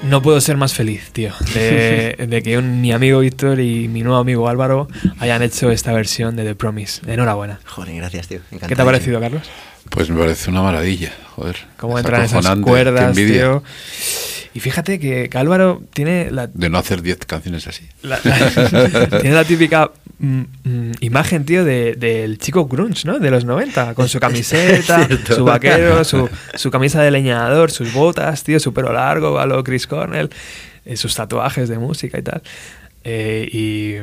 No 0.10 0.22
puedo 0.22 0.42
ser 0.42 0.58
más 0.58 0.74
feliz, 0.74 1.12
tío, 1.12 1.32
de, 1.54 2.26
de 2.28 2.42
que 2.42 2.58
un- 2.58 2.82
mi 2.82 2.92
amigo 2.92 3.20
Víctor 3.20 3.60
y 3.60 3.88
mi 3.88 4.02
nuevo 4.02 4.18
amigo 4.20 4.50
Álvaro 4.50 4.88
hayan 5.20 5.42
hecho 5.44 5.70
esta 5.72 5.92
versión 5.94 6.36
de 6.36 6.44
The 6.46 6.56
Promise. 6.56 7.02
Enhorabuena. 7.12 7.60
Joder, 7.66 7.96
gracias, 7.96 8.28
tío. 8.28 8.40
¿Qué 8.68 8.76
te 8.76 8.82
ha 8.82 8.86
parecido, 8.86 9.20
Carlos? 9.20 9.44
Pues 9.90 10.10
me 10.10 10.20
parece 10.20 10.50
una 10.50 10.62
maravilla, 10.62 11.12
joder. 11.36 11.58
Cómo 11.78 11.98
Es 12.00 12.06
entran 12.06 12.24
esas 12.24 12.56
cuerdas, 12.60 13.16
tío. 13.16 13.64
Y 14.56 14.60
fíjate 14.62 15.00
que, 15.00 15.30
que 15.30 15.38
Álvaro 15.38 15.84
tiene 15.94 16.32
la, 16.32 16.48
De 16.48 16.70
no 16.70 16.80
hacer 16.80 17.04
10 17.04 17.20
canciones 17.28 17.68
así. 17.68 17.88
la- 18.02 18.20
la- 18.24 19.08
tiene 19.22 19.36
la 19.36 19.44
típica 19.44 19.92
mm, 20.20 20.42
mm, 20.64 20.92
imagen, 21.02 21.46
tío, 21.46 21.64
de- 21.66 21.96
del 21.96 22.38
chico 22.38 22.66
grunge, 22.68 23.08
¿no? 23.08 23.20
De 23.20 23.32
los 23.32 23.46
90, 23.46 23.94
con 23.96 24.08
su 24.08 24.20
camiseta, 24.26 25.08
su 25.26 25.44
vaquero, 25.46 26.04
su, 26.04 26.30
su 26.56 26.70
camisa 26.72 27.02
de 27.02 27.12
leñador, 27.12 27.72
sus 27.72 27.92
botas, 27.94 28.44
tío, 28.44 28.60
su 28.60 28.74
pelo 28.74 28.94
largo, 28.94 29.40
a 29.40 29.46
lo 29.46 29.64
Chris 29.64 29.88
Cornell, 29.88 30.30
eh, 30.86 30.96
sus 30.98 31.16
tatuajes 31.16 31.70
de 31.70 31.78
música 31.80 32.20
y 32.20 32.22
tal. 32.22 32.42
Eh, 33.04 33.48
y, 33.52 33.96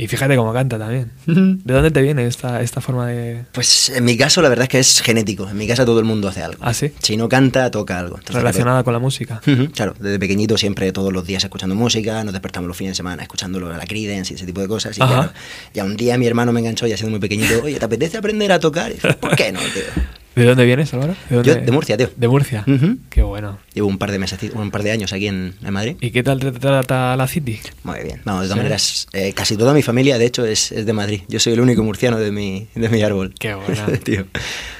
y 0.00 0.06
fíjate 0.06 0.34
cómo 0.34 0.52
canta 0.54 0.78
también. 0.78 1.10
¿De 1.26 1.74
dónde 1.74 1.90
te 1.90 2.00
viene 2.00 2.26
esta, 2.26 2.62
esta 2.62 2.80
forma 2.80 3.06
de...? 3.08 3.44
Pues 3.52 3.90
en 3.90 4.02
mi 4.06 4.16
caso 4.16 4.40
la 4.40 4.48
verdad 4.48 4.62
es 4.62 4.68
que 4.70 4.78
es 4.78 5.02
genético. 5.02 5.46
En 5.46 5.58
mi 5.58 5.66
casa 5.66 5.84
todo 5.84 5.98
el 5.98 6.06
mundo 6.06 6.26
hace 6.26 6.42
algo. 6.42 6.58
¿Ah, 6.62 6.72
sí? 6.72 6.90
Si 7.00 7.18
no 7.18 7.28
canta, 7.28 7.70
toca 7.70 7.98
algo. 7.98 8.16
Entonces, 8.16 8.36
relacionada 8.36 8.82
con 8.82 8.94
la 8.94 8.98
música? 8.98 9.42
claro, 9.44 9.70
Claro, 9.72 9.94
desde 9.98 10.18
pequeñito 10.18 10.56
siempre 10.56 10.90
todos 10.92 11.12
los 11.12 11.26
días 11.26 11.44
escuchando 11.44 11.74
música, 11.74 12.24
nos 12.24 12.32
despertamos 12.32 12.66
los 12.68 12.76
fines 12.78 12.92
de 12.92 12.96
semana 12.96 13.22
escuchando 13.22 13.60
la 13.60 13.84
Creedence 13.86 14.32
y 14.32 14.36
ese 14.36 14.46
tipo 14.46 14.62
de 14.62 14.68
cosas. 14.68 14.96
Y 14.96 15.00
claro, 15.00 15.32
ya 15.74 15.84
un 15.84 15.96
día 15.96 16.16
mi 16.16 16.26
hermano 16.26 16.50
me 16.52 16.60
enganchó, 16.60 16.86
ya 16.86 16.96
siendo 16.96 17.10
muy 17.10 17.20
pequeñito, 17.20 17.62
oye, 17.62 17.78
¿te 17.78 17.84
apetece 17.84 18.16
aprender 18.16 18.52
a 18.52 18.58
tocar? 18.58 18.90
Y 18.90 18.94
dije, 18.94 19.12
¿por 19.14 19.36
qué 19.36 19.52
no, 19.52 19.60
tío? 19.60 20.19
¿De 20.34 20.44
dónde 20.44 20.64
vienes, 20.64 20.92
Álvaro? 20.94 21.14
¿De, 21.28 21.36
dónde- 21.36 21.54
Yo, 21.54 21.60
de 21.60 21.72
Murcia, 21.72 21.96
tío. 21.96 22.08
De 22.16 22.28
Murcia. 22.28 22.64
Qué 23.10 23.22
bueno. 23.22 23.58
Llevo 23.74 23.88
un 23.88 23.98
par 23.98 24.12
de 24.12 24.18
meses, 24.18 24.38
un 24.54 24.70
par 24.70 24.82
de 24.82 24.92
años 24.92 25.12
aquí 25.12 25.26
en, 25.26 25.54
en 25.62 25.72
Madrid. 25.72 25.96
¿Y 26.00 26.10
qué 26.10 26.22
tal 26.22 26.38
te 26.38 26.52
trata 26.52 27.16
la 27.16 27.26
City? 27.26 27.58
Muy 27.82 28.00
bien. 28.04 28.20
Vamos, 28.24 28.42
de 28.42 28.48
todas 28.48 28.50
Sí. 28.50 28.56
maneras, 28.56 29.06
eh, 29.12 29.32
casi 29.34 29.56
toda 29.56 29.74
mi 29.74 29.82
familia, 29.82 30.18
de 30.18 30.26
hecho, 30.26 30.44
es, 30.46 30.70
es 30.72 30.86
de 30.86 30.92
Madrid. 30.92 31.22
Yo 31.28 31.40
soy 31.40 31.52
el 31.54 31.60
único 31.60 31.82
murciano 31.82 32.18
de 32.18 32.30
mi, 32.30 32.68
de 32.74 32.88
mi 32.88 33.02
árbol. 33.02 33.34
Qué 33.38 33.54
buena. 33.54 33.86
tío. 34.04 34.26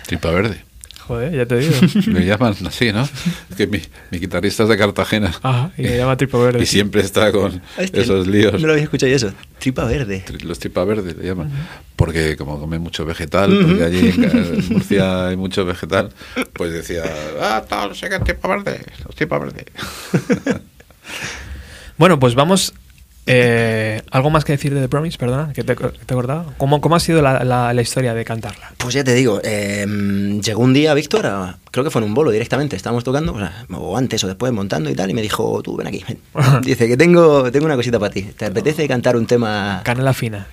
Tripa 0.06 0.30
verde. 0.30 0.62
Joder, 1.10 1.32
ya 1.34 1.44
te 1.44 1.56
digo. 1.58 1.74
Me 2.06 2.24
llaman 2.24 2.54
así, 2.68 2.92
¿no? 2.92 3.02
Es 3.02 3.56
que 3.56 3.66
mi, 3.66 3.82
mi 4.12 4.20
guitarrista 4.20 4.62
es 4.62 4.68
de 4.68 4.76
Cartagena. 4.78 5.32
Ajá, 5.42 5.72
y 5.76 5.82
le 5.82 5.96
llama 5.96 6.16
Tripo 6.16 6.40
Verde. 6.40 6.62
Y 6.62 6.66
siempre 6.66 7.00
está 7.00 7.32
con 7.32 7.60
Hostia, 7.76 8.00
esos 8.00 8.28
líos. 8.28 8.60
No 8.60 8.68
lo 8.68 8.74
había 8.74 8.84
escuchado 8.84 9.10
yo 9.10 9.16
eso. 9.16 9.32
Tripa 9.58 9.84
verde. 9.86 10.22
Tri- 10.24 10.42
Los 10.44 10.60
tripa 10.60 10.84
verde 10.84 11.16
le 11.20 11.26
llaman. 11.26 11.50
Porque 11.96 12.36
como 12.36 12.60
come 12.60 12.78
mucho 12.78 13.04
vegetal, 13.04 13.50
porque 13.60 13.82
allí 13.82 14.14
en 14.16 14.68
Murcia 14.72 15.26
hay 15.26 15.36
mucho 15.36 15.64
vegetal, 15.64 16.10
pues 16.52 16.72
decía, 16.72 17.02
ah, 17.42 17.64
tal, 17.68 17.88
no 17.88 17.94
sé 17.96 18.08
qué, 18.08 18.20
tripa 18.20 18.46
verde, 18.46 18.80
los 19.04 19.16
tripa 19.16 19.36
verde. 19.40 19.64
Bueno, 21.98 22.18
pues 22.20 22.34
vamos. 22.36 22.72
Eh, 23.32 24.02
¿Algo 24.10 24.30
más 24.30 24.44
que 24.44 24.52
decir 24.52 24.74
de 24.74 24.80
The 24.80 24.88
Promise? 24.88 25.16
Perdona, 25.18 25.52
que 25.52 25.62
te, 25.62 25.76
que 25.76 25.88
te 25.88 26.14
he 26.14 26.14
cortado. 26.14 26.52
¿Cómo, 26.58 26.80
cómo 26.80 26.96
ha 26.96 27.00
sido 27.00 27.22
la, 27.22 27.44
la- 27.44 27.72
la 27.72 27.82
historia 27.82 28.12
de 28.12 28.24
cantarla? 28.24 28.72
Pues 28.76 28.94
ya 28.94 29.04
te 29.04 29.14
digo, 29.14 29.40
eh, 29.44 29.86
llegó 30.42 30.62
un 30.62 30.72
día 30.72 30.92
Víctor, 30.94 31.26
a- 31.26 31.58
creo 31.70 31.84
que 31.84 31.90
fue 31.90 32.02
en 32.02 32.08
un 32.08 32.14
bolo 32.14 32.30
directamente, 32.32 32.74
estábamos 32.76 33.04
tocando, 33.04 33.32
o, 33.34 33.38
sea, 33.38 33.64
o 33.72 33.96
antes 33.96 34.22
o 34.24 34.26
después 34.26 34.52
montando 34.52 34.90
y 34.90 34.94
tal, 34.94 35.10
y 35.10 35.14
me 35.14 35.22
dijo, 35.22 35.62
tú 35.62 35.76
ven 35.76 35.86
aquí, 35.86 36.04
ven. 36.08 36.18
Dice 36.62 36.88
que 36.88 36.96
tengo, 36.96 37.50
tengo 37.52 37.66
una 37.66 37.76
cosita 37.76 37.98
para 38.00 38.12
ti, 38.12 38.22
¿te 38.22 38.46
apetece 38.46 38.88
cantar 38.88 39.16
un 39.16 39.26
tema? 39.26 39.82
Canela 39.84 40.12
fina. 40.12 40.46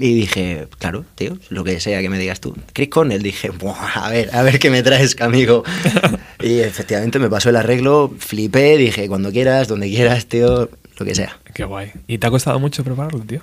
Y 0.00 0.14
dije, 0.14 0.68
claro, 0.78 1.04
tío, 1.16 1.36
lo 1.50 1.64
que 1.64 1.80
sea 1.80 2.00
que 2.00 2.08
me 2.08 2.18
digas 2.20 2.40
tú. 2.40 2.54
Chris 2.72 2.88
Cornell, 2.88 3.20
dije, 3.20 3.50
"Buah, 3.50 4.06
a 4.06 4.10
ver, 4.10 4.30
a 4.32 4.42
ver 4.42 4.60
qué 4.60 4.70
me 4.70 4.84
traes, 4.84 5.16
amigo. 5.20 5.64
y 6.40 6.60
efectivamente 6.60 7.18
me 7.18 7.28
pasó 7.28 7.50
el 7.50 7.56
arreglo, 7.56 8.12
flipé, 8.18 8.76
dije, 8.76 9.08
cuando 9.08 9.32
quieras, 9.32 9.66
donde 9.66 9.88
quieras, 9.88 10.26
tío, 10.26 10.70
lo 10.98 11.06
que 11.06 11.14
sea. 11.14 11.38
Qué 11.54 11.64
guay. 11.64 11.92
¿Y 12.06 12.18
te 12.18 12.26
ha 12.26 12.30
costado 12.30 12.58
mucho 12.58 12.82
prepararlo, 12.84 13.20
tío? 13.20 13.40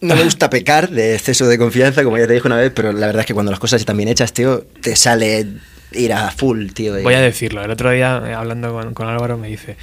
No 0.00 0.16
me 0.16 0.24
gusta 0.24 0.48
pecar 0.48 0.88
de 0.90 1.14
exceso 1.14 1.46
de 1.46 1.58
confianza, 1.58 2.02
como 2.04 2.16
ya 2.16 2.26
te 2.26 2.32
dije 2.32 2.46
una 2.46 2.56
vez, 2.56 2.72
pero 2.74 2.92
la 2.92 3.06
verdad 3.06 3.20
es 3.20 3.26
que 3.26 3.34
cuando 3.34 3.50
las 3.52 3.60
cosas 3.60 3.80
están 3.80 3.96
bien 3.98 4.08
hechas, 4.08 4.32
tío, 4.32 4.64
te 4.82 4.96
sale 4.96 5.46
ir 5.92 6.12
a 6.12 6.30
full, 6.30 6.68
tío. 6.72 6.98
y- 6.98 7.02
Voy 7.02 7.14
a 7.14 7.20
decirlo. 7.20 7.62
El 7.62 7.70
otro 7.70 7.90
día, 7.90 8.22
eh, 8.26 8.32
hablando 8.34 8.72
con, 8.72 8.94
con 8.94 9.08
Álvaro, 9.08 9.36
me 9.36 9.48
dice: 9.48 9.76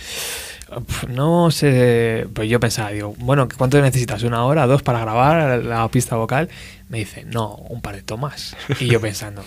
No 1.07 1.49
sé, 1.51 2.27
pues 2.33 2.49
yo 2.49 2.59
pensaba, 2.59 2.89
digo, 2.89 3.15
bueno, 3.19 3.47
¿cuánto 3.57 3.81
necesitas? 3.81 4.23
¿Una 4.23 4.43
hora, 4.43 4.67
dos 4.67 4.83
para 4.83 4.99
grabar 4.99 5.63
la 5.63 5.87
pista 5.89 6.15
vocal? 6.17 6.49
Me 6.89 6.99
dice, 6.99 7.23
no, 7.25 7.55
un 7.55 7.81
par 7.81 7.95
de 7.95 8.01
tomas. 8.01 8.55
Y 8.79 8.87
yo 8.87 8.99
pensando, 9.01 9.43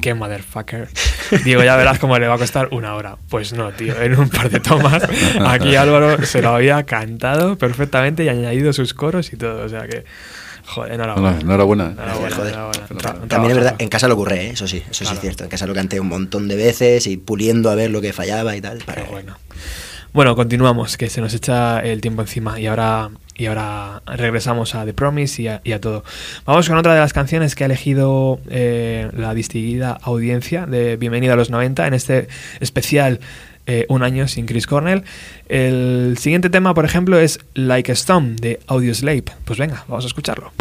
qué 0.00 0.14
motherfucker. 0.14 0.88
Digo, 1.44 1.62
ya 1.62 1.76
verás 1.76 1.98
cómo 1.98 2.18
le 2.18 2.26
va 2.28 2.34
a 2.34 2.38
costar 2.38 2.68
una 2.72 2.94
hora. 2.94 3.16
Pues 3.28 3.52
no, 3.52 3.70
tío, 3.72 4.00
en 4.00 4.18
un 4.18 4.28
par 4.28 4.50
de 4.50 4.60
tomas. 4.60 5.02
Aquí 5.46 5.76
Álvaro 5.76 6.24
se 6.24 6.40
lo 6.42 6.50
había 6.54 6.84
cantado 6.84 7.56
perfectamente 7.58 8.24
y 8.24 8.28
añadido 8.28 8.72
sus 8.72 8.94
coros 8.94 9.32
y 9.32 9.36
todo. 9.36 9.64
O 9.64 9.68
sea 9.68 9.86
que, 9.88 10.04
joder, 10.66 10.92
enhorabuena. 10.92 11.38
Enhorabuena. 11.40 11.84
Enhorabuena, 11.92 12.36
Joder. 12.36 12.52
enhorabuena. 12.52 13.28
También 13.28 13.50
es 13.52 13.56
verdad, 13.56 13.74
en 13.78 13.88
casa 13.88 14.08
lo 14.08 14.14
ocurre, 14.14 14.46
¿eh? 14.46 14.50
eso 14.50 14.66
sí, 14.68 14.78
eso 14.78 14.92
sí 14.92 15.04
Claro. 15.04 15.14
es 15.16 15.20
cierto. 15.20 15.44
En 15.44 15.50
casa 15.50 15.66
lo 15.66 15.74
canté 15.74 15.98
un 16.00 16.08
montón 16.08 16.48
de 16.48 16.56
veces 16.56 17.06
y 17.06 17.16
puliendo 17.18 17.70
a 17.70 17.74
ver 17.74 17.90
lo 17.90 18.00
que 18.00 18.12
fallaba 18.12 18.54
y 18.56 18.60
tal. 18.60 18.78
para- 18.84 19.02
Qué 19.04 19.10
bueno. 19.10 19.36
Bueno, 20.12 20.36
continuamos, 20.36 20.98
que 20.98 21.08
se 21.08 21.22
nos 21.22 21.32
echa 21.32 21.80
el 21.80 22.02
tiempo 22.02 22.20
encima 22.20 22.60
y 22.60 22.66
ahora, 22.66 23.08
y 23.34 23.46
ahora 23.46 24.02
regresamos 24.04 24.74
a 24.74 24.84
The 24.84 24.92
Promise 24.92 25.60
y 25.64 25.72
a, 25.72 25.80
todo. 25.80 26.04
Vamos 26.44 26.68
con 26.68 26.76
otra 26.76 26.92
de 26.92 27.00
las 27.00 27.14
canciones 27.14 27.54
que 27.54 27.64
ha 27.64 27.66
elegido 27.66 28.38
eh, 28.50 29.10
la 29.16 29.32
distinguida 29.32 29.98
audiencia 30.02 30.66
de 30.66 30.98
Bienvenido 30.98 31.32
a 31.32 31.36
los 31.36 31.48
90 31.48 31.86
en 31.86 31.94
este 31.94 32.28
especial 32.60 33.20
eh, 33.66 33.86
Un 33.88 34.02
año 34.02 34.28
sin 34.28 34.44
Chris 34.44 34.66
Cornell. 34.66 35.04
El 35.48 36.18
siguiente 36.18 36.50
tema, 36.50 36.74
por 36.74 36.84
ejemplo, 36.84 37.18
es 37.18 37.40
Like 37.54 37.90
a 37.90 37.94
Stone 37.94 38.36
de 38.36 38.60
Audioslave. 38.66 39.24
Pues 39.46 39.58
venga, 39.58 39.86
vamos 39.88 40.04
a 40.04 40.08
escucharlo. 40.08 40.52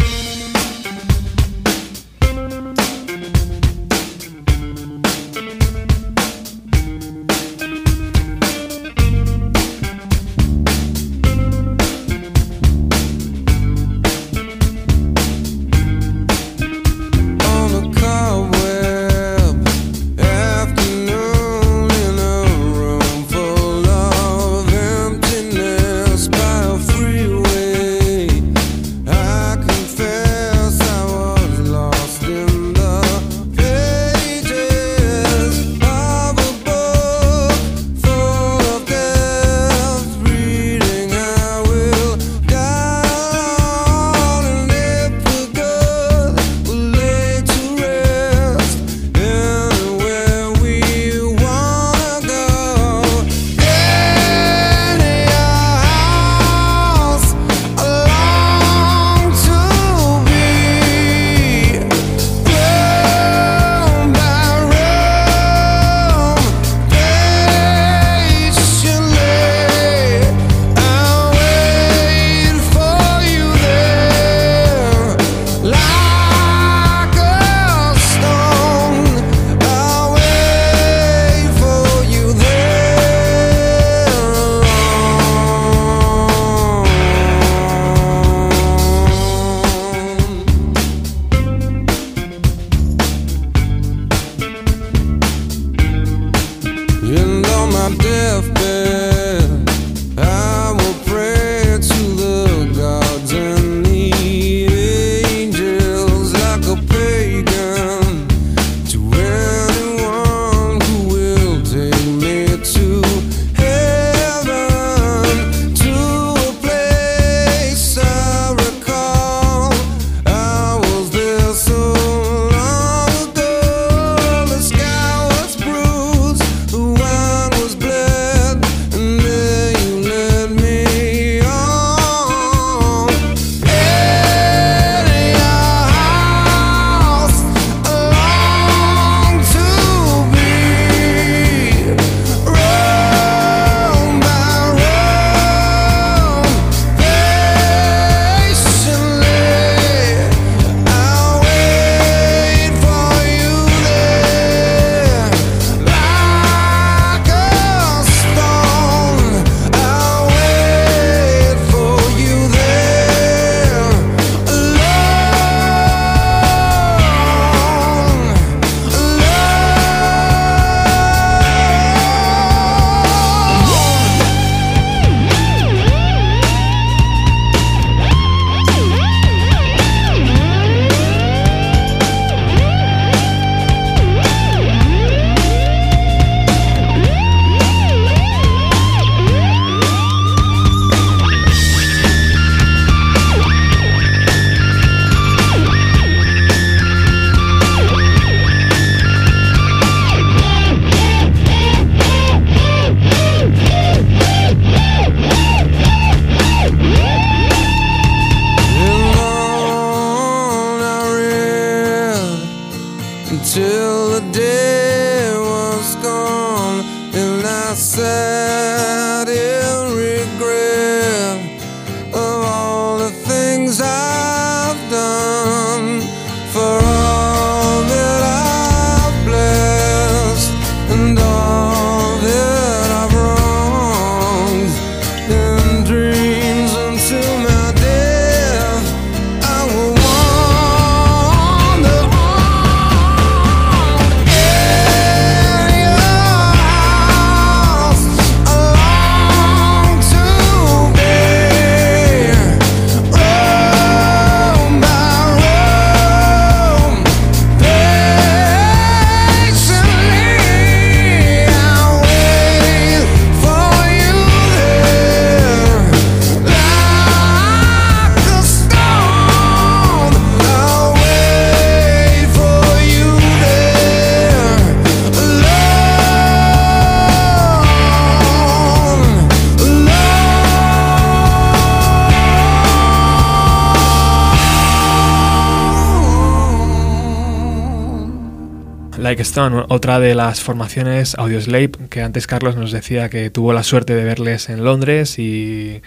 Otra 289.74 290.00
de 290.02 290.16
las 290.16 290.42
formaciones 290.42 291.16
Audioslave 291.18 291.72
que 291.90 292.02
antes 292.02 292.28
Carlos 292.28 292.58
nos 292.58 292.72
decía 292.74 293.08
que 293.10 293.30
tuvo 293.30 293.54
la 293.54 293.64
suerte 293.64 293.96
de 293.96 294.04
verles 294.04 294.50
en 294.50 294.66
Londres 294.66 295.18
y, 295.18 295.82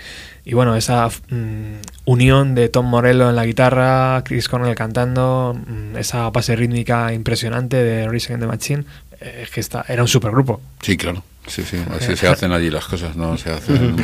y 0.47 0.55
bueno, 0.55 0.74
esa 0.74 1.09
mm, 1.09 1.80
unión 2.07 2.55
de 2.55 2.70
Tom 2.70 2.87
Morello 2.87 3.28
en 3.28 3.37
la 3.37 3.45
guitarra, 3.45 4.22
Chris 4.24 4.49
Cornell 4.49 4.74
cantando, 4.74 5.55
mm, 5.66 5.97
esa 5.99 6.30
base 6.30 6.57
rítmica 6.57 7.12
impresionante 7.12 7.76
de 7.76 8.09
Rise 8.09 8.32
Against 8.32 8.41
the 8.43 8.47
Machine, 8.47 8.85
eh, 9.20 9.47
que 9.53 9.61
está, 9.61 9.85
era 9.87 10.01
un 10.03 10.09
supergrupo. 10.09 10.62
Sí, 10.80 10.97
claro. 10.97 11.22
Sí, 11.47 11.62
sí, 11.62 11.76
así 11.95 12.16
se 12.16 12.26
hacen 12.26 12.53
allí 12.53 12.70
las 12.70 12.87
cosas, 12.87 13.16
no 13.16 13.37
se 13.37 13.51
hacen. 13.51 13.97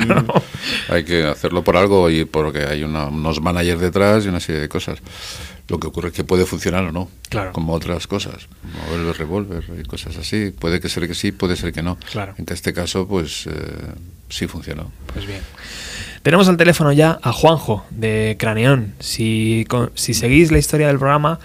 Hay 0.91 1.05
que 1.05 1.24
hacerlo 1.24 1.64
por 1.64 1.78
algo 1.78 2.11
y 2.11 2.26
porque 2.26 2.64
hay 2.66 2.83
una- 2.85 3.07
unos 3.07 3.41
managers 3.41 3.81
detrás 3.81 4.26
y 4.26 4.28
una 4.28 4.41
serie 4.41 4.61
de 4.61 4.68
cosas. 4.68 4.99
Lo 5.71 5.79
que 5.79 5.87
ocurre 5.87 6.09
es 6.09 6.14
que 6.14 6.25
puede 6.25 6.45
funcionar 6.47 6.85
o 6.85 6.93
no, 6.93 7.09
Claro. 7.29 7.53
como 7.53 7.73
otras 7.75 8.07
cosas, 8.07 8.49
mover 8.87 9.07
el 9.07 9.14
revólver 9.14 9.64
y 9.79 9.85
cosas 9.85 10.16
así. 10.16 10.51
Puede 10.51 10.81
que 10.81 10.89
ser 10.89 11.07
que 11.07 11.14
sí, 11.14 11.33
puede 11.33 11.57
ser 11.57 11.73
que 11.73 11.83
no. 11.83 11.97
Claro. 12.11 12.35
En 12.39 12.45
este 12.51 12.73
caso, 12.73 13.07
pues 13.07 13.47
eh, 13.47 13.53
sí 14.29 14.47
funcionó. 14.47 14.91
Pues 15.12 15.27
bien. 15.27 15.41
Tenemos 16.23 16.49
al 16.49 16.57
teléfono 16.57 16.93
ya 16.93 17.18
a 17.23 17.33
Juanjo 17.33 17.85
de 17.91 18.37
Craneón. 18.39 18.95
Si, 18.99 19.66
si 19.95 20.12
seguís 20.12 20.51
la 20.53 20.59
historia 20.59 20.89
del 20.89 20.99
programa, 20.99 21.39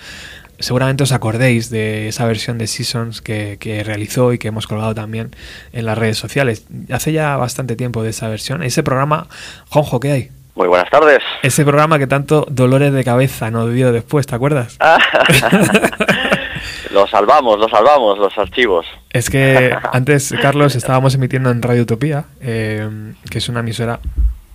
seguramente 0.59 1.03
os 1.03 1.11
acordéis 1.11 1.69
de 1.69 2.07
esa 2.07 2.25
versión 2.25 2.57
de 2.57 2.67
Seasons 2.67 3.21
que, 3.21 3.57
que 3.59 3.83
realizó 3.83 4.33
y 4.33 4.37
que 4.39 4.47
hemos 4.49 4.67
colgado 4.67 4.93
también 4.95 5.35
en 5.71 5.85
las 5.85 5.97
redes 5.97 6.17
sociales. 6.17 6.63
Hace 6.89 7.13
ya 7.13 7.37
bastante 7.37 7.75
tiempo 7.75 8.03
de 8.03 8.09
esa 8.09 8.27
versión. 8.27 8.63
Ese 8.63 8.83
programa, 8.83 9.27
Juanjo, 9.69 9.99
¿qué 9.99 10.11
hay? 10.11 10.29
Muy 10.55 10.67
buenas 10.69 10.89
tardes. 10.89 11.19
Ese 11.43 11.65
programa 11.65 11.99
que 11.99 12.07
tanto 12.07 12.45
dolores 12.49 12.93
de 12.93 13.03
cabeza 13.03 13.51
nos 13.51 13.73
dio 13.73 13.91
después, 13.91 14.25
¿te 14.25 14.35
acuerdas? 14.35 14.77
lo 16.91 17.05
salvamos, 17.07 17.59
lo 17.59 17.67
salvamos, 17.67 18.17
los 18.17 18.37
archivos. 18.37 18.85
Es 19.09 19.29
que 19.29 19.75
antes, 19.91 20.33
Carlos, 20.41 20.75
estábamos 20.75 21.13
emitiendo 21.15 21.51
en 21.51 21.61
Radio 21.61 21.83
Utopía, 21.83 22.25
eh, 22.39 22.87
que 23.29 23.39
es 23.39 23.49
una 23.49 23.59
emisora, 23.59 23.99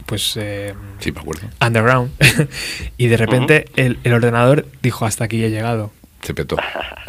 pues, 0.07 0.38
eh, 0.40 0.74
Sí, 1.01 1.12
me 1.12 1.20
acuerdo. 1.20 1.46
underground, 1.64 2.11
y 2.96 3.09
de 3.09 3.16
repente 3.18 3.66
el, 3.76 3.98
el 4.03 4.14
ordenador 4.14 4.64
dijo 4.82 5.05
hasta 5.05 5.24
aquí 5.24 5.44
he 5.44 5.51
llegado. 5.51 5.90
Se 6.22 6.34
petó. 6.34 6.57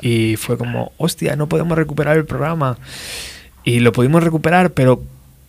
Y 0.01 0.35
fue 0.37 0.57
como, 0.57 0.91
hostia, 0.97 1.35
no 1.35 1.47
podemos 1.47 1.77
recuperar 1.77 2.17
el 2.17 2.25
programa. 2.25 2.77
Y 3.63 3.79
lo 3.79 3.91
pudimos 3.91 4.23
recuperar, 4.23 4.71
pero 4.71 5.01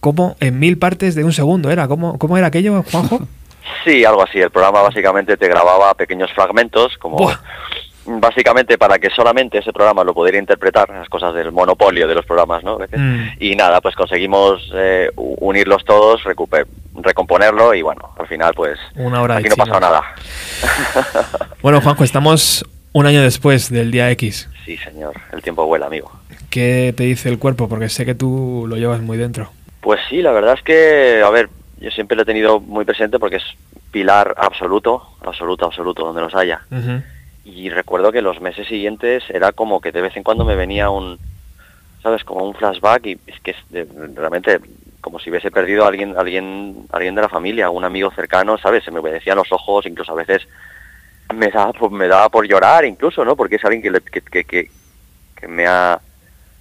¿cómo? 0.03 0.37
En 0.41 0.59
mil 0.59 0.79
partes 0.79 1.15
de 1.15 1.23
un 1.23 1.33
segundo 1.33 1.71
era. 1.71 1.87
¿Cómo, 1.87 2.19
cómo 2.19 2.37
era 2.37 2.49
aquello, 2.49 2.83
Juanjo? 2.83 3.21
Sí, 3.85 4.05
algo 4.05 4.23
así. 4.23 4.41
El 4.41 4.51
programa 4.51 4.83
básicamente 4.83 5.37
te 5.37 5.49
grababa 5.49 5.95
pequeños 5.95 6.31
fragmentos, 6.33 6.99
como 6.99 7.17
Buah. 7.17 7.39
básicamente 8.07 8.77
para 8.77 8.99
que 8.99 9.09
solamente 9.11 9.59
ese 9.59 9.73
programa 9.73 10.05
lo 10.05 10.15
pudiera 10.15 10.37
interpretar, 10.37 10.91
las 10.91 11.09
cosas 11.09 11.33
del 11.35 11.53
monopolio 11.53 12.07
de 12.07 12.15
los 12.15 12.27
programas, 12.27 12.63
¿no? 12.63 12.79
Mm. 12.79 13.29
Y 13.41 13.57
nada, 13.57 13.81
pues 13.81 13.95
conseguimos 13.97 14.71
eh, 14.75 15.11
unirlos 15.17 15.85
todos, 15.85 16.23
recomponerlo 16.95 17.75
y 17.75 17.83
bueno, 17.83 18.11
al 18.19 18.27
final 18.27 18.53
pues 18.55 18.79
Una 18.97 19.23
hora 19.23 19.37
aquí 19.37 19.49
no 19.49 19.57
pasó 19.57 19.81
nada. 19.81 20.03
Bueno, 21.63 21.81
Juanjo, 21.81 22.05
estamos 22.05 22.65
un 22.93 23.07
año 23.07 23.23
después 23.23 23.71
del 23.71 23.91
día 23.93 24.11
X. 24.11 24.49
sí, 24.65 24.77
señor, 24.77 25.15
el 25.33 25.43
tiempo 25.43 25.67
vuela, 25.67 25.87
amigo. 25.87 26.11
¿Qué 26.51 26.93
te 26.97 27.05
dice 27.05 27.29
el 27.29 27.39
cuerpo? 27.39 27.69
Porque 27.69 27.89
sé 27.89 28.05
que 28.05 28.15
tú 28.15 28.67
lo 28.69 28.77
llevas 28.77 29.01
muy 29.01 29.17
dentro. 29.17 29.51
Pues 29.83 30.01
sí, 30.09 30.23
la 30.23 30.33
verdad 30.33 30.55
es 30.55 30.63
que, 30.63 31.21
a 31.23 31.29
ver, 31.29 31.51
yo 31.79 31.91
siempre 31.91 32.17
lo 32.17 32.23
he 32.23 32.27
tenido 32.27 32.61
muy 32.61 32.85
presente 32.87 33.19
porque 33.19 33.37
es 33.37 33.45
pilar 33.91 34.35
absoluto, 34.39 35.03
absoluto, 35.21 35.67
absoluto, 35.67 36.05
donde 36.07 36.23
los 36.23 36.35
haya. 36.35 36.63
Y 37.45 37.69
recuerdo 37.69 38.11
que 38.13 38.23
los 38.23 38.41
meses 38.41 38.67
siguientes 38.69 39.25
era 39.29 39.53
como 39.53 39.81
que 39.81 39.93
de 39.93 40.01
vez 40.01 40.17
en 40.17 40.23
cuando 40.23 40.45
me 40.45 40.55
venía 40.55 40.89
un, 40.89 41.19
¿sabes? 42.03 42.23
Como 42.25 42.45
un 42.45 42.55
flashback 42.55 43.07
y 43.07 43.19
es 43.27 43.41
que 43.41 43.51
es 43.51 43.57
de- 43.71 43.87
realmente 44.15 44.61
como 45.01 45.19
si 45.19 45.31
hubiese 45.31 45.51
perdido 45.51 45.85
a 45.85 45.89
alguien, 45.89 46.17
alguien, 46.17 46.87
alguien 46.93 47.17
de 47.17 47.23
la 47.23 47.29
familia, 47.29 47.69
un 47.69 47.85
amigo 47.85 48.13
cercano, 48.13 48.57
¿sabes? 48.59 48.85
Se 48.85 48.93
me 48.93 49.01
obedecían 49.01 49.37
los 49.37 49.51
ojos, 49.51 49.85
incluso 49.87 50.13
a 50.13 50.17
veces 50.17 50.47
me 51.35 51.49
daba, 51.51 51.73
por- 51.73 51.91
me 51.91 52.07
daba 52.07 52.29
por 52.29 52.47
llorar 52.47 52.85
incluso, 52.85 53.25
¿no? 53.25 53.35
Porque 53.35 53.57
es 53.57 53.65
alguien 53.65 53.83
que, 53.83 53.91
le- 53.91 54.01
que, 54.01 54.21
que, 54.21 54.45
que, 54.45 54.71
que 55.35 55.49
me 55.49 55.67
ha 55.67 56.01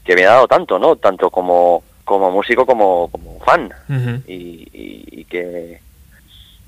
que 0.04 0.16
me 0.16 0.26
ha 0.26 0.32
dado 0.32 0.48
tanto, 0.48 0.80
¿no? 0.80 0.96
Tanto 0.96 1.30
como, 1.30 1.84
como 2.04 2.32
músico 2.32 2.66
como, 2.66 3.10
como 3.12 3.40
fan 3.42 3.72
y, 4.28 4.68
y- 4.74 5.04
y 5.12 5.26
que 5.26 5.80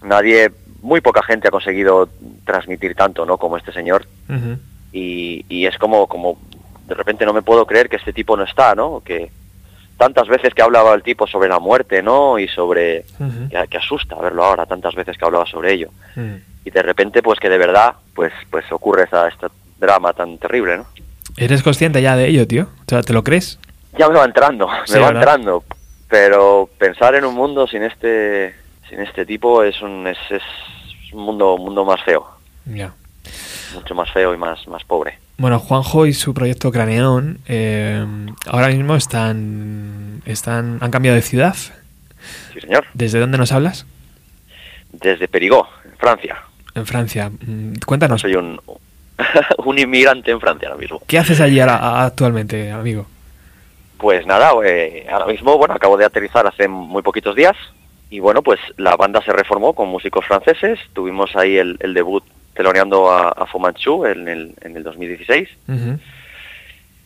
nadie, 0.02 0.52
muy 0.82 1.02
poca 1.02 1.24
gente 1.24 1.48
ha 1.48 1.52
conseguido 1.52 2.10
transmitir 2.46 2.96
tanto, 2.96 3.26
¿no? 3.26 3.38
Como 3.38 3.58
este 3.58 3.72
señor 3.72 4.06
y, 4.92 5.46
y 5.50 5.66
es 5.66 5.78
como, 5.78 6.08
como 6.08 6.38
de 6.88 6.96
repente 6.96 7.26
no 7.26 7.34
me 7.34 7.42
puedo 7.42 7.66
creer 7.66 7.90
que 7.90 7.96
este 7.96 8.14
tipo 8.14 8.36
no 8.36 8.44
está, 8.44 8.76
¿no? 8.76 9.02
Que 9.04 9.32
tantas 9.98 10.28
veces 10.28 10.54
que 10.54 10.62
hablaba 10.62 10.94
el 10.94 11.04
tipo 11.04 11.26
sobre 11.28 11.48
la 11.50 11.60
muerte, 11.60 12.04
¿no? 12.04 12.38
Y 12.40 12.48
sobre 12.48 13.06
que, 13.50 13.68
que 13.70 13.78
asusta 13.78 14.16
verlo 14.16 14.44
ahora, 14.44 14.66
tantas 14.66 14.96
veces 14.96 15.18
que 15.18 15.26
hablaba 15.26 15.46
sobre 15.46 15.74
ello 15.74 15.90
y 16.66 16.70
de 16.72 16.82
repente 16.82 17.22
pues 17.22 17.40
que 17.40 17.50
de 17.50 17.58
verdad 17.58 17.94
pues 18.14 18.32
pues 18.50 18.66
ocurre 18.72 19.04
esta, 19.04 19.28
este 19.28 19.48
drama 19.80 20.14
tan 20.14 20.38
terrible, 20.38 20.78
¿no? 20.78 20.86
¿Eres 21.38 21.64
consciente 21.64 22.02
ya 22.02 22.16
de 22.16 22.28
ello, 22.28 22.48
tío? 22.48 22.64
O 22.82 22.90
sea, 22.90 23.02
¿te 23.02 23.14
lo 23.14 23.24
crees? 23.24 23.58
Ya 23.98 24.10
me 24.10 24.16
va 24.18 24.26
entrando, 24.26 24.68
Sí, 24.86 24.94
me 24.94 25.00
va 25.00 25.08
¿verdad? 25.08 25.22
entrando, 25.24 25.64
pero 26.10 26.70
pensar 26.78 27.16
en 27.16 27.26
un 27.26 27.36
mundo 27.36 27.68
sin 27.68 27.84
este 27.84 28.56
sin 28.90 29.00
este 29.00 29.26
tipo 29.26 29.64
es 29.64 29.82
un 29.82 30.08
es, 30.08 30.18
es 30.30 30.42
un 31.14 31.24
mundo 31.24 31.54
un 31.56 31.64
mundo 31.66 31.86
más 31.86 32.02
feo, 32.04 32.26
Ya. 32.66 32.94
mucho 33.74 33.94
más 33.96 34.12
feo 34.12 34.34
y 34.34 34.38
más 34.38 34.68
más 34.68 34.84
pobre. 34.84 35.20
Bueno, 35.38 35.60
Juanjo 35.60 36.06
y 36.06 36.14
su 36.14 36.34
proyecto 36.34 36.72
Craneón 36.72 37.40
eh, 37.48 38.06
ahora 38.48 38.68
mismo 38.68 38.96
están, 38.96 40.22
están 40.26 40.78
han 40.82 40.92
cambiado 40.92 41.16
de 41.16 41.24
ciudad. 41.24 41.56
Sí, 42.54 42.62
señor. 42.62 42.86
¿Desde 42.94 43.20
dónde 43.20 43.38
nos 43.40 43.52
hablas? 43.52 43.86
Desde 44.92 45.28
Perigó, 45.28 45.68
en 45.86 45.98
Francia. 45.98 46.38
En 46.76 46.86
Francia. 46.86 47.30
Mm, 47.30 47.74
Cuéntanos, 47.86 48.22
Soy 48.22 48.36
un 48.36 48.60
un 49.66 49.80
inmigrante 49.80 50.32
en 50.32 50.40
Francia 50.40 50.70
ahora 50.70 50.80
mismo. 50.80 51.02
¿qué 51.08 51.18
haces 51.20 51.40
allí 51.42 51.60
ahora- 51.60 52.06
actualmente, 52.06 52.72
amigo? 52.72 53.08
Pues 54.04 54.26
nada, 54.26 54.52
eh, 54.66 55.08
ahora 55.10 55.28
mismo, 55.28 55.58
bueno, 55.58 55.76
acabo 55.76 55.96
de 55.96 56.04
aterrizar 56.04 56.46
hace 56.46 56.68
muy 56.68 57.02
poquitos 57.02 57.38
días 57.38 57.56
y 58.10 58.20
bueno, 58.20 58.42
pues 58.42 58.60
la 58.76 58.98
banda 58.98 59.22
se 59.22 59.32
reformó 59.32 59.72
con 59.72 59.88
músicos 59.88 60.26
franceses. 60.26 60.78
Tuvimos 60.92 61.34
ahí 61.38 61.56
el, 61.56 61.78
el 61.80 61.94
debut 61.94 62.22
teloneando 62.54 63.10
a, 63.10 63.30
a 63.30 63.46
Fu 63.46 63.60
Manchu 63.60 64.06
en 64.06 64.28
el, 64.28 64.56
en 64.60 64.76
el 64.76 64.84
2016, 64.84 65.48
Ujú. 65.70 66.00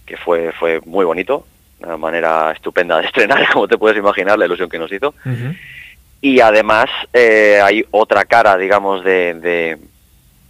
que 0.08 0.18
fue, 0.18 0.52
fue 0.54 0.82
muy 0.88 1.06
bonito, 1.06 1.46
una 1.82 1.98
manera 1.98 2.52
estupenda 2.54 2.98
de 2.98 3.06
estrenar, 3.10 3.48
como 3.54 3.68
te 3.68 3.78
puedes 3.78 4.00
imaginar, 4.00 4.40
la 4.40 4.46
ilusión 4.46 4.68
que 4.68 4.80
nos 4.80 4.92
hizo. 4.92 5.14
Y 6.20 6.40
además 6.40 6.90
eh, 7.14 7.62
hay 7.64 7.86
otra 7.92 8.26
cara, 8.26 8.58
digamos, 8.58 9.04
de, 9.04 9.36
de, 9.36 9.78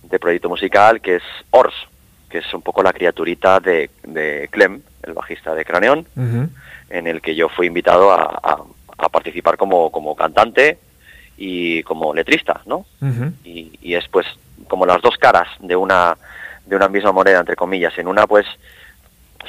de 0.03 0.17
proyecto 0.19 0.47
musical 0.47 1.01
que 1.01 1.17
es 1.17 1.23
Ors, 1.51 1.75
que 2.29 2.39
es 2.39 2.53
un 2.53 2.61
poco 2.61 2.83
la 2.83 2.93
criaturita 2.93 3.59
de, 3.59 3.89
de 4.03 4.49
Clem, 4.51 4.81
el 5.03 5.13
bajista 5.13 5.53
de 5.55 5.63
Craneón, 5.65 6.05
en 6.89 7.07
el 7.07 7.21
que 7.21 7.35
yo 7.35 7.49
fui 7.49 7.67
invitado 7.67 8.11
a, 8.11 8.23
a- 8.43 8.63
a 8.99 9.09
participar 9.09 9.57
como, 9.57 9.91
como 9.91 10.15
cantante 10.15 10.79
y 11.37 11.83
como 11.83 12.13
letrista, 12.13 12.61
¿no? 12.65 12.85
Y, 13.45 13.71
y 13.81 13.93
es 13.95 14.07
pues 14.09 14.25
como 14.67 14.85
las 14.85 15.01
dos 15.01 15.15
caras 15.17 15.47
de 15.59 15.75
una 15.75 16.17
de 16.65 16.75
una 16.75 16.89
misma 16.89 17.11
moneda, 17.13 17.39
entre 17.39 17.55
comillas. 17.55 17.97
En 17.97 18.07
una 18.07 18.25
pues 18.27 18.45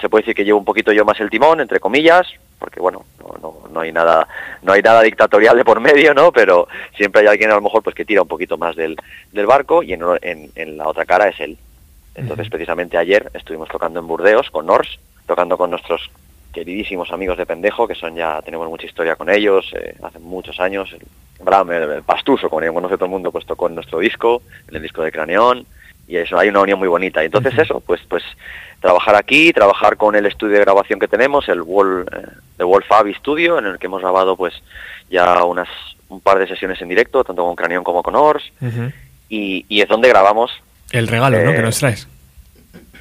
se 0.00 0.08
puede 0.08 0.22
decir 0.22 0.34
que 0.36 0.44
llevo 0.44 0.58
un 0.58 0.64
poquito 0.64 0.92
yo 0.92 1.04
más 1.04 1.18
el 1.18 1.30
timón, 1.30 1.60
entre 1.60 1.80
comillas, 1.80 2.28
porque 2.60 2.78
bueno, 2.78 3.04
no, 3.20 3.36
no, 3.42 3.68
no 3.72 3.80
hay 3.80 3.90
nada 3.90 4.28
no 4.62 4.72
hay 4.74 4.82
nada 4.82 5.02
dictatorial 5.02 5.56
de 5.56 5.64
por 5.64 5.80
medio, 5.80 6.14
¿no? 6.14 6.30
Pero 6.30 6.68
siempre 6.96 7.22
hay 7.22 7.26
alguien 7.28 7.50
a 7.50 7.54
lo 7.54 7.62
mejor 7.62 7.82
pues 7.82 7.96
que 7.96 8.04
tira 8.04 8.22
un 8.22 8.28
poquito 8.28 8.56
más 8.58 8.76
del, 8.76 8.96
del 9.32 9.46
barco 9.46 9.82
y 9.82 9.94
en, 9.94 10.02
en, 10.22 10.50
en 10.54 10.76
la 10.76 10.86
otra 10.86 11.04
cara 11.06 11.28
es 11.28 11.40
él. 11.40 11.56
Entonces 12.18 12.48
precisamente 12.48 12.98
ayer 12.98 13.30
estuvimos 13.34 13.68
tocando 13.68 14.00
en 14.00 14.06
Burdeos 14.06 14.50
con 14.50 14.66
Nors, 14.66 14.98
tocando 15.26 15.56
con 15.56 15.70
nuestros 15.70 16.10
queridísimos 16.52 17.12
amigos 17.12 17.38
de 17.38 17.46
Pendejo, 17.46 17.86
que 17.86 17.94
son 17.94 18.16
ya, 18.16 18.42
tenemos 18.42 18.68
mucha 18.68 18.86
historia 18.86 19.16
con 19.16 19.30
ellos, 19.30 19.70
eh, 19.74 19.94
hace 20.02 20.18
muchos 20.18 20.58
años, 20.58 20.92
el, 20.92 21.06
Bram, 21.44 21.70
el, 21.70 21.90
el 21.90 22.02
Pastuso, 22.02 22.48
como 22.48 22.60
le 22.60 22.72
conoce 22.72 22.96
todo 22.96 23.04
el 23.04 23.12
mundo, 23.12 23.30
pues 23.30 23.46
tocó 23.46 23.68
en 23.68 23.76
nuestro 23.76 24.00
disco, 24.00 24.42
en 24.68 24.76
el 24.76 24.82
disco 24.82 25.02
de 25.02 25.12
Craneón, 25.12 25.66
y 26.08 26.16
eso, 26.16 26.38
hay 26.38 26.48
una 26.48 26.62
unión 26.62 26.78
muy 26.78 26.88
bonita. 26.88 27.22
Y 27.22 27.26
entonces 27.26 27.56
eso, 27.58 27.80
pues 27.80 28.00
pues 28.08 28.24
trabajar 28.80 29.14
aquí, 29.14 29.52
trabajar 29.52 29.96
con 29.96 30.16
el 30.16 30.26
estudio 30.26 30.54
de 30.54 30.64
grabación 30.64 30.98
que 30.98 31.06
tenemos, 31.06 31.48
el 31.48 31.62
Wall, 31.62 32.06
eh, 32.10 32.26
The 32.56 32.64
Wall 32.64 32.82
Fabi 32.82 33.14
Studio, 33.14 33.58
en 33.58 33.66
el 33.66 33.78
que 33.78 33.86
hemos 33.86 34.00
grabado 34.00 34.34
pues 34.36 34.54
ya 35.10 35.44
unas 35.44 35.68
un 36.08 36.20
par 36.20 36.38
de 36.38 36.48
sesiones 36.48 36.80
en 36.80 36.88
directo, 36.88 37.22
tanto 37.22 37.44
con 37.44 37.54
Craneón 37.54 37.84
como 37.84 38.02
con 38.02 38.16
Ors, 38.16 38.50
y, 39.28 39.66
y 39.68 39.82
es 39.82 39.88
donde 39.88 40.08
grabamos, 40.08 40.50
El 40.90 41.06
regalo, 41.08 41.42
¿no? 41.42 41.50
Eh, 41.50 41.56
Que 41.56 41.62
nos 41.62 41.78
traes. 41.78 42.08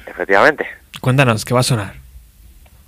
efectivamente. 0.06 0.66
Cuéntanos, 1.00 1.44
¿qué 1.44 1.54
va 1.54 1.60
a 1.60 1.64
sonar? 1.64 1.94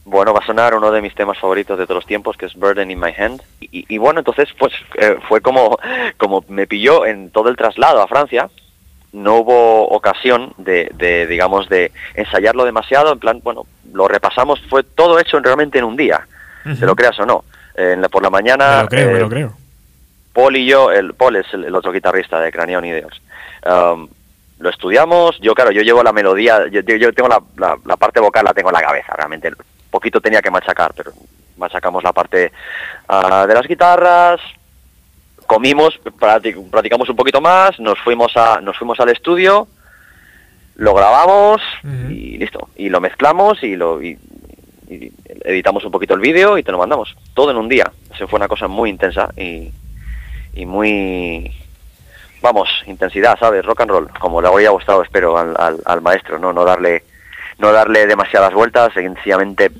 Bueno, 0.04 0.32
va 0.32 0.40
a 0.40 0.46
sonar 0.46 0.74
uno 0.74 0.90
de 0.90 1.00
mis 1.02 1.14
temas 1.14 1.38
favoritos 1.38 1.78
de 1.78 1.84
todos 1.86 1.96
los 1.98 2.06
tiempos, 2.06 2.36
que 2.36 2.46
es 2.46 2.54
Burden 2.54 2.90
in 2.90 2.98
My 2.98 3.12
Hand. 3.16 3.42
Y, 3.60 3.84
y 3.94 3.98
bueno, 3.98 4.20
entonces, 4.20 4.48
pues 4.58 4.72
eh, 4.98 5.16
fue 5.28 5.40
como, 5.40 5.78
como 6.16 6.44
me 6.48 6.66
pilló 6.66 7.06
en 7.06 7.30
todo 7.30 7.48
el 7.48 7.56
traslado 7.56 8.02
a 8.02 8.08
Francia, 8.08 8.50
no 9.12 9.36
hubo 9.36 9.88
ocasión 9.88 10.52
de, 10.56 10.90
de, 10.94 11.26
digamos, 11.26 11.68
de 11.68 11.92
ensayarlo 12.14 12.64
demasiado, 12.64 13.12
en 13.12 13.18
plan, 13.20 13.40
bueno, 13.42 13.66
lo 13.92 14.08
repasamos, 14.08 14.60
fue 14.68 14.82
todo 14.82 15.18
hecho 15.20 15.38
realmente 15.40 15.78
en 15.78 15.84
un 15.84 15.96
día, 15.96 16.26
te 16.64 16.86
lo 16.86 16.96
creas 16.96 17.18
o 17.20 17.26
no. 17.26 17.44
En 17.76 18.00
la- 18.02 18.08
por 18.08 18.22
la 18.22 18.30
mañana... 18.30 18.76
Me 18.78 18.82
lo 18.82 18.88
creo, 18.88 19.10
me 19.12 19.16
eh, 19.16 19.20
lo 19.20 19.28
creo. 19.28 19.52
Paul 20.32 20.56
y 20.56 20.66
yo, 20.66 20.90
el, 20.90 21.14
Paul 21.14 21.36
es 21.36 21.46
el, 21.52 21.64
el 21.64 21.74
otro 21.74 21.92
guitarrista 21.92 22.40
de 22.40 22.50
Cranion 22.52 22.84
Ideas. 22.84 23.12
Um, 23.64 24.08
lo 24.60 24.70
estudiamos, 24.70 25.38
yo 25.40 25.54
claro, 25.54 25.72
yo 25.72 25.82
llevo 25.82 26.02
la 26.02 26.12
melodía, 26.12 26.66
yo, 26.70 26.80
yo- 26.82 27.12
tengo 27.12 27.28
la, 27.28 27.40
la- 27.56 27.76
la 27.84 27.96
parte 27.96 28.20
vocal, 28.20 28.44
la 28.44 28.54
tengo 28.54 28.68
en 28.70 28.74
la 28.74 28.82
cabeza, 28.82 29.12
realmente. 29.16 29.50
Poquito 29.90 30.20
tenía 30.20 30.40
que 30.40 30.50
machacar, 30.50 30.92
pero 30.94 31.12
machacamos 31.56 32.04
la 32.04 32.12
parte 32.12 32.52
ah, 33.08 33.44
de 33.46 33.54
las 33.54 33.66
guitarras, 33.66 34.40
comimos, 35.46 35.98
practic- 36.04 36.70
practicamos 36.70 37.08
un 37.08 37.16
poquito 37.16 37.40
más, 37.40 37.80
nos 37.80 37.98
fuimos 37.98 38.36
a, 38.36 38.60
nos 38.60 38.76
fuimos 38.78 39.00
al 39.00 39.08
estudio, 39.08 39.66
lo 40.76 40.94
grabamos 40.94 41.60
y 42.08 42.38
listo. 42.38 42.68
Y 42.76 42.88
lo 42.88 43.00
mezclamos 43.00 43.62
y 43.62 43.76
lo 43.76 44.00
y- 44.02 44.18
y 44.88 45.12
editamos 45.44 45.84
un 45.84 45.90
poquito 45.92 46.14
el 46.14 46.20
vídeo 46.20 46.56
y 46.58 46.62
te 46.62 46.72
lo 46.72 46.78
mandamos. 46.78 47.16
Todo 47.34 47.50
en 47.50 47.56
un 47.56 47.68
día. 47.68 47.90
Eso 48.14 48.26
fue 48.28 48.38
una 48.38 48.48
cosa 48.48 48.66
muy 48.68 48.90
intensa 48.90 49.30
y, 49.36 49.70
y 50.54 50.66
muy 50.66 51.52
vamos, 52.42 52.68
intensidad, 52.86 53.38
¿sabes? 53.38 53.64
Rock 53.64 53.82
and 53.82 53.90
roll, 53.90 54.08
como 54.18 54.40
le 54.40 54.48
habría 54.48 54.70
gustado, 54.70 55.02
espero, 55.02 55.36
al, 55.38 55.54
al, 55.58 55.78
al 55.84 56.00
maestro, 56.00 56.38
¿no? 56.38 56.52
No 56.52 56.64
darle, 56.64 57.02
no 57.58 57.72
darle 57.72 58.06
demasiadas 58.06 58.52
vueltas, 58.54 58.92
sencillamente 58.94 59.70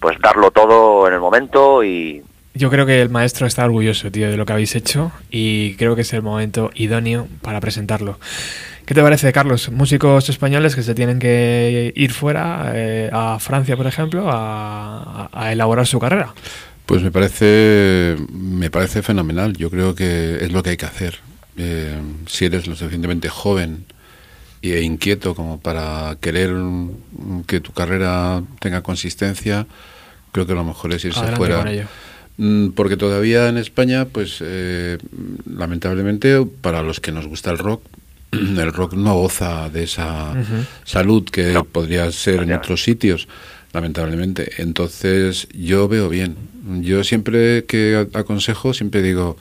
pues 0.00 0.16
darlo 0.20 0.50
todo 0.52 1.08
en 1.08 1.14
el 1.14 1.20
momento 1.20 1.82
y 1.82 2.22
Yo 2.54 2.70
creo 2.70 2.86
que 2.86 3.02
el 3.02 3.08
maestro 3.10 3.46
está 3.48 3.64
orgulloso, 3.64 4.10
tío, 4.12 4.30
de 4.30 4.36
lo 4.36 4.46
que 4.46 4.52
habéis 4.52 4.76
hecho 4.76 5.10
y 5.30 5.74
creo 5.74 5.96
que 5.96 6.02
es 6.02 6.12
el 6.12 6.22
momento 6.22 6.70
idóneo 6.74 7.26
para 7.42 7.60
presentarlo. 7.60 8.18
¿Qué 8.86 8.94
te 8.94 9.02
parece, 9.02 9.32
Carlos? 9.32 9.70
Músicos 9.70 10.28
españoles 10.30 10.74
que 10.74 10.82
se 10.82 10.94
tienen 10.94 11.18
que 11.18 11.92
ir 11.94 12.12
fuera, 12.12 12.70
eh, 12.74 13.10
a 13.12 13.38
Francia, 13.38 13.76
por 13.76 13.86
ejemplo, 13.86 14.30
a, 14.30 15.28
a- 15.30 15.30
a 15.32 15.52
elaborar 15.52 15.86
su 15.86 15.98
carrera. 15.98 16.32
Pues 16.86 17.02
me 17.02 17.10
parece, 17.10 18.16
me 18.32 18.70
parece 18.70 19.02
fenomenal. 19.02 19.54
Yo 19.56 19.68
creo 19.68 19.94
que 19.94 20.36
es 20.40 20.52
lo 20.52 20.62
que 20.62 20.70
hay 20.70 20.76
que 20.78 20.86
hacer. 20.86 21.18
Eh, 21.58 21.98
si 22.26 22.44
eres 22.46 22.66
lo 22.66 22.76
suficientemente 22.76 23.28
joven 23.28 23.84
e 24.62 24.80
inquieto 24.82 25.34
como 25.34 25.60
para 25.60 26.16
querer 26.20 26.54
que 27.46 27.60
tu 27.60 27.72
carrera 27.72 28.42
tenga 28.60 28.82
consistencia, 28.82 29.66
creo 30.32 30.46
que 30.46 30.54
lo 30.54 30.64
mejor 30.64 30.92
es 30.92 31.04
irse 31.04 31.18
Adelante 31.20 31.38
fuera. 31.38 31.58
con 31.58 31.68
ello. 31.68 31.84
Mm, 32.36 32.68
Porque 32.70 32.96
todavía 32.96 33.48
en 33.48 33.56
España, 33.58 34.04
pues 34.06 34.38
eh, 34.40 34.98
lamentablemente, 35.46 36.44
para 36.60 36.82
los 36.82 37.00
que 37.00 37.12
nos 37.12 37.26
gusta 37.26 37.50
el 37.50 37.58
rock, 37.58 37.82
el 38.32 38.72
rock 38.72 38.94
no 38.94 39.14
goza 39.14 39.68
de 39.70 39.84
esa 39.84 40.34
salud 40.84 41.24
que 41.24 41.52
No. 41.52 41.64
podría 41.64 42.10
ser 42.12 42.42
en 42.42 42.52
otros 42.52 42.82
sitios, 42.82 43.26
lamentablemente. 43.72 44.52
Entonces, 44.62 45.48
yo 45.52 45.88
veo 45.88 46.08
bien. 46.08 46.36
Yo 46.82 47.02
siempre 47.04 47.64
que 47.64 48.06
aconsejo, 48.14 48.74
siempre 48.74 49.02
digo, 49.02 49.36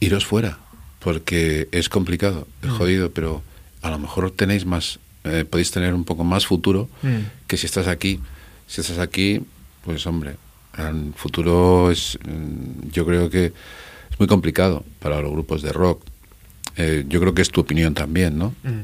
iros 0.00 0.26
fuera, 0.26 0.58
porque 1.00 1.68
es 1.72 1.88
complicado, 1.88 2.46
es 2.62 2.70
Mm. 2.70 2.76
jodido, 2.78 3.10
pero 3.10 3.42
a 3.82 3.90
lo 3.90 3.98
mejor 3.98 4.30
tenéis 4.30 4.64
más, 4.66 4.98
eh, 5.24 5.44
podéis 5.48 5.70
tener 5.70 5.94
un 5.94 6.04
poco 6.04 6.24
más 6.24 6.46
futuro 6.46 6.88
Mm. 7.02 7.18
que 7.46 7.56
si 7.56 7.66
estás 7.66 7.88
aquí. 7.88 8.20
Si 8.66 8.80
estás 8.80 8.98
aquí, 8.98 9.40
pues 9.84 10.06
hombre, 10.06 10.36
el 10.78 11.12
futuro 11.16 11.90
es, 11.90 12.18
mm, 12.24 12.90
yo 12.92 13.04
creo 13.06 13.28
que 13.30 13.46
es 13.46 14.18
muy 14.18 14.28
complicado 14.28 14.84
para 15.00 15.20
los 15.20 15.30
grupos 15.32 15.62
de 15.62 15.72
rock. 15.72 16.02
Eh, 16.76 17.04
yo 17.08 17.20
creo 17.20 17.34
que 17.34 17.42
es 17.42 17.50
tu 17.50 17.60
opinión 17.60 17.94
también, 17.94 18.38
¿no? 18.38 18.54
Mm. 18.62 18.80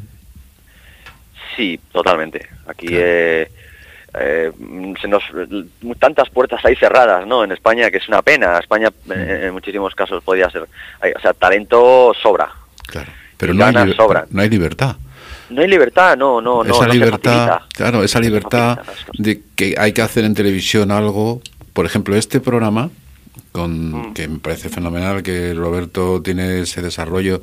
Sí, 1.56 1.78
totalmente. 1.92 2.46
Aquí 2.66 2.86
Claro. 2.88 3.02
eh, 3.06 3.50
eh, 4.18 4.50
se 5.00 5.08
nos 5.08 5.22
tantas 5.98 6.28
puertas 6.30 6.64
hay 6.64 6.76
cerradas, 6.76 7.26
¿no? 7.26 7.44
En 7.44 7.52
España 7.52 7.90
que 7.90 7.98
es 7.98 8.08
una 8.08 8.22
pena. 8.22 8.58
España 8.58 8.90
eh, 9.10 9.44
en 9.44 9.52
muchísimos 9.52 9.94
casos 9.94 10.22
podría 10.24 10.50
ser, 10.50 10.66
hay- 11.00 11.12
o 11.12 11.20
sea, 11.20 11.32
talento 11.34 12.12
sobra. 12.22 12.50
Claro. 12.86 13.10
Pero 13.36 13.52
no 13.54 13.64
hay, 13.66 13.92
sobran. 13.94 14.24
no 14.30 14.42
hay 14.42 14.48
libertad. 14.48 14.96
No 15.50 15.60
hay 15.62 15.68
libertad, 15.68 16.16
no, 16.16 16.40
no, 16.40 16.64
no. 16.64 16.70
esa 16.74 16.86
no 16.86 16.92
se 16.92 16.98
libertad, 16.98 17.46
facilita. 17.48 17.66
claro, 17.74 18.02
esa 18.02 18.18
No 18.18 18.24
libertad 18.24 18.78
de 19.18 19.42
que 19.54 19.74
hay 19.78 19.92
que 19.92 20.02
hacer 20.02 20.24
en 20.24 20.34
televisión 20.34 20.90
algo. 20.90 21.40
Por 21.72 21.84
ejemplo, 21.86 22.16
este 22.16 22.40
programa, 22.40 22.90
con 23.52 23.92
Mm. 24.10 24.14
que 24.14 24.26
me 24.28 24.38
parece 24.38 24.68
fenomenal 24.70 25.22
que 25.22 25.52
Roberto 25.54 26.20
tiene 26.22 26.60
ese 26.62 26.82
desarrollo 26.82 27.40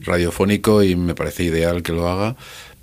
radiofónico 0.00 0.82
y 0.82 0.94
me 0.96 1.14
parece 1.14 1.44
ideal 1.44 1.82
que 1.82 1.92
lo 1.92 2.08
haga, 2.08 2.36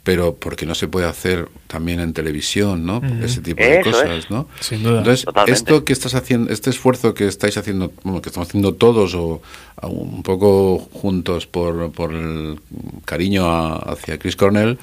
pero 0.05 0.35
porque 0.35 0.65
no 0.67 0.75
se 0.75 0.87
puede 0.87 1.07
hacer 1.07 1.49
también 1.67 1.99
en 1.99 2.13
televisión, 2.13 2.85
¿no? 2.85 3.01
Ese 3.23 3.41
tipo 3.41 3.61
de 3.61 3.81
Eso 3.81 3.89
cosas, 3.91 4.09
es. 4.11 4.29
¿no? 4.29 4.47
Sin 4.61 4.83
duda. 4.83 4.99
Entonces, 4.99 5.25
Totalmente. 5.25 5.51
esto 5.59 5.83
que 5.83 5.91
estás 5.93 6.13
haciendo, 6.15 6.53
este 6.53 6.69
esfuerzo 6.69 7.13
que 7.15 7.27
estáis 7.27 7.57
haciendo, 7.57 7.91
bueno, 8.03 8.21
que 8.21 8.29
estamos 8.29 8.47
haciendo 8.47 8.75
todos 8.75 9.15
o 9.15 9.41
a- 9.75 9.87
un 9.87 10.21
poco 10.21 10.77
juntos 10.93 11.47
por, 11.47 11.91
por 11.91 12.13
el 12.13 12.59
cariño 13.03 13.45
a- 13.49 13.77
hacia 13.77 14.17
Chris 14.19 14.35
Cornell, 14.35 14.77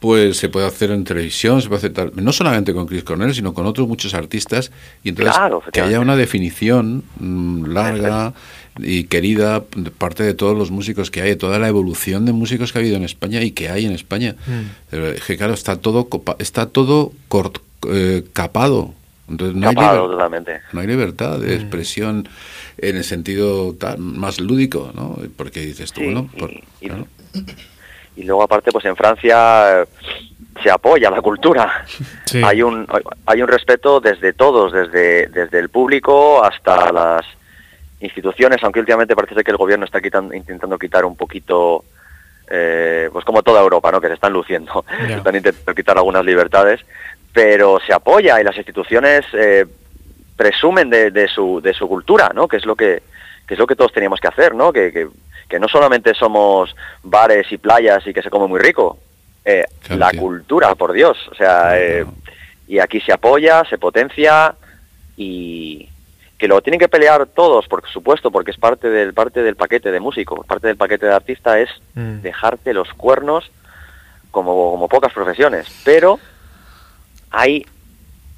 pues 0.00 0.36
se 0.36 0.48
puede 0.48 0.66
hacer 0.66 0.90
en 0.90 1.04
televisión, 1.04 1.62
se 1.62 1.68
puede 1.68 1.78
hacer 1.78 1.92
tal- 1.92 2.12
no 2.16 2.32
solamente 2.32 2.74
con 2.74 2.86
Chris 2.86 3.04
Cornell, 3.04 3.34
sino 3.34 3.54
con 3.54 3.66
otros 3.66 3.86
muchos 3.88 4.14
artistas, 4.14 4.70
y 5.04 5.08
entonces 5.10 5.34
Claro, 5.34 5.62
que 5.72 5.80
haya 5.80 6.00
una 6.00 6.16
definición 6.16 7.04
mm, 7.20 7.66
larga 7.66 8.34
y 8.78 9.04
querida 9.04 9.62
de 9.74 9.90
parte 9.90 10.22
de 10.22 10.34
todos 10.34 10.56
los 10.56 10.70
músicos 10.70 11.10
que 11.10 11.22
hay, 11.22 11.30
de 11.30 11.36
toda 11.36 11.58
la 11.58 11.68
evolución 11.68 12.24
de 12.26 12.32
músicos 12.32 12.72
que 12.72 12.78
ha 12.78 12.82
habido 12.82 12.96
en 12.96 13.04
España 13.04 13.40
y 13.42 13.50
que 13.52 13.68
hay 13.70 13.86
en 13.86 13.92
España. 13.92 14.34
Mm. 14.46 14.60
Pero 14.90 15.08
es 15.08 15.22
que 15.24 15.36
claro, 15.36 15.54
está 15.54 15.76
todo 15.80 16.08
está 16.38 16.66
todo 16.66 17.12
cort- 17.28 17.60
eh, 17.88 18.24
capado. 18.32 18.92
Entonces 19.28 19.56
no 19.56 19.68
hay, 19.68 19.74
Capado 19.74 20.06
liber- 20.06 20.10
totalmente. 20.12 20.60
no 20.72 20.80
hay 20.80 20.86
libertad 20.86 21.38
Mm. 21.38 21.40
de 21.42 21.54
expresión 21.56 22.28
en 22.78 22.96
el 22.96 23.04
sentido 23.04 23.74
más 23.98 24.40
lúdico, 24.40 24.92
¿no? 24.94 25.16
Porque 25.36 25.60
dices 25.60 25.92
tú, 25.92 26.00
Sí, 26.00 26.06
bueno, 26.06 26.28
y- 26.34 26.38
por- 26.38 26.50
y- 26.52 26.86
claro. 26.88 27.06
Y 28.16 28.22
luego 28.22 28.42
aparte, 28.42 28.70
pues 28.72 28.84
en 28.86 28.96
Francia 28.96 29.82
eh, 29.82 29.86
se 30.62 30.70
apoya 30.70 31.10
la 31.10 31.20
cultura. 31.20 31.84
Sí. 32.24 32.40
Hay 32.44 32.62
un 32.62 32.86
hay 33.26 33.42
un 33.42 33.48
respeto 33.48 34.00
desde 34.00 34.32
todos, 34.32 34.72
desde 34.72 35.26
desde 35.28 35.58
el 35.58 35.68
público 35.70 36.42
hasta 36.44 36.92
las 36.92 37.24
instituciones, 38.00 38.62
aunque 38.62 38.80
últimamente 38.80 39.14
parece 39.16 39.34
ser 39.34 39.44
que 39.44 39.50
el 39.50 39.56
gobierno 39.56 39.84
está 39.84 40.00
quitan- 40.00 40.34
intentando 40.34 40.78
quitar 40.78 41.04
un 41.04 41.16
poquito, 41.16 41.84
eh, 42.50 43.08
pues 43.12 43.24
como 43.24 43.42
toda 43.42 43.60
Europa, 43.62 43.90
¿no? 43.90 44.00
Que 44.00 44.08
se 44.08 44.14
están 44.14 44.32
luciendo, 44.32 44.84
están 45.08 45.34
intentando 45.36 45.74
quitar 45.74 45.96
algunas 45.96 46.24
libertades, 46.24 46.80
pero 47.32 47.78
se 47.86 47.92
apoya 47.92 48.40
y 48.40 48.44
las 48.44 48.56
instituciones 48.56 49.24
eh, 49.32 49.66
presumen 50.36 50.90
de, 50.90 51.10
de 51.10 51.28
su 51.28 51.60
de 51.62 51.72
su 51.74 51.88
cultura, 51.88 52.30
¿no? 52.34 52.46
Que 52.48 52.56
es 52.58 52.66
lo 52.66 52.76
que 52.76 53.02
que 53.46 53.54
es 53.54 53.58
lo 53.60 53.66
que 53.66 53.76
todos 53.76 53.92
teníamos 53.92 54.20
que 54.20 54.28
hacer, 54.28 54.54
¿no? 54.54 54.72
Que, 54.72 54.92
que, 54.92 55.08
que 55.48 55.58
no 55.60 55.68
solamente 55.68 56.12
somos 56.14 56.74
bares 57.02 57.50
y 57.52 57.58
playas 57.58 58.04
y 58.06 58.12
que 58.12 58.20
se 58.22 58.28
come 58.30 58.46
muy 58.48 58.58
rico, 58.60 58.98
eh, 59.44 59.64
Claro, 59.84 59.98
la 60.00 60.10
tío. 60.10 60.20
cultura, 60.20 60.74
por 60.74 60.92
Dios, 60.92 61.16
o 61.30 61.34
sea, 61.36 61.78
eh, 61.80 62.02
claro. 62.02 62.12
y 62.66 62.78
aquí 62.80 63.00
se 63.00 63.12
apoya, 63.12 63.62
se 63.70 63.78
potencia 63.78 64.52
y 65.16 65.88
que 66.38 66.48
lo 66.48 66.60
tienen 66.60 66.78
que 66.78 66.88
pelear 66.88 67.26
todos, 67.26 67.66
por 67.66 67.86
supuesto, 67.88 68.30
porque 68.30 68.50
es 68.50 68.58
parte 68.58 68.90
del 68.90 69.14
parte 69.14 69.42
del 69.42 69.56
paquete 69.56 69.90
de 69.90 70.00
músico, 70.00 70.42
parte 70.44 70.66
del 70.66 70.76
paquete 70.76 71.06
de 71.06 71.14
artista 71.14 71.58
es 71.58 71.70
Mm. 71.94 72.20
dejarte 72.20 72.74
los 72.74 72.92
cuernos 72.92 73.50
como, 74.30 74.72
como 74.72 74.88
pocas 74.88 75.12
profesiones, 75.14 75.66
pero 75.82 76.20
hay 77.30 77.66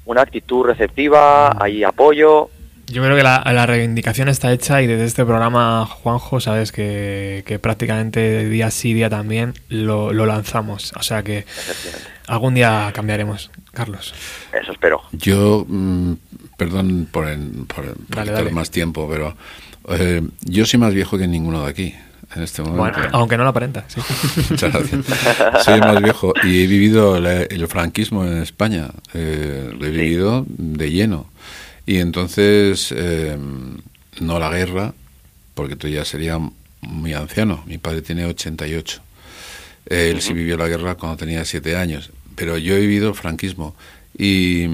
una 0.05 0.21
actitud 0.21 0.65
receptiva, 0.65 1.61
hay 1.61 1.83
apoyo, 1.83 2.49
Yo 2.91 3.03
creo 3.03 3.15
que 3.15 3.23
la, 3.23 3.43
la 3.53 3.65
reivindicación 3.65 4.29
está 4.29 4.51
hecha 4.51 4.81
y 4.81 4.87
desde 4.87 5.05
este 5.05 5.23
programa, 5.25 5.85
Juanjo, 5.85 6.39
sabes 6.39 6.71
que, 6.71 7.43
que 7.45 7.59
prácticamente 7.59 8.49
día 8.49 8.71
sí, 8.71 8.93
día 8.93 9.09
también 9.09 9.53
lo, 9.69 10.11
lo 10.11 10.25
lanzamos. 10.25 10.91
O 10.95 11.03
sea 11.03 11.21
que 11.23 11.45
algún 12.27 12.55
día 12.55 12.91
cambiaremos, 12.93 13.51
Carlos. 13.73 14.13
Eso 14.59 14.71
espero. 14.71 15.01
Yo, 15.11 15.65
mm, 15.67 16.13
perdón 16.57 17.07
por, 17.11 17.27
en- 17.27 17.65
por, 17.65 17.85
por 17.85 17.95
Dale, 18.07 18.31
quitar 18.31 18.43
dale. 18.43 18.51
más 18.51 18.71
tiempo, 18.71 19.07
pero 19.09 19.35
eh, 19.89 20.21
yo 20.41 20.65
soy 20.65 20.79
más 20.79 20.93
viejo 20.93 21.17
que 21.17 21.27
ninguno 21.27 21.63
de 21.65 21.69
aquí 21.69 21.95
en 22.35 22.41
este 22.43 22.63
momento. 22.63 22.99
Bueno, 22.99 23.09
aunque 23.13 23.37
no 23.37 23.43
lo 23.43 23.49
aparenta, 23.49 23.85
sí. 23.87 24.01
Muchas 24.49 24.73
gracias. 24.73 25.63
Soy 25.63 25.79
más 25.79 26.01
viejo 26.01 26.33
y 26.43 26.63
he 26.63 26.67
vivido 26.67 27.17
el 27.17 27.67
franquismo 27.67 28.25
en 28.25 28.41
España. 28.41 28.87
eh, 29.13 29.69
lo 29.77 29.85
he 29.85 29.91
vivido 29.91 30.43
de 30.47 30.89
lleno. 30.91 31.27
Y 31.89 31.97
entonces, 31.97 32.93
eh, 32.95 33.35
no 34.19 34.37
la 34.37 34.51
guerra, 34.51 34.93
porque 35.55 35.75
tú 35.75 35.87
ya 35.87 36.05
sería 36.05 36.37
muy 36.81 37.13
anciano. 37.13 37.63
Mi 37.65 37.79
padre 37.79 38.03
tiene 38.03 38.25
88. 38.25 39.01
Él 39.87 40.21
sí 40.21 40.33
vivió 40.33 40.55
la 40.55 40.67
guerra 40.67 40.93
cuando 40.93 41.17
tenía 41.17 41.43
7 41.45 41.75
años. 41.75 42.11
Pero 42.35 42.59
yo 42.59 42.75
he 42.75 42.79
vivido 42.81 43.09
el 43.09 43.15
franquismo. 43.15 43.75
Y 44.15 44.67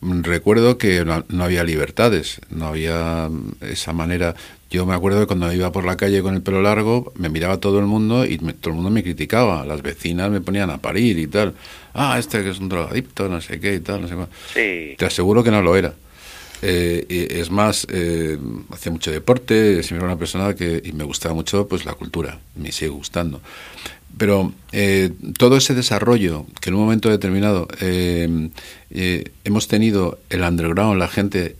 recuerdo 0.00 0.78
que 0.78 1.04
no, 1.04 1.22
no 1.28 1.44
había 1.44 1.64
libertades, 1.64 2.40
no 2.48 2.68
había 2.68 3.28
esa 3.60 3.92
manera. 3.92 4.34
Yo 4.70 4.86
me 4.86 4.94
acuerdo 4.94 5.20
que 5.20 5.26
cuando 5.26 5.52
iba 5.52 5.70
por 5.70 5.84
la 5.84 5.98
calle 5.98 6.22
con 6.22 6.34
el 6.34 6.40
pelo 6.40 6.62
largo, 6.62 7.12
me 7.16 7.28
miraba 7.28 7.58
todo 7.58 7.78
el 7.78 7.84
mundo 7.84 8.24
y 8.24 8.38
me- 8.38 8.54
todo 8.54 8.70
el 8.70 8.76
mundo 8.76 8.88
me 8.90 9.02
criticaba. 9.02 9.66
Las 9.66 9.82
vecinas 9.82 10.30
me 10.30 10.40
ponían 10.40 10.70
a 10.70 10.78
parir 10.78 11.18
y 11.18 11.26
tal. 11.26 11.52
Ah, 11.92 12.16
este 12.18 12.42
que 12.42 12.48
es 12.50 12.58
un 12.58 12.70
drogadicto, 12.70 13.28
no 13.28 13.42
sé 13.42 13.60
qué 13.60 13.74
y 13.74 13.80
tal, 13.80 14.00
no 14.00 14.08
sé 14.08 14.14
cuál. 14.14 14.28
Sí. 14.54 14.94
Te 14.96 15.04
aseguro 15.04 15.44
que 15.44 15.50
no 15.50 15.60
lo 15.60 15.76
era. 15.76 15.92
Eh, 16.66 17.28
es 17.30 17.50
más, 17.50 17.86
eh, 17.90 18.38
hacía 18.70 18.90
mucho 18.90 19.10
deporte, 19.10 19.82
siempre 19.82 19.98
era 19.98 20.06
una 20.06 20.18
persona 20.18 20.54
que 20.54 20.80
y 20.82 20.92
me 20.92 21.04
gustaba 21.04 21.34
mucho 21.34 21.68
pues 21.68 21.84
la 21.84 21.92
cultura, 21.92 22.40
me 22.56 22.72
sigue 22.72 22.88
gustando. 22.88 23.42
Pero 24.16 24.52
eh, 24.72 25.10
todo 25.36 25.58
ese 25.58 25.74
desarrollo 25.74 26.46
que 26.62 26.70
en 26.70 26.76
un 26.76 26.82
momento 26.82 27.10
determinado 27.10 27.68
eh, 27.82 28.50
hemos 29.44 29.68
tenido 29.68 30.20
el 30.30 30.42
underground, 30.42 30.98
la 30.98 31.08
gente 31.08 31.56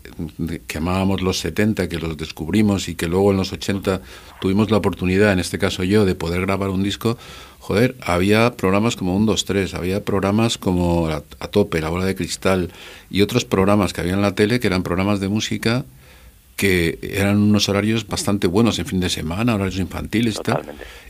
que 0.67 0.79
amábamos 0.79 1.21
los 1.21 1.39
70, 1.41 1.89
que 1.89 1.99
los 1.99 2.17
descubrimos 2.17 2.89
y 2.89 2.95
que 2.95 3.09
luego 3.09 3.33
en 3.33 3.37
los 3.37 3.53
80 3.53 4.01
tuvimos 4.41 4.71
la 4.71 4.79
oportunidad, 4.79 5.33
en 5.33 5.41
este 5.41 5.59
caso 5.59 5.85
yo, 5.85 6.07
de 6.07 6.15
poder 6.15 6.43
grabar 6.43 6.71
un 6.71 6.83
disco, 6.83 7.19
joder, 7.65 7.97
había 8.03 8.57
programas 8.57 8.95
como 8.95 9.17
un 9.17 9.25
2, 9.25 9.43
3, 9.47 9.73
había 9.73 10.05
programas 10.05 10.59
como 10.59 11.09
a, 11.09 11.23
a 11.41 11.49
tope, 11.49 11.81
La 11.81 11.89
Bola 11.89 12.05
de 12.05 12.15
Cristal 12.15 12.71
y 13.09 13.23
otros 13.23 13.47
programas 13.47 13.95
que 13.95 14.03
había 14.03 14.13
en 14.13 14.21
la 14.21 14.35
tele 14.35 14.61
que 14.61 14.67
eran 14.67 14.83
programas 14.83 15.19
de 15.19 15.29
música 15.29 15.87
que 16.57 16.99
eran 17.01 17.39
unos 17.39 17.71
horarios 17.71 18.07
bastante 18.07 18.49
buenos 18.49 18.79
en 18.79 18.85
fin 18.85 19.01
de 19.01 19.09
semana, 19.09 19.55
horarios 19.55 19.79
infantiles 19.79 20.37
y 20.37 20.43
tal, 20.43 20.63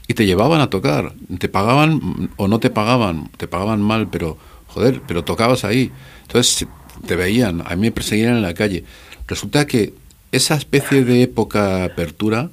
y 0.06 0.14
te 0.14 0.26
llevaban 0.26 0.60
a 0.60 0.70
tocar, 0.70 1.12
te 1.40 1.48
pagaban 1.48 2.30
o 2.36 2.46
no 2.46 2.60
te 2.60 2.70
pagaban, 2.70 3.30
te 3.36 3.48
pagaban 3.48 3.82
mal, 3.82 4.08
pero 4.08 4.38
joder, 4.68 5.02
pero 5.08 5.24
tocabas 5.24 5.64
ahí. 5.64 5.90
Entonces 6.22 6.68
te 7.04 7.16
veían, 7.16 7.64
a 7.66 7.74
mí 7.74 7.82
me 7.82 7.90
perseguían 7.90 8.36
en 8.36 8.42
la 8.42 8.54
calle. 8.54 8.84
Resulta 9.26 9.66
que 9.66 9.92
esa 10.30 10.54
especie 10.54 11.04
de 11.04 11.22
época 11.22 11.82
apertura 11.82 12.50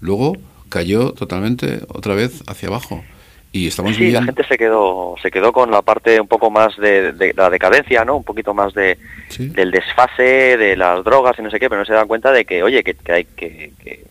luego 0.00 0.36
cayó 0.68 1.12
totalmente 1.12 1.80
otra 1.88 2.14
vez 2.14 2.42
hacia 2.46 2.68
abajo. 2.68 3.02
Y 3.50 3.66
estamos 3.68 3.96
Sí, 3.96 4.10
la 4.10 4.22
gente 4.22 4.44
se 4.46 4.58
quedó 4.58 5.14
se 5.22 5.30
quedó 5.30 5.52
con 5.52 5.70
la 5.70 5.80
parte 5.82 6.20
un 6.20 6.28
poco 6.28 6.50
más 6.50 6.76
de, 6.76 7.12
de 7.12 7.32
la 7.34 7.48
decadencia, 7.50 8.04
¿no? 8.04 8.16
Un 8.16 8.24
poquito 8.24 8.52
más 8.54 8.74
de 8.74 8.98
Sí. 9.30 9.48
del 9.48 9.70
desfase 9.70 10.56
de 10.56 10.76
las 10.76 11.02
drogas 11.04 11.36
y 11.38 11.42
no 11.42 11.50
sé 11.50 11.58
qué, 11.58 11.68
pero 11.68 11.80
no 11.80 11.84
se 11.86 11.92
dan 11.94 12.08
cuenta 12.08 12.30
de 12.32 12.44
que, 12.44 12.62
oye, 12.62 12.82
que, 12.84 12.94
que 12.94 13.12
hay 13.12 13.24
que, 13.24 13.72
que, 13.82 14.04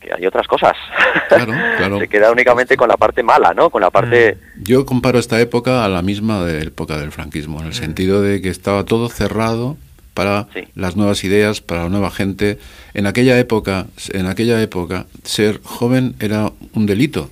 que 0.00 0.12
hay 0.12 0.26
otras 0.26 0.46
cosas. 0.46 0.76
Claro, 1.28 1.52
claro. 1.76 1.98
se 1.98 2.08
queda 2.08 2.30
únicamente 2.30 2.76
con 2.76 2.88
la 2.88 2.96
parte 2.96 3.22
mala, 3.22 3.54
¿no? 3.54 3.70
Con 3.70 3.80
la 3.82 3.90
parte 3.90 4.36
Yo 4.62 4.84
comparo 4.86 5.18
esta 5.18 5.40
época 5.40 5.84
a 5.84 5.88
la 5.88 6.02
misma 6.02 6.44
de 6.44 6.62
época 6.64 6.98
del 6.98 7.10
franquismo, 7.12 7.60
en 7.60 7.66
el 7.68 7.74
sentido 7.74 8.22
de 8.22 8.40
que 8.40 8.48
estaba 8.50 8.84
todo 8.84 9.08
cerrado 9.08 9.76
para 10.14 10.46
Sí. 10.52 10.64
las 10.74 10.94
nuevas 10.96 11.24
ideas, 11.24 11.60
para 11.60 11.84
la 11.84 11.88
nueva 11.88 12.10
gente. 12.10 12.58
En 12.94 13.06
aquella 13.06 13.38
época, 13.38 13.86
en 14.12 14.26
aquella 14.26 14.60
época, 14.62 15.06
ser 15.24 15.60
joven 15.62 16.14
era 16.20 16.52
un 16.74 16.86
delito, 16.86 17.30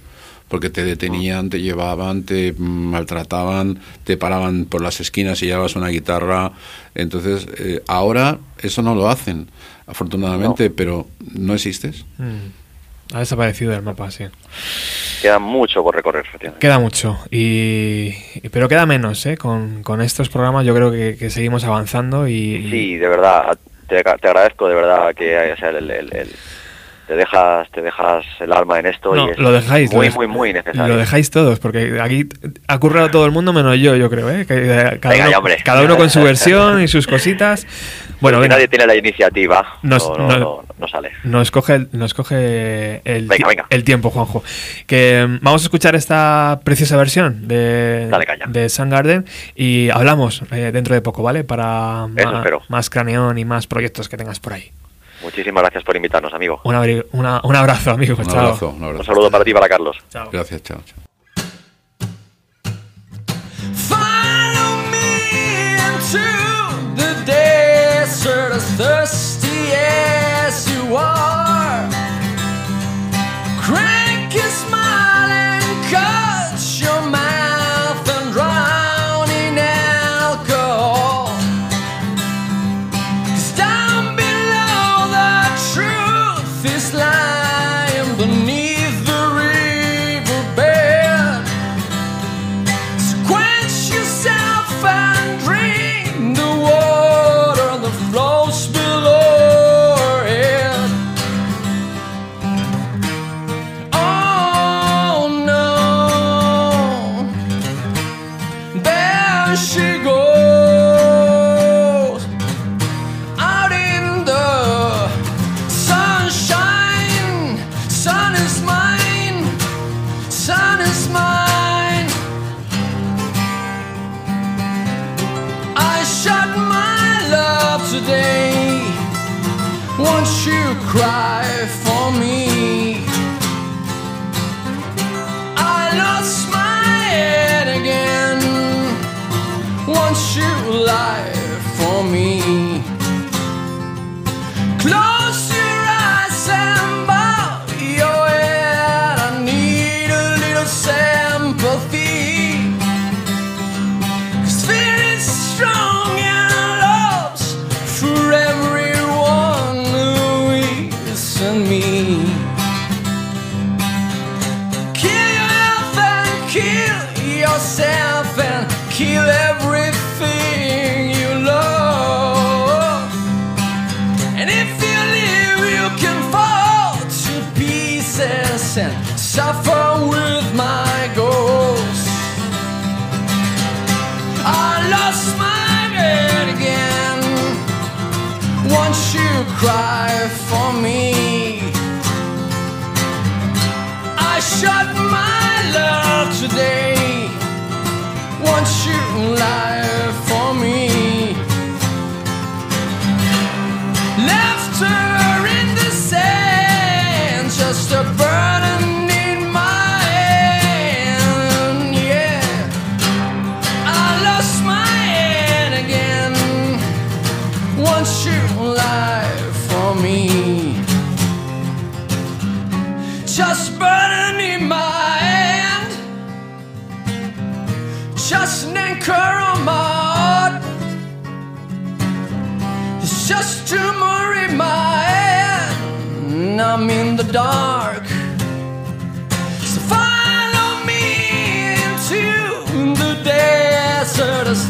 porque 0.51 0.69
te 0.69 0.85
detenían, 0.85 1.49
te 1.49 1.61
llevaban, 1.63 2.25
te 2.25 2.53
mm, 2.53 2.61
maltrataban, 2.91 3.79
te 4.05 4.17
paraban 4.19 4.67
por 4.67 4.83
las 4.83 5.01
esquinas 5.01 5.41
y 5.43 5.47
llevabas 5.47 5.77
una 5.77 5.89
guitarra. 5.89 6.53
Entonces, 6.95 7.47
eh, 7.59 7.83
ahora 7.87 8.39
eso 8.61 8.83
no 8.83 8.95
lo 8.95 9.09
hacen, 9.09 9.49
afortunadamente, 9.87 10.69
pero 10.69 11.07
no 11.35 11.55
existes. 11.55 12.05
Mm. 12.19 13.15
Ha 13.15 13.21
desaparecido 13.21 13.73
del 13.73 13.83
mapa, 13.83 14.11
sí. 14.11 14.25
queda 15.23 15.39
mucho 15.39 15.83
por 15.83 15.95
recorrer. 15.97 16.25
efectivamente. 16.27 16.61
Queda 16.61 16.79
mucho, 16.79 17.19
y, 17.31 18.13
y- 18.35 18.49
pero 18.53 18.69
queda 18.69 18.87
menos, 18.87 19.25
¿eh? 19.27 19.37
Con, 19.37 19.83
con 19.83 20.01
estos 20.01 20.29
programas 20.29 20.65
yo 20.67 20.75
creo 20.75 20.93
que, 20.93 21.17
que 21.19 21.31
seguimos 21.31 21.65
avanzando 21.65 22.29
y... 22.29 22.35
y- 22.35 22.71
Sí, 22.71 22.97
de 22.97 23.09
verdad, 23.09 23.59
te, 23.89 24.03
te 24.03 24.29
agradezco 24.29 24.69
de 24.69 24.75
verdad 24.77 25.13
que 25.15 25.53
o 25.53 25.57
sea, 25.57 25.71
el- 25.71 25.91
el- 25.91 26.13
el- 26.15 26.31
te 27.11 27.17
dejas 27.17 27.69
te 27.73 27.83
dejas 27.83 28.25
el 28.39 28.53
alma 28.53 28.79
en 28.79 28.87
esto 28.87 29.13
No, 29.13 29.27
y 29.27 29.31
es 29.33 29.39
lo 29.39 29.51
dejáis. 29.51 29.93
muy 29.93 30.07
lo 30.07 30.13
dej- 30.13 30.15
muy 30.15 30.27
muy 30.29 30.53
necesario. 30.53 30.87
Lo 30.87 30.97
dejáis 30.97 31.29
todos, 31.29 31.59
porque 31.59 31.99
aquí 32.01 32.29
ha 32.69 32.79
currado 32.79 33.11
todo 33.11 33.27
el 33.27 33.33
mundo 33.33 33.53
menos 33.53 33.77
yo, 33.81 33.97
yo 33.97 34.09
creo, 34.09 34.31
¿eh? 34.31 34.47
Que, 34.47 34.55
eh, 34.55 34.99
cada, 35.01 35.15
Venga, 35.15 35.25
uno, 35.25 35.31
ya, 35.33 35.39
hombre. 35.39 35.57
cada 35.65 35.83
uno 35.83 35.97
con 35.97 36.09
su 36.09 36.23
versión 36.23 36.81
y 36.81 36.87
sus 36.87 37.09
cositas. 37.09 37.67
Bueno, 38.21 38.39
venga, 38.39 38.55
nadie 38.55 38.69
tiene 38.69 38.87
la 38.87 38.95
iniciativa, 38.95 39.79
Nos- 39.83 40.09
no, 40.09 40.17
no, 40.29 40.39
no- 40.39 40.65
no- 40.79 40.87
sale. 40.89 41.11
nos 41.25 41.51
coge, 41.51 41.75
el- 41.75 41.89
nos 41.91 42.15
coge 42.15 43.01
el, 43.05 43.23
Venga, 43.27 43.37
ti- 43.37 43.43
venga. 43.49 43.67
el 43.71 43.83
tiempo, 43.83 44.11
Juanjo. 44.11 44.45
Que 44.87 45.27
mm, 45.29 45.39
vamos 45.43 45.63
a 45.63 45.65
escuchar 45.65 45.97
esta 45.97 46.61
preciosa 46.63 46.97
versión 46.97 47.49
de, 47.49 48.09
de 48.47 48.69
Sun 48.69 48.91
Garden 48.91 49.25
y 49.57 49.91
hablamos 49.91 50.43
eh, 50.53 50.71
dentro 50.73 50.95
de 50.95 51.01
poco, 51.01 51.25
¿vale? 51.25 51.43
Para 51.43 52.07
Eso 52.15 52.31
ma- 52.31 52.39
espero. 52.39 52.63
más 52.69 52.89
craneón 52.89 53.37
y 53.37 53.45
más 53.45 53.67
proyectos 53.67 54.09
que 54.09 54.17
tengas 54.17 54.39
por 54.39 54.53
ahí. 54.53 54.71
Muchísimas 55.23 55.63
gracias 55.63 55.85
por 55.85 55.97
invitarnos, 55.97 56.33
amigo. 56.33 56.61
Un, 56.65 56.75
abri- 56.75 57.05
una- 57.13 57.41
un 57.45 57.57
abrazo, 57.57 57.91
amigo. 57.91 58.17
Un 58.19 58.27
Chao. 58.27 58.39
abrazo, 58.41 58.69
un 58.71 58.83
abrazo. 58.85 59.01
Un 59.01 59.05
saludo 59.07 59.31
para 59.31 59.45
ti 59.45 59.51
y 59.51 59.55
para 59.55 59.69
Carlos. 59.69 59.97
Chao. 60.11 60.29
Gracias, 60.31 60.63
chao, 60.63 60.81
chao. 60.85 60.99
Desert 67.27 68.53
as 68.53 68.65
thirsty 68.77 69.73
as 69.75 70.67
you 70.73 70.97
are. 70.97 71.89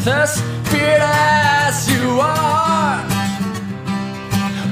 as 0.07 0.41
fearless 0.71 1.91
you 1.91 2.21
are. 2.21 3.05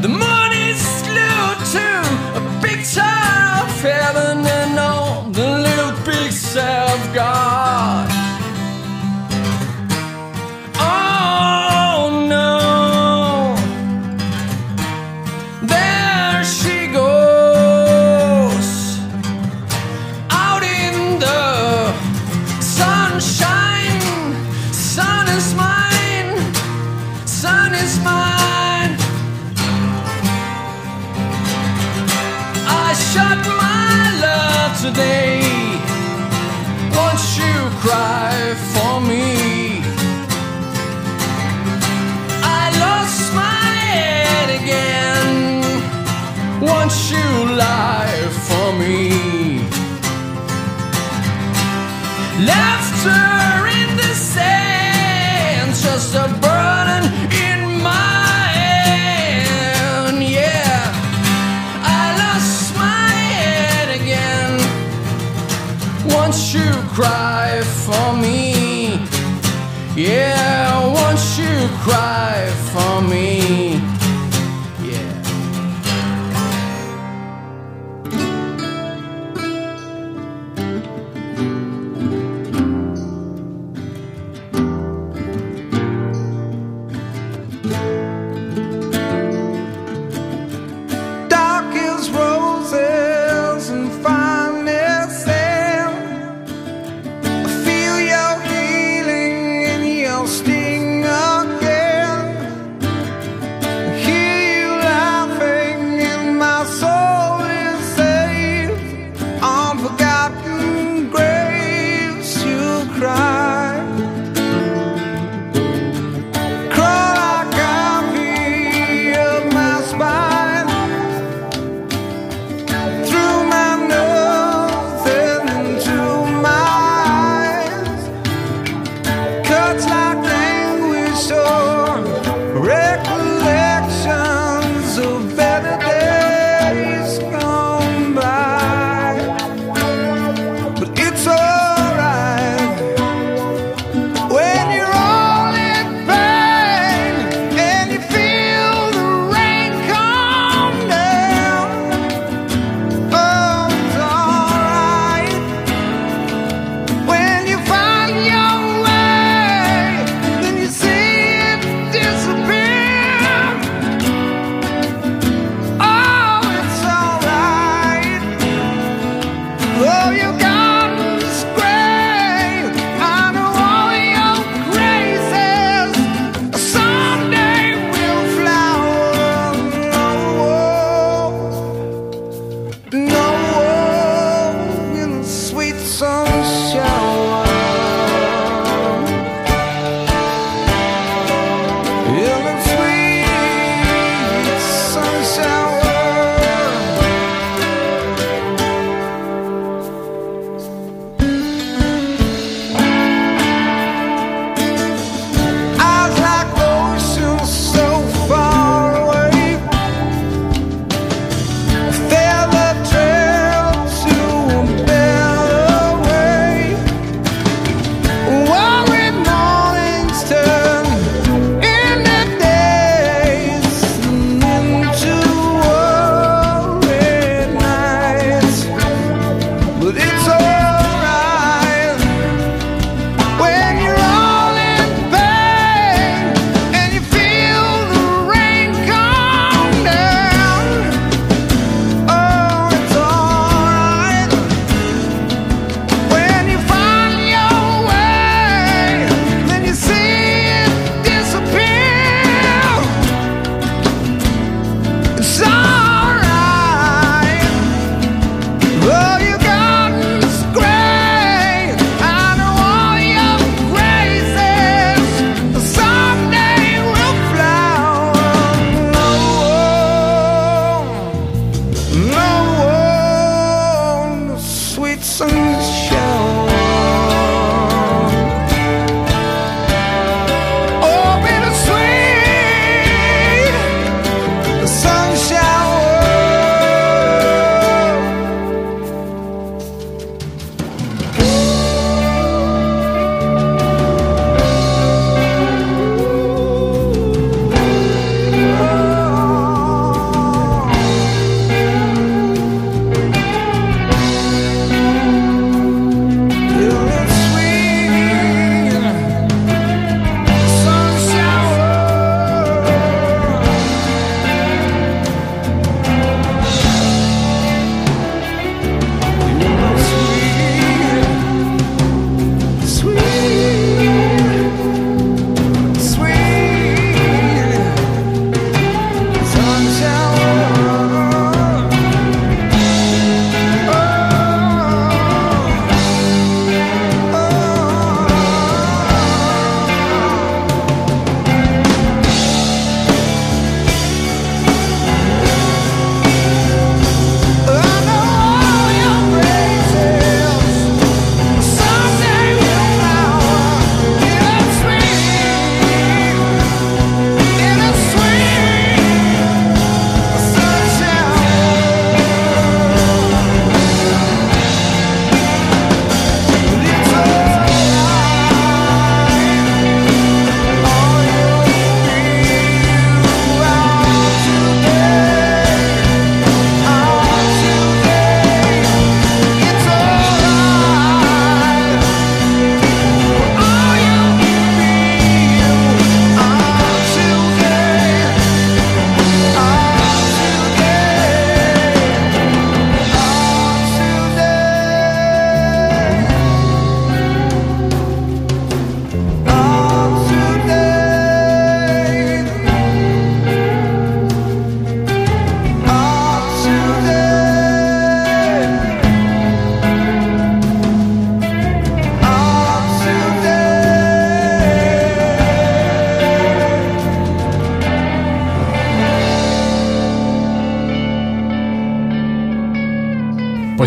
The 0.01 0.09
moon 0.09 0.53
is 0.53 0.83
glued 1.03 1.61
to 1.75 1.87
a 2.39 2.61
picture 2.63 3.19
of 3.61 3.69
heaven 3.81 4.47
and 4.47 4.79
all 4.79 5.25
the 5.31 5.49
little 5.67 5.93
pieces 6.05 6.55
have 6.55 7.15
gone. 7.15 7.68
cry. 71.89 72.18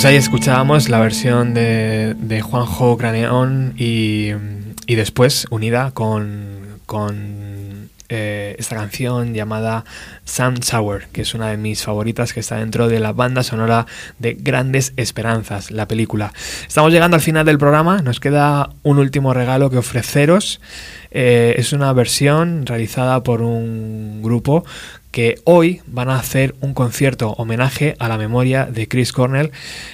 Pues 0.02 0.10
ahí 0.10 0.16
escuchábamos 0.16 0.90
la 0.90 0.98
versión 0.98 1.54
de, 1.54 2.42
Juanjo 2.44 2.98
Craneón 2.98 3.76
y, 3.78 4.32
después 4.88 5.46
unida 5.52 5.92
con, 5.92 6.80
con 6.88 7.92
eh, 8.10 8.56
esta 8.58 8.78
canción 8.78 9.36
llamada 9.36 9.86
Sun 10.26 10.64
Sour, 10.64 11.04
que 11.12 11.22
es 11.22 11.36
una 11.36 11.50
de 11.50 11.58
mis 11.58 11.84
favoritas 11.84 12.34
que 12.34 12.40
está 12.40 12.56
dentro 12.56 12.88
de 12.88 13.00
la 13.00 13.14
banda 13.14 13.44
sonora 13.44 13.86
de 14.18 14.34
Grandes 14.34 14.94
Esperanzas, 14.98 15.70
la 15.70 15.88
película. 15.88 16.34
Estamos 16.68 16.92
llegando 16.92 17.14
al 17.14 17.22
final 17.22 17.46
del 17.46 17.60
programa, 17.60 18.02
nos 18.02 18.20
queda 18.20 18.72
un 18.82 18.98
último 18.98 19.36
regalo 19.36 19.70
que 19.70 19.78
ofreceros. 19.78 20.62
Eh, 21.12 21.54
es 21.58 21.74
una 21.74 21.94
versión 21.94 22.66
realizada 22.66 23.22
por 23.22 23.44
un 23.44 24.24
grupo 24.24 24.66
que 25.12 25.40
hoy 25.44 25.82
van 25.88 26.10
a 26.10 26.16
hacer 26.16 26.56
un 26.62 26.74
concierto 26.74 27.32
homenaje 27.32 27.96
a 28.00 28.08
la 28.08 28.18
memoria 28.18 28.66
de 28.66 28.88
Chris 28.88 29.12
Cornell 29.14 29.52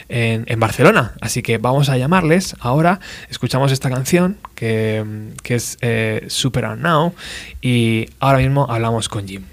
en, 0.09 0.59
Barcelona. 0.59 1.13
Así 1.21 1.41
que 1.41 1.57
vamos 1.57 1.89
a 1.89 1.97
llamarles 1.97 2.55
ahora, 2.59 2.99
escuchamos 3.29 3.71
esta 3.71 3.89
canción 3.89 4.37
que, 4.55 5.03
es 5.43 5.77
eh, 5.81 6.25
Super 6.27 6.77
Now 6.77 7.13
y 7.61 8.09
ahora 8.19 8.39
mismo 8.39 8.67
hablamos 8.69 9.09
con 9.09 9.27
Jim. 9.27 9.43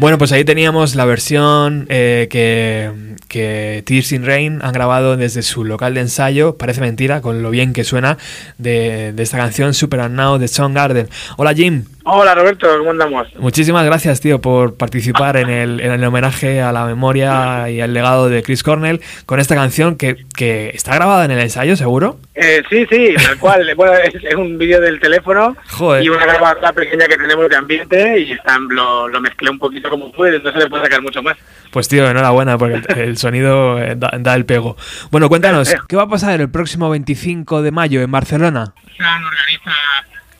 Bueno, 0.00 0.16
pues 0.16 0.32
ahí 0.32 0.46
teníamos 0.46 0.94
la 0.94 1.04
versión 1.04 1.84
eh, 1.90 2.26
que, 2.30 2.90
que 3.28 3.82
Tears 3.84 4.12
in 4.12 4.24
Rain 4.24 4.60
han 4.62 4.72
grabado 4.72 5.18
desde 5.18 5.42
su 5.42 5.62
local 5.62 5.92
de 5.92 6.00
ensayo, 6.00 6.56
parece 6.56 6.80
mentira, 6.80 7.20
con 7.20 7.42
lo 7.42 7.50
bien 7.50 7.74
que 7.74 7.84
suena, 7.84 8.16
de, 8.56 9.12
de 9.12 9.22
esta 9.22 9.36
canción 9.36 9.74
Super 9.74 10.10
Now 10.10 10.38
de 10.38 10.48
Soundgarden. 10.48 11.10
Hola 11.36 11.52
Jim. 11.52 11.84
Hola 12.12 12.34
Roberto, 12.34 12.66
¿cómo 12.78 12.90
andamos? 12.90 13.28
Muchísimas 13.38 13.84
gracias, 13.84 14.20
tío, 14.20 14.40
por 14.40 14.76
participar 14.76 15.36
en 15.36 15.48
el, 15.48 15.78
en 15.78 15.92
el 15.92 16.02
homenaje 16.02 16.60
a 16.60 16.72
la 16.72 16.84
memoria 16.84 17.70
y 17.70 17.80
al 17.80 17.94
legado 17.94 18.28
de 18.28 18.42
Chris 18.42 18.64
Cornell 18.64 19.00
con 19.26 19.38
esta 19.38 19.54
canción 19.54 19.94
que, 19.94 20.24
que 20.36 20.70
está 20.74 20.92
grabada 20.96 21.24
en 21.24 21.30
el 21.30 21.38
ensayo, 21.38 21.76
seguro. 21.76 22.18
Eh, 22.34 22.64
sí, 22.68 22.84
sí, 22.90 23.14
tal 23.14 23.38
cual. 23.38 23.64
Bueno, 23.76 23.92
es, 23.94 24.12
es 24.24 24.34
un 24.34 24.58
vídeo 24.58 24.80
del 24.80 24.98
teléfono 24.98 25.56
Joder. 25.70 26.02
y 26.02 26.08
una 26.08 26.26
grabadora 26.26 26.72
pequeña 26.72 27.06
que 27.06 27.16
tenemos 27.16 27.48
de 27.48 27.54
ambiente 27.54 28.18
y 28.18 28.32
están, 28.32 28.66
lo, 28.68 29.06
lo 29.06 29.20
mezclé 29.20 29.48
un 29.48 29.60
poquito 29.60 29.88
como 29.88 30.10
pude, 30.10 30.34
entonces 30.34 30.64
le 30.64 30.68
puedo 30.68 30.82
sacar 30.82 31.00
mucho 31.02 31.22
más. 31.22 31.36
Pues 31.70 31.86
tío, 31.86 32.10
enhorabuena, 32.10 32.58
porque 32.58 32.82
el, 32.88 32.98
el 32.98 33.16
sonido 33.18 33.78
eh, 33.80 33.94
da, 33.96 34.10
da 34.18 34.34
el 34.34 34.44
pego. 34.46 34.76
Bueno, 35.12 35.28
cuéntanos, 35.28 35.72
¿qué 35.88 35.94
va 35.94 36.02
a 36.02 36.08
pasar 36.08 36.40
el 36.40 36.50
próximo 36.50 36.90
25 36.90 37.62
de 37.62 37.70
mayo 37.70 38.02
en 38.02 38.10
Barcelona? 38.10 38.74
San 38.98 39.22
organiza 39.22 39.70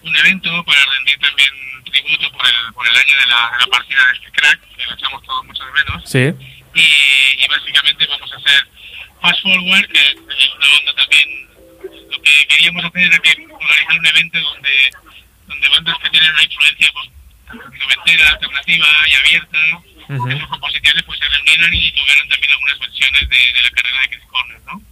un 0.02 0.16
evento 0.16 0.64
para 0.64 0.80
rendir 0.96 1.18
también 1.18 1.50
tributo 1.84 2.30
por 2.32 2.46
el, 2.46 2.72
por 2.74 2.86
el 2.88 2.96
año 2.96 3.14
de 3.20 3.26
la, 3.26 3.50
de 3.52 3.58
la 3.60 3.66
partida 3.70 4.06
de 4.06 4.12
este 4.12 4.30
crack, 4.32 4.60
que 4.76 4.86
lo 4.86 4.94
echamos 4.94 5.22
todos 5.24 5.44
muchos 5.46 5.66
menos. 5.74 6.08
Sí. 6.08 6.32
y, 6.74 7.44
y 7.44 7.48
básicamente 7.48 8.06
vamos 8.06 8.32
a 8.32 8.36
hacer 8.36 8.66
Fast 9.20 9.42
Forward, 9.42 9.86
que 9.88 9.98
es 10.00 10.16
una 10.54 10.68
banda 10.68 10.94
también. 10.96 11.48
Lo 12.10 12.22
que 12.22 12.46
queríamos 12.48 12.84
hacer 12.84 13.02
era 13.02 13.18
que 13.18 13.30
organizar 13.50 13.98
un 13.98 14.06
evento 14.06 14.38
donde, 14.40 14.90
donde 15.46 15.68
bandas 15.68 15.98
que 15.98 16.10
tienen 16.10 16.30
una 16.32 16.42
influencia 16.44 16.90
pues, 16.92 17.08
noventera, 17.80 18.28
alternativa 18.30 18.86
y 19.08 19.12
abierta, 19.14 19.58
Ujú. 20.10 20.28
en 20.28 20.40
sus 20.40 20.48
composiciones 20.48 21.02
pues 21.04 21.18
se 21.20 21.28
reunieran 21.28 21.72
y 21.74 21.92
tuvieran 21.92 22.28
también 22.28 22.50
algunas 22.52 22.78
versiones 22.80 23.28
de, 23.28 23.36
de 23.52 23.62
la 23.62 23.70
carrera 23.70 24.00
de 24.02 24.08
Chris 24.08 24.24
Cornell, 24.28 24.62
¿no? 24.66 24.82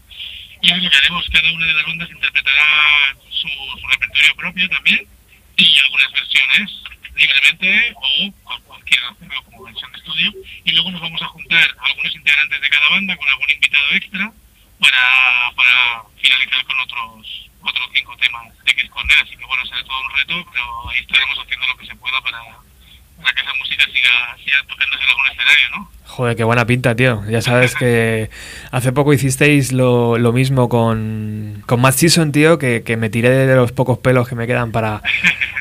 Y 0.61 0.71
es 0.71 0.83
lo 0.83 1.23
cada 1.33 1.53
una 1.53 1.67
de 1.67 1.75
las 1.75 1.87
bandas 1.87 2.11
interpretará 2.11 3.17
su, 3.31 3.49
su 3.49 3.87
repertorio 3.87 4.35
propio 4.37 4.69
también 4.69 5.07
y 5.57 5.79
algunas 5.79 6.13
versiones 6.13 6.83
libremente 7.17 7.93
o 7.95 8.33
con 8.45 8.63
cualquier 8.63 9.05
hacerlo 9.05 9.43
como 9.45 9.65
versión 9.65 9.93
de 9.93 9.99
estudio. 9.99 10.33
Y 10.65 10.73
luego 10.73 10.91
nos 10.91 11.01
vamos 11.01 11.23
a 11.23 11.27
juntar 11.27 11.69
algunos 11.81 12.15
integrantes 12.15 12.61
de 12.61 12.69
cada 12.69 12.89
banda 12.89 13.17
con 13.17 13.29
algún 13.29 13.51
invitado 13.51 13.87
extra 13.93 14.33
para, 14.81 15.53
para 15.55 16.03
finalizar 16.21 16.65
con 16.65 16.81
otros 16.81 17.49
otros 17.61 17.89
cinco 17.93 18.17
temas 18.17 18.65
de 18.65 18.75
Chris 18.75 18.91
Cornell, 18.91 19.19
así 19.21 19.37
que 19.37 19.45
bueno, 19.45 19.67
será 19.67 19.83
todo 19.83 20.01
un 20.01 20.17
reto, 20.17 20.51
pero 20.53 20.91
ahí 20.91 21.01
estaremos 21.01 21.39
haciendo 21.39 21.67
lo 21.67 21.77
que 21.77 21.87
se 21.87 21.97
pueda 21.97 22.21
para, 22.21 22.41
para 23.23 23.35
que 23.35 23.41
esa 23.41 23.55
música 23.55 23.85
siga, 23.93 24.37
siga 24.45 24.57
tocándose 24.69 25.03
en 25.03 25.09
algún 25.11 25.27
escenario, 25.27 25.69
¿no? 25.77 25.91
Joder, 26.07 26.37
qué 26.37 26.45
buena 26.45 26.67
pinta, 26.67 26.97
tío. 26.97 27.23
Ya 27.29 27.43
sabes 27.43 27.75
que 27.75 28.31
hace 28.71 28.93
poco 28.93 29.13
hicisteis 29.13 29.73
lo, 29.73 30.19
lo 30.19 30.33
mismo 30.33 30.69
con, 30.69 31.58
con 31.69 31.83
Matt 31.83 31.95
Season, 31.95 32.33
tío, 32.33 32.59
que, 32.59 32.83
que 32.83 32.97
me 32.97 33.11
tiré 33.11 33.29
de 33.29 33.55
los 33.55 33.73
pocos 33.73 33.99
pelos 33.99 34.27
que 34.27 34.35
me 34.35 34.47
quedan 34.47 34.73
para, 34.73 35.03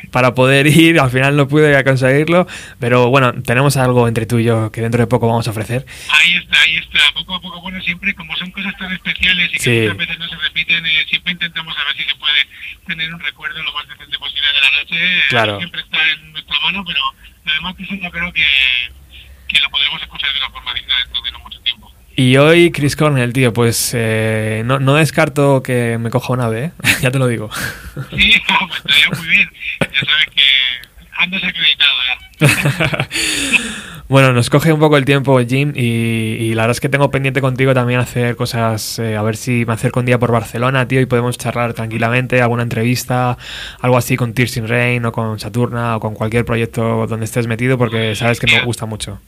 para 0.10 0.34
poder 0.34 0.66
ir. 0.68 1.00
Al 1.02 1.12
final 1.12 1.36
no 1.36 1.48
pude 1.50 1.84
conseguirlo, 1.84 2.48
pero 2.80 3.10
bueno, 3.10 3.34
tenemos 3.44 3.76
algo 3.76 4.08
entre 4.08 4.26
tú 4.26 4.40
y 4.40 4.46
yo 4.46 4.72
que 4.72 4.80
dentro 4.82 5.02
de 5.02 5.08
poco 5.08 5.28
vamos 5.28 5.48
a 5.48 5.52
ofrecer. 5.52 5.86
Ahí 6.10 6.36
está, 6.38 6.62
ahí 6.62 6.78
está, 6.78 7.00
poco 7.14 7.36
a 7.36 7.42
poco, 7.42 7.62
bueno, 7.62 7.82
siempre 7.82 8.16
como 8.16 8.34
son 8.38 8.50
cosas 8.52 8.74
tan 8.80 8.92
especiales 8.94 9.50
y 9.50 9.58
que 9.58 9.60
Sí. 9.60 9.82
muchas 9.82 9.98
veces 9.98 10.20
no 10.20 10.30
se 10.30 10.36
repiten, 10.38 10.86
eh, 10.86 11.06
siempre 11.10 11.34
intentamos 11.34 11.76
a 11.78 11.84
ver 11.84 11.98
si 11.98 12.04
se 12.10 12.16
puede 12.16 12.40
tener 12.88 13.14
un 13.14 13.20
recuerdo 13.20 13.62
lo 13.62 13.74
más 13.74 13.86
decente 13.90 14.18
posible 14.18 14.48
de 14.48 14.62
la 14.62 14.72
noche. 14.80 15.22
Claro. 15.30 15.58
Siempre 15.58 15.82
está 15.82 15.98
en 16.10 16.32
nuestra 16.32 16.56
mano, 16.62 16.84
pero 16.88 17.02
además 17.46 17.76
que 17.76 17.84
yo 17.86 18.10
creo 18.12 18.32
que, 18.32 18.46
que 19.50 19.60
lo 19.60 19.70
podremos 19.70 20.02
escuchar 20.02 20.32
de 20.32 20.40
una 20.40 20.50
forma 20.52 20.74
digna 20.74 20.96
dentro 21.04 21.22
de 21.22 21.32
no 21.34 21.40
mucho. 21.40 21.57
Y 22.20 22.36
hoy 22.38 22.72
Chris 22.72 22.96
Cornell, 22.96 23.32
tío, 23.32 23.54
pues 23.54 23.92
eh, 23.94 24.64
no, 24.66 24.80
no 24.80 24.96
descarto 24.96 25.62
que 25.62 26.00
me 26.00 26.10
coja 26.10 26.34
una 26.34 26.46
ave, 26.46 26.64
¿eh? 26.64 26.72
ya 27.02 27.12
te 27.12 27.20
lo 27.20 27.28
digo. 27.28 27.52
Sí, 28.10 28.34
no, 28.50 28.68
pues 28.68 28.80
estaría 28.80 29.20
muy 29.20 29.28
bien. 29.28 29.50
Ya 29.80 29.88
sabes 29.88 30.28
que 30.34 30.42
andas 31.16 31.44
acreditado 31.44 31.94
ya. 32.10 33.08
Bueno, 34.10 34.34
nos 34.34 34.50
coge 34.50 34.74
un 34.74 34.80
poco 34.80 34.98
el 34.98 35.06
tiempo, 35.06 35.40
Jim, 35.48 35.74
y, 35.76 35.82
y 35.82 36.54
la 36.56 36.64
verdad 36.64 36.72
es 36.72 36.80
que 36.80 36.90
tengo 36.90 37.12
pendiente 37.12 37.40
contigo 37.40 37.76
también 37.76 38.00
hacer 38.00 38.36
cosas, 38.36 38.98
eh, 38.98 39.16
a 39.16 39.22
ver 39.22 39.36
si 39.36 39.66
me 39.66 39.74
acerco 39.74 40.00
un 40.00 40.08
día 40.08 40.18
por 40.18 40.32
Barcelona, 40.32 40.88
tío, 40.88 41.02
y 41.02 41.06
podemos 41.06 41.38
charlar 41.38 41.74
tranquilamente, 41.74 42.42
alguna 42.42 42.64
entrevista, 42.64 43.38
algo 43.82 43.98
así 43.98 44.16
con 44.16 44.34
Tears 44.34 44.58
in 44.58 44.68
Rain 44.68 45.06
o 45.06 45.12
con 45.12 45.40
Saturna 45.40 45.98
o 45.98 46.00
con 46.00 46.16
cualquier 46.16 46.46
proyecto 46.46 47.06
donde 47.06 47.26
estés 47.26 47.46
metido, 47.48 47.78
porque 47.78 48.16
sabes 48.16 48.40
que 48.40 48.48
me 48.48 48.64
gusta 48.64 48.88
mucho. 48.88 49.20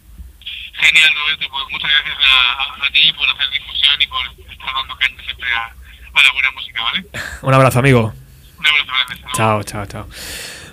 Genial, 0.79 1.13
Roberto, 1.15 1.47
pues 1.51 1.65
muchas 1.71 1.91
gracias 1.91 2.17
a, 2.21 2.91
ti 2.91 3.13
por 3.13 3.29
hacer 3.29 3.49
difusión 3.49 4.01
y 4.01 4.07
por 4.07 4.25
estar 4.49 4.73
dando 4.73 4.95
caña 4.95 5.23
siempre 5.23 5.53
a, 5.53 5.65
a 5.65 6.23
la 6.23 6.31
buena 6.31 6.51
música, 6.51 6.83
¿vale? 6.83 7.05
Un 7.41 7.53
abrazo, 7.53 7.79
amigo. 7.79 8.13
Un 8.57 8.65
abrazo 8.65 8.91
luego. 9.21 9.29
Chao, 9.33 9.63
chao, 9.63 9.85
chao. 9.85 10.07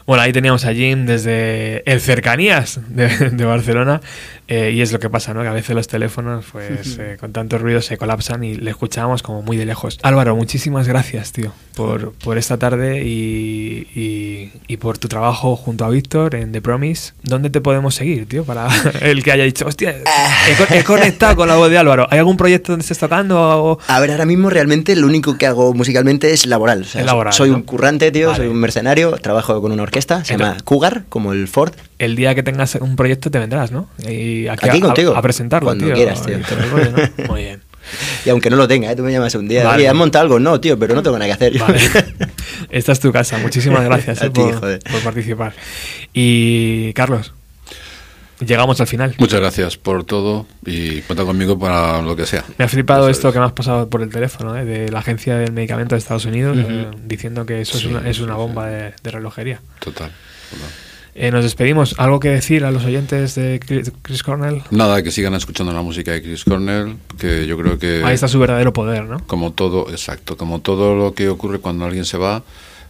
Bueno, 0.07 0.23
ahí 0.23 0.33
teníamos 0.33 0.65
a 0.65 0.73
Jim 0.73 1.05
desde 1.05 1.83
el 1.91 2.01
cercanías 2.01 2.79
de, 2.89 3.09
de 3.31 3.45
Barcelona 3.45 4.01
eh, 4.47 4.71
y 4.73 4.81
es 4.81 4.93
lo 4.93 5.01
que 5.01 5.11
pasa, 5.11 5.35
¿no? 5.35 5.43
Que 5.43 5.49
a 5.49 5.53
veces 5.53 5.75
los 5.75 5.89
teléfonos, 5.89 6.45
pues 6.53 6.97
eh, 7.01 7.17
con 7.19 7.33
tanto 7.33 7.59
ruido 7.59 7.83
se 7.83 7.97
colapsan 7.99 8.45
y 8.45 8.55
le 8.55 8.71
escuchábamos 8.71 9.25
como 9.25 9.43
muy 9.43 9.57
de 9.57 9.67
lejos. 9.67 9.99
Álvaro, 10.03 10.37
muchísimas 10.37 10.87
gracias, 10.87 11.33
tío, 11.33 11.53
por, 11.75 12.13
por 12.13 12.39
esta 12.39 12.57
tarde 12.57 13.03
y, 13.05 13.89
y- 13.97 14.53
y 14.69 14.77
por 14.77 14.97
tu 14.99 15.09
trabajo 15.09 15.57
junto 15.57 15.85
a 15.85 15.91
Víctor 15.91 16.37
en 16.37 16.53
The 16.53 16.63
Promise. 16.63 17.13
¿Dónde 17.25 17.51
te 17.51 17.61
podemos 17.61 17.97
seguir, 17.97 18.29
tío? 18.29 18.45
Para 18.45 18.69
el 19.01 19.25
que 19.25 19.33
haya 19.33 19.43
dicho, 19.43 19.67
hostia, 19.67 19.91
he, 19.91 20.55
co- 20.57 20.73
he 20.73 20.85
conectado 20.85 21.35
con 21.35 21.49
la 21.49 21.57
voz 21.57 21.69
de 21.69 21.79
Álvaro. 21.79 22.07
¿Hay 22.11 22.19
algún 22.21 22.37
proyecto 22.37 22.71
donde 22.71 22.83
estés 22.85 22.99
tocando? 22.99 23.37
o- 23.41 23.79
A 23.89 23.99
ver, 23.99 24.13
ahora 24.13 24.25
mismo 24.27 24.51
realmente 24.51 24.95
lo 24.95 25.09
único 25.09 25.37
que 25.37 25.47
hago 25.47 25.75
musicalmente 25.75 26.31
es 26.33 26.47
laboral. 26.47 26.83
O 26.83 26.85
sea, 26.85 27.01
Es 27.01 27.07
laboral, 27.07 27.33
soy 27.33 27.51
¿no? 27.51 27.57
un 27.57 27.63
currante, 27.63 28.13
tío, 28.13 28.29
Vale. 28.29 28.37
soy 28.39 28.47
un 28.47 28.59
mercenario, 28.61 29.11
trabajo 29.19 29.61
con 29.61 29.73
una 29.73 29.83
orquesta, 29.83 29.96
se 30.03 30.15
Entonces- 30.15 30.37
llama 30.39 30.57
Cougar, 30.65 31.05
como 31.09 31.33
el 31.33 31.49
Ford. 31.49 31.73
El 31.99 32.17
día 32.17 32.35
que 32.35 32.43
tengas 32.43 32.75
un 32.77 32.97
proyecto 32.97 33.31
te 33.31 33.39
vendrás, 33.39 33.73
¿no? 33.73 33.89
Y 34.09 34.49
aquí, 34.49 34.69
Aquí 34.69 34.79
a, 34.79 34.81
contigo. 34.81 35.17
A, 35.17 35.23
presentarlo, 35.23 35.67
Cuando 35.69 35.87
tío. 35.87 35.95
quieras, 35.95 36.23
tío. 36.25 36.39
Muy 37.29 37.43
bien. 37.43 37.63
Y 38.25 38.31
aunque 38.31 38.51
no 38.51 38.57
lo 38.57 38.67
tenga, 38.67 38.91
¿eh? 38.91 38.97
tú 38.97 39.03
me 39.05 39.13
llamas 39.13 39.35
un 39.37 39.47
día. 39.47 39.63
Vale. 39.65 39.79
Oye, 39.83 39.89
¿has 39.89 39.95
montado 39.95 40.25
algo? 40.25 40.39
No, 40.41 40.61
tío, 40.61 40.77
pero 40.79 40.95
no 40.95 41.03
tengo 41.03 41.19
nada 41.19 41.27
que 41.27 41.33
hacer. 41.33 41.59
Vale. 41.59 41.79
Esta 42.71 42.93
es 42.93 43.01
tu 43.01 43.13
casa. 43.13 43.39
Muchísimas 43.39 43.85
gracias 43.85 44.23
A 44.23 44.27
eh, 44.27 44.31
ti, 44.31 44.41
por, 44.41 44.61
por 44.81 45.01
participar. 45.05 45.55
Y 46.13 46.93
Carlos, 46.95 47.33
llegamos 48.41 48.81
al 48.81 48.87
final. 48.87 49.15
Muchas 49.19 49.41
gracias 49.41 49.77
por 49.77 50.05
todo 50.05 50.47
y 50.65 51.01
cuenta 51.03 51.25
conmigo 51.25 51.59
para 51.59 52.03
lo 52.03 52.17
que 52.17 52.27
sea. 52.27 52.45
Me 52.59 52.65
ha 52.65 52.69
flipado 52.69 53.09
esto 53.09 53.33
que 53.33 53.39
me 53.39 53.45
has 53.45 53.53
pasado 53.53 53.89
por 53.89 54.03
el 54.03 54.11
teléfono, 54.11 54.57
¿eh? 54.57 54.65
de 54.65 54.91
la 54.91 55.01
Agencia 55.01 55.37
del 55.37 55.53
Medicamento 55.53 55.95
de 55.95 55.99
Estados 55.99 56.25
Unidos, 56.25 56.57
eh, 56.61 56.89
diciendo 57.05 57.47
que 57.47 57.61
eso 57.61 57.79
Sí, 57.79 57.87
es 57.87 57.91
una, 57.93 58.09
es 58.09 58.21
una 58.21 58.35
sí. 58.35 58.39
bomba 58.39 58.67
de, 58.67 58.95
de 59.03 59.11
relojería. 59.11 59.61
Total. 59.81 60.11
total. 60.51 60.69
Eh, 61.19 61.31
nos 61.31 61.45
despedimos. 61.45 61.95
¿Algo 61.97 62.21
que 62.21 62.29
decir 62.29 62.63
a 62.67 62.71
los 62.71 62.85
oyentes 62.85 63.35
de 63.37 63.59
Chris 64.03 64.23
Cornell? 64.23 64.63
Nada, 64.71 65.03
que 65.03 65.11
sigan 65.11 65.33
escuchando 65.33 65.73
la 65.73 65.81
música 65.81 66.13
de 66.13 66.21
Chris 66.23 66.45
Cornell, 66.45 66.97
que 67.19 67.47
yo 67.47 67.57
creo 67.57 67.79
que... 67.79 68.03
Ahí 68.05 68.15
está 68.15 68.29
su 68.29 68.39
verdadero 68.39 68.75
poder, 68.75 69.05
¿no? 69.05 69.27
Como 69.27 69.53
todo, 69.53 69.89
exacto, 69.91 70.37
como 70.37 70.61
todo 70.61 70.95
lo 70.95 71.15
que 71.15 71.31
ocurre 71.31 71.59
cuando 71.59 71.87
alguien 71.87 72.05
se 72.05 72.19
va, 72.19 72.43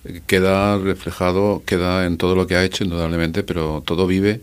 eh, 0.05 0.23
queda 0.27 0.77
reflejado, 0.77 1.63
queda 1.65 2.05
en 2.05 2.17
todo 2.19 2.35
lo 2.35 2.49
que 2.49 2.57
ha 2.57 2.65
hecho, 2.65 2.83
indudablemente, 2.83 3.45
pero 3.45 3.81
todo 3.87 4.09
vive 4.09 4.41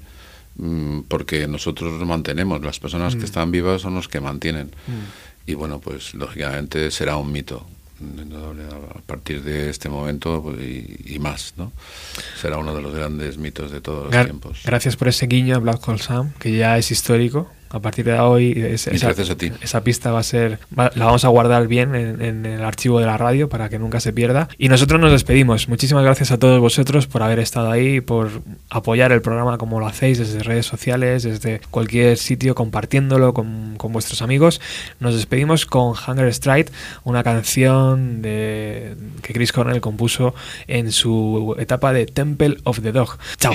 porque 1.07 1.47
nosotros 1.47 1.99
lo 1.99 2.05
mantenemos, 2.05 2.61
las 2.61 2.79
personas 2.79 3.15
que 3.15 3.25
están 3.25 3.51
vivas 3.51 3.81
son 3.81 3.95
los 3.95 4.07
que 4.07 4.19
mantienen. 4.21 4.71
Y 5.45 5.55
bueno, 5.55 5.79
pues 5.79 6.13
lógicamente 6.13 6.89
será 6.91 7.17
un 7.17 7.31
mito, 7.31 7.65
a 8.01 9.01
partir 9.01 9.43
de 9.43 9.69
este 9.69 9.89
momento 9.89 10.41
pues, 10.43 10.59
y, 10.59 11.15
y 11.15 11.19
más, 11.19 11.53
¿no? 11.57 11.71
Será 12.39 12.57
uno 12.57 12.75
de 12.75 12.81
los 12.81 12.93
grandes 12.93 13.37
mitos 13.37 13.71
de 13.71 13.81
todos 13.81 14.13
los 14.13 14.25
tiempos. 14.25 14.61
Gracias 14.63 14.95
por 14.95 15.07
ese 15.07 15.27
guiño 15.27 15.55
a 15.55 15.59
Black 15.59 15.87
Hole 15.87 15.99
Sam, 15.99 16.33
que 16.39 16.55
ya 16.55 16.77
es 16.77 16.91
histórico. 16.91 17.49
A 17.73 17.79
partir 17.79 18.05
de 18.05 18.13
hoy, 18.19 18.51
es- 18.55 18.87
esa, 19.61 19.83
pista 19.83 20.11
va 20.11 20.19
a 20.19 20.23
ser, 20.23 20.59
va- 20.77 20.91
la 20.95 21.05
vamos 21.05 21.25
a 21.25 21.27
guardar 21.29 21.67
bien 21.67 21.95
en, 21.95 22.21
en 22.21 22.45
el 22.45 22.63
archivo 22.63 22.99
de 22.99 23.07
la 23.07 23.17
radio 23.17 23.49
para 23.49 23.67
que 23.67 23.79
nunca 23.79 23.99
se 23.99 24.13
pierda. 24.13 24.47
Y 24.57 24.69
nosotros 24.69 25.01
nos 25.01 25.11
despedimos. 25.11 25.67
Muchísimas 25.67 26.03
gracias 26.03 26.31
a 26.31 26.37
todos 26.37 26.59
vosotros 26.61 27.07
por 27.07 27.23
haber 27.23 27.39
estado 27.39 27.71
ahí, 27.71 27.99
por 27.99 28.29
apoyar 28.69 29.11
el 29.11 29.21
programa 29.21 29.57
como 29.57 29.79
lo 29.79 29.87
hacéis 29.87 30.19
desde 30.19 30.43
redes 30.43 30.65
sociales, 30.67 31.23
desde 31.23 31.61
cualquier 31.71 32.17
sitio, 32.17 32.53
compartiéndolo 32.55 33.33
con, 33.33 33.73
con 33.77 33.91
vuestros 33.91 34.21
amigos. 34.21 34.61
Nos 34.99 35.15
despedimos 35.15 35.65
con 35.65 35.93
Hunger 35.95 36.27
Strike, 36.27 36.71
una 37.03 37.23
canción 37.23 38.21
de, 38.21 38.95
que 39.23 39.33
Chris 39.33 39.51
Cornell 39.51 39.81
compuso 39.81 40.35
en 40.67 40.91
su 40.91 41.55
etapa 41.57 41.91
de 41.91 42.05
Temple 42.05 42.57
of 42.65 42.81
the 42.81 42.91
Dog. 42.91 43.17
Chao. 43.37 43.53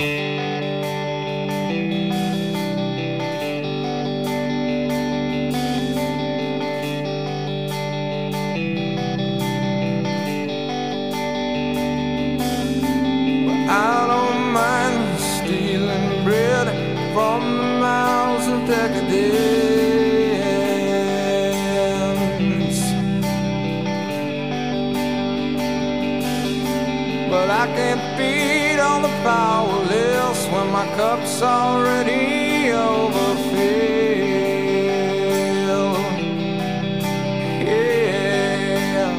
Powerless 29.28 30.40
when 30.52 30.66
my 30.72 30.86
cup's 30.96 31.42
already 31.42 32.70
overfilled. 32.72 33.58
Yeah. 37.72 39.12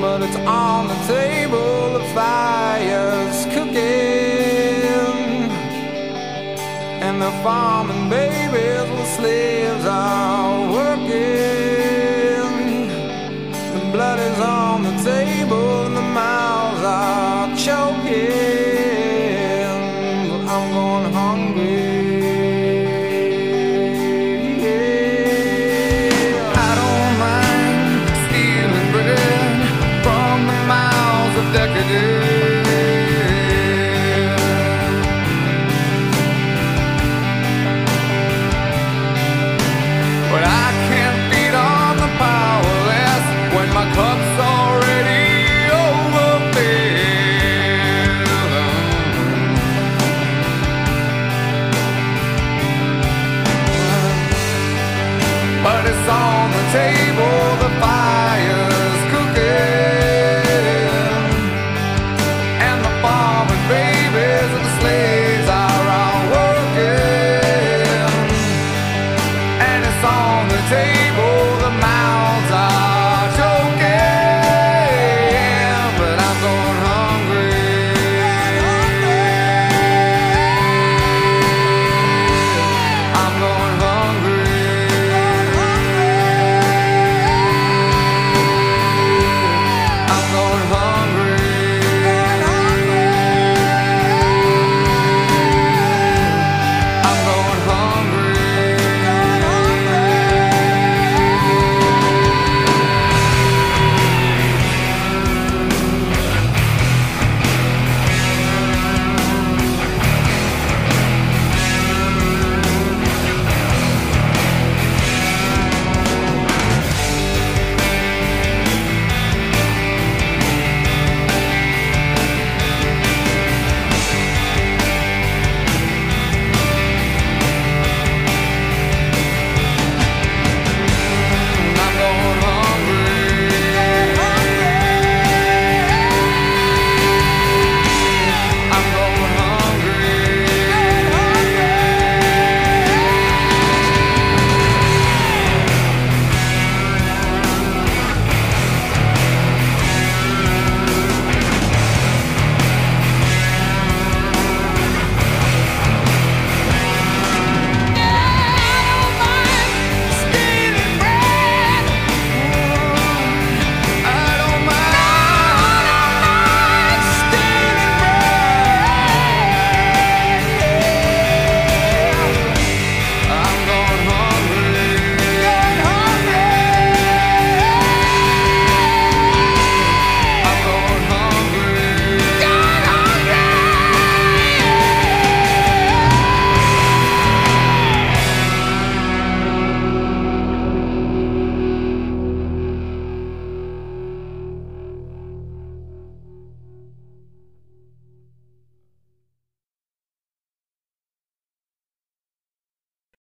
But 0.00 0.22
it's 0.26 0.38
on 0.62 0.88
the 0.92 0.98
table, 1.16 1.98
the 1.98 2.04
fire's 2.14 3.40
cooking. 3.54 5.50
And 7.06 7.16
the 7.20 7.32
farming 7.42 8.08
babies 8.08 8.88
with 8.94 9.10
slaves 9.18 9.84
are 9.84 10.33
talk 16.94 17.58
show 17.58 17.92
here. 18.04 18.63